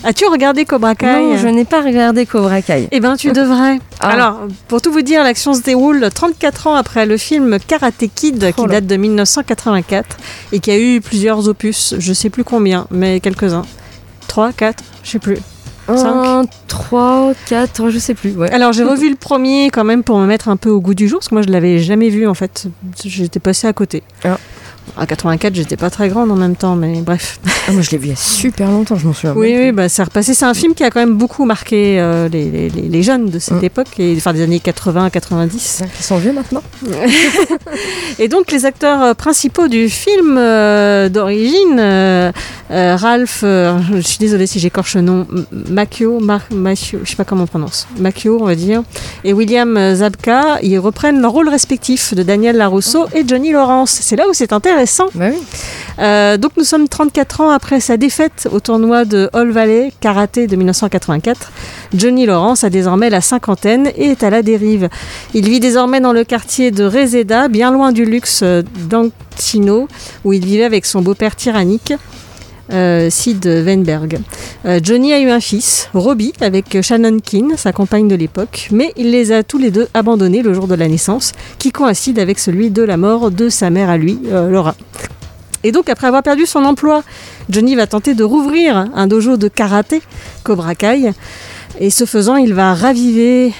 As-tu 0.06 0.26
regardé 0.28 0.64
Cobra 0.64 0.96
Kai 0.96 1.08
Non, 1.08 1.38
je 1.38 1.50
n'ai 1.50 1.66
pas 1.66 1.82
regardé 1.82 2.26
Cobra 2.26 2.62
Kai. 2.62 2.88
Eh 2.90 3.02
ben, 3.02 3.18
tu 3.18 3.34
devrais. 3.34 3.80
Ah. 4.00 4.12
Alors, 4.12 4.48
pour 4.70 4.82
tout 4.82 4.94
vous 4.94 5.02
dire, 5.02 5.26
l'action 5.26 5.54
se 5.54 5.62
déroule 5.62 6.08
34 6.10 6.68
ans 6.68 6.76
après 6.76 7.06
le 7.06 7.18
film 7.18 7.58
Karate 7.60 8.06
Kid, 8.16 8.54
qui 8.54 8.62
Oh 8.62 8.68
date 8.68 8.88
de 8.88 8.96
1984 8.96 10.18
et 10.54 10.62
qui 10.62 10.72
a 10.72 10.80
eu 10.80 11.02
plusieurs 11.02 11.50
opus. 11.50 11.96
Je 12.00 12.14
sais 12.14 12.30
plus 12.30 12.46
combien, 12.46 12.88
mais 12.92 13.20
quelques-uns. 13.20 13.66
3, 14.30 14.54
4, 14.54 14.82
je 15.04 15.10
sais 15.10 15.20
plus. 15.20 15.38
1, 15.88 16.46
3, 16.68 17.34
4, 17.48 17.90
je 17.90 18.00
sais 18.00 18.14
plus. 18.14 18.32
Ouais. 18.32 18.52
Alors 18.52 18.74
j'ai 18.74 18.84
revu 18.86 19.10
le 19.10 19.16
premier 19.16 19.70
quand 19.70 19.84
même 19.84 20.04
pour 20.04 20.20
me 20.20 20.26
mettre 20.26 20.50
un 20.50 20.58
peu 20.58 20.70
au 20.70 20.80
goût 20.80 20.94
du 20.94 21.08
jour, 21.08 21.20
parce 21.20 21.30
que 21.30 21.36
moi 21.36 21.42
je 21.42 21.50
l'avais 21.50 21.80
jamais 21.80 22.10
vu 22.10 22.28
en 22.28 22.34
fait. 22.34 22.68
J'étais 23.04 23.40
passé 23.40 23.68
à 23.68 23.74
côté. 23.74 24.04
Ah. 24.24 24.38
À 25.00 25.06
84, 25.06 25.54
j'étais 25.54 25.78
pas 25.78 25.90
très 25.92 26.10
grande 26.10 26.32
en 26.32 26.36
même 26.36 26.56
temps, 26.56 26.76
mais 26.76 27.02
bref. 27.02 27.40
Ah, 27.68 27.72
moi, 27.72 27.82
je 27.84 27.92
l'ai 27.92 27.98
vu 27.98 28.08
il 28.08 28.10
y 28.10 28.14
a 28.14 28.16
super 28.16 28.72
longtemps, 28.72 28.96
je 28.96 29.06
m'en 29.06 29.14
souviens. 29.14 29.34
Oui, 29.36 29.56
oui, 29.56 29.72
bah, 29.72 29.90
c'est 29.90 30.02
repassé. 30.04 30.34
C'est 30.34 30.46
un 30.46 30.54
film 30.56 30.74
qui 30.74 30.84
a 30.84 30.90
quand 30.90 31.00
même 31.00 31.14
beaucoup 31.16 31.46
marqué 31.46 32.00
euh, 32.00 32.28
les, 32.30 32.50
les- 32.50 32.70
les- 32.70 33.04
jeunes 33.04 33.30
de 33.30 33.38
cette 33.38 33.62
Mm. 33.62 33.66
époque, 33.66 33.88
et, 34.00 34.16
enfin 34.18 34.34
des 34.34 34.42
années 34.42 34.58
80-90. 34.60 35.84
Ils 36.00 36.04
sont 36.04 36.18
vieux 36.18 36.34
maintenant. 36.34 36.64
Et 38.20 38.28
donc 38.28 38.52
les 38.52 38.66
acteurs 38.66 39.02
euh, 39.04 39.14
principaux 39.14 39.68
du 39.68 39.90
film 39.90 40.36
euh, 40.38 41.10
d'origine, 41.10 41.78
euh, 41.80 42.32
Ralph, 42.70 43.40
je 43.44 44.02
suis 44.02 44.18
désolée 44.18 44.48
si 44.48 44.60
j'écorche 44.60 44.96
le 44.96 45.02
nom, 45.02 45.28
Macchio, 45.52 46.20
Mar 46.20 46.42
Macchio, 46.52 47.00
je 47.04 47.10
sais 47.12 47.16
pas 47.16 47.24
comment 47.24 47.44
on 47.44 47.48
prononce, 47.48 47.88
Macchio 48.00 48.40
on 48.42 48.46
va 48.46 48.56
dire, 48.56 48.82
et 49.24 49.32
William 49.34 49.96
Zabka, 49.96 50.58
ils 50.64 50.78
reprennent 50.80 51.22
leur 51.22 51.32
rôle 51.32 51.50
respectif 51.50 52.14
de 52.14 52.24
Daniel 52.24 52.58
Larousseau 52.58 53.06
et 53.14 53.24
Johnny 53.28 53.52
Lawrence. 53.52 54.00
C'est 54.02 54.16
là 54.16 54.28
où 54.28 54.34
c'est 54.34 54.52
intéressant. 54.54 54.87
Bah 55.16 55.28
oui. 55.32 55.38
Euh, 56.00 56.38
donc 56.38 56.52
nous 56.58 56.64
sommes 56.64 56.88
34 56.88 57.42
ans 57.42 57.50
après 57.50 57.80
sa 57.80 57.98
défaite 57.98 58.48
au 58.52 58.60
tournoi 58.60 59.06
de 59.06 59.30
All 59.34 59.52
Valley 59.52 59.92
Karaté 60.00 60.48
de 60.48 60.56
1984. 60.56 61.52
Johnny 61.94 62.26
Lawrence 62.26 62.64
a 62.64 62.70
désormais 62.70 63.10
la 63.10 63.22
cinquantaine 63.22 63.92
et 63.96 64.12
est 64.12 64.24
à 64.24 64.30
la 64.30 64.44
dérive. 64.44 64.90
Il 65.34 65.50
vit 65.50 65.60
désormais 65.60 66.00
dans 66.00 66.14
le 66.14 66.24
quartier 66.24 66.72
de 66.72 66.84
Reseda, 66.84 67.48
bien 67.48 67.72
loin 67.72 67.92
du 67.92 68.06
luxe 68.06 68.44
d'Ancino, 68.44 69.88
où 70.24 70.34
il 70.34 70.46
vivait 70.46 70.64
avec 70.64 70.86
son 70.86 71.02
beau-père 71.02 71.36
tyrannique. 71.36 71.94
Euh, 72.72 73.10
Sid 73.10 73.46
Weinberg. 73.46 74.20
Euh, 74.66 74.80
Johnny 74.82 75.14
a 75.14 75.20
eu 75.20 75.30
un 75.30 75.40
fils, 75.40 75.90
Robbie, 75.94 76.34
avec 76.42 76.82
Shannon 76.82 77.20
Keane, 77.20 77.54
sa 77.58 77.72
compagne 77.72 78.08
de 78.08 78.16
l'époque, 78.16 78.70
mais 78.72 78.94
il 78.98 79.12
les 79.12 79.32
a 79.32 79.44
tous 79.44 79.58
les 79.58 79.72
deux 79.72 79.88
abandonnés 79.94 80.42
le 80.42 80.54
jour 80.54 80.68
de 80.68 80.76
la 80.76 80.88
naissance, 80.88 81.34
qui 81.60 81.72
coïncide 81.72 82.20
avec 82.20 82.40
celui 82.40 82.70
de 82.70 82.84
la 82.84 82.98
mort 82.98 83.32
de 83.32 83.50
sa 83.50 83.70
mère 83.70 83.90
à 83.90 83.98
lui, 83.98 84.20
euh, 84.28 84.50
Laura. 84.50 84.76
Et 85.64 85.72
donc, 85.72 85.90
après 85.90 86.08
avoir 86.08 86.24
perdu 86.24 86.46
son 86.46 86.64
emploi, 86.66 87.04
Johnny 87.50 87.76
va 87.76 87.88
tenter 87.88 88.14
de 88.14 88.24
rouvrir 88.24 88.88
un 88.94 89.08
dojo 89.08 89.38
de 89.38 89.48
karaté, 89.48 90.02
Cobra 90.44 90.76
Kai. 90.76 91.12
Et 91.80 91.90
ce 91.90 92.06
faisant, 92.06 92.36
il 92.38 92.54
va 92.54 92.74
raviver 92.74 93.54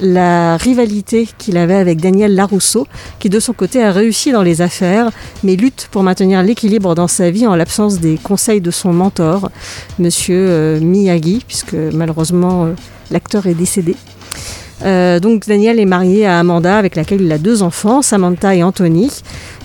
la 0.00 0.56
rivalité 0.56 1.28
qu'il 1.38 1.56
avait 1.56 1.74
avec 1.74 2.00
Daniel 2.00 2.34
Larousseau, 2.34 2.86
qui 3.18 3.28
de 3.28 3.40
son 3.40 3.52
côté 3.52 3.82
a 3.82 3.92
réussi 3.92 4.32
dans 4.32 4.42
les 4.42 4.60
affaires, 4.60 5.10
mais 5.42 5.56
lutte 5.56 5.88
pour 5.90 6.02
maintenir 6.02 6.42
l'équilibre 6.42 6.94
dans 6.94 7.08
sa 7.08 7.30
vie 7.30 7.46
en 7.46 7.54
l'absence 7.54 8.00
des 8.00 8.18
conseils 8.22 8.60
de 8.60 8.70
son 8.70 8.92
mentor, 8.92 9.50
monsieur 9.98 10.46
euh, 10.48 10.80
Miyagi, 10.80 11.42
puisque 11.46 11.74
malheureusement 11.74 12.64
euh, 12.64 12.72
l'acteur 13.10 13.46
est 13.46 13.54
décédé. 13.54 13.96
Euh, 14.84 15.20
donc 15.20 15.46
Daniel 15.46 15.78
est 15.78 15.86
marié 15.86 16.26
à 16.26 16.40
Amanda 16.40 16.76
avec 16.76 16.96
laquelle 16.96 17.22
il 17.22 17.30
a 17.32 17.38
deux 17.38 17.62
enfants, 17.62 18.02
Samantha 18.02 18.54
et 18.54 18.62
Anthony. 18.62 19.10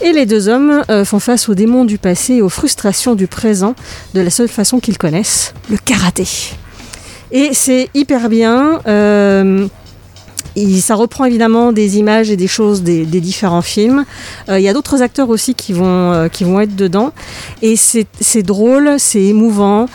Et 0.01 0.13
les 0.13 0.25
deux 0.25 0.47
hommes 0.47 0.83
font 1.03 1.19
face 1.19 1.49
aux 1.49 1.55
démons 1.55 1.83
du 1.83 1.97
passé 1.97 2.35
et 2.35 2.41
aux 2.41 2.49
frustrations 2.49 3.15
du 3.15 3.27
présent 3.27 3.75
de 4.13 4.21
la 4.21 4.29
seule 4.29 4.47
façon 4.47 4.79
qu'ils 4.79 4.97
connaissent, 4.97 5.53
le 5.69 5.77
karaté. 5.77 6.25
Et 7.31 7.49
c'est 7.53 7.89
hyper 7.93 8.29
bien. 8.29 8.79
Ça 10.79 10.95
reprend 10.95 11.25
évidemment 11.25 11.71
des 11.71 11.97
images 11.97 12.29
et 12.29 12.37
des 12.37 12.47
choses 12.47 12.81
des, 12.83 13.05
des 13.05 13.21
différents 13.21 13.61
films. 13.61 14.05
Euh, 14.49 14.59
Il 14.59 14.63
y 14.63 14.69
a 14.69 14.73
d'autres 14.73 15.01
acteurs 15.01 15.29
aussi 15.29 15.55
qui 15.55 15.73
vont, 15.73 16.11
euh, 16.11 16.27
qui 16.27 16.43
vont 16.43 16.59
être 16.59 16.75
dedans. 16.75 17.11
Et 17.61 17.75
c'est 17.75 18.07
c'est 18.19 18.43
drôle, 18.43 18.95
c'est 18.97 19.23
émouvant. 19.23 19.87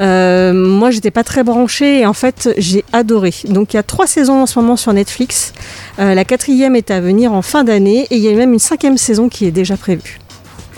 Euh, 0.00 0.52
moi, 0.52 0.90
j'étais 0.90 1.10
pas 1.10 1.24
très 1.24 1.44
branchée 1.44 2.00
et 2.00 2.06
en 2.06 2.12
fait, 2.12 2.50
j'ai 2.58 2.84
adoré. 2.92 3.34
Donc, 3.48 3.74
il 3.74 3.76
y 3.76 3.80
a 3.80 3.82
trois 3.82 4.06
saisons 4.06 4.42
en 4.42 4.46
ce 4.46 4.58
moment 4.58 4.76
sur 4.76 4.92
Netflix. 4.92 5.52
Euh, 5.98 6.14
la 6.14 6.24
quatrième 6.24 6.76
est 6.76 6.90
à 6.90 7.00
venir 7.00 7.32
en 7.32 7.42
fin 7.42 7.64
d'année 7.64 8.06
et 8.10 8.16
il 8.16 8.22
y 8.22 8.28
a 8.28 8.32
même 8.34 8.52
une 8.52 8.58
cinquième 8.58 8.98
saison 8.98 9.28
qui 9.28 9.46
est 9.46 9.50
déjà 9.50 9.76
prévue. 9.76 10.18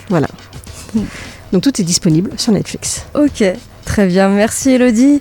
Voilà. 0.09 0.27
Donc, 1.51 1.61
tout 1.61 1.81
est 1.81 1.83
disponible 1.83 2.31
sur 2.37 2.51
Netflix. 2.51 3.05
Ok, 3.13 3.43
très 3.85 4.07
bien, 4.07 4.29
merci 4.29 4.71
Elodie. 4.71 5.19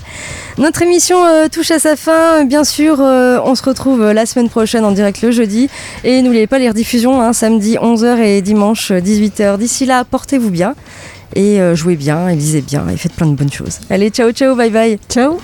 Notre 0.59 0.83
émission 0.83 1.25
euh, 1.25 1.49
touche 1.49 1.71
à 1.71 1.79
sa 1.79 1.97
fin, 1.97 2.45
bien 2.45 2.65
sûr, 2.65 3.01
euh, 3.01 3.39
on 3.45 3.55
se 3.55 3.63
retrouve 3.63 4.03
euh, 4.03 4.13
la 4.13 4.27
semaine 4.27 4.49
prochaine 4.49 4.85
en 4.85 4.93
direct 4.93 5.23
le 5.23 5.31
jeudi. 5.31 5.69
Et 6.03 6.23
n'oubliez 6.23 6.47
pas 6.47 6.59
les 6.59 6.69
rediffusions, 6.69 7.21
hein, 7.21 7.33
samedi 7.33 7.77
11h 7.81 8.19
et 8.21 8.43
dimanche 8.43 8.91
18h. 8.91 9.59
D'ici 9.59 9.87
là, 9.87 10.05
portez-vous 10.05 10.51
bien 10.51 10.75
et 11.37 11.59
jouez 11.75 11.97
bien 11.97 12.29
et 12.29 12.37
lisez 12.37 12.61
bien 12.61 12.89
et 12.89 12.97
faites 12.97 13.13
plein 13.15 13.27
de 13.27 13.35
bonnes 13.35 13.53
choses. 13.53 13.81
Allez, 13.91 14.11
ciao 14.11 14.31
ciao, 14.31 14.55
bye 14.55 14.71
bye. 14.71 14.99
Ciao 15.09 15.39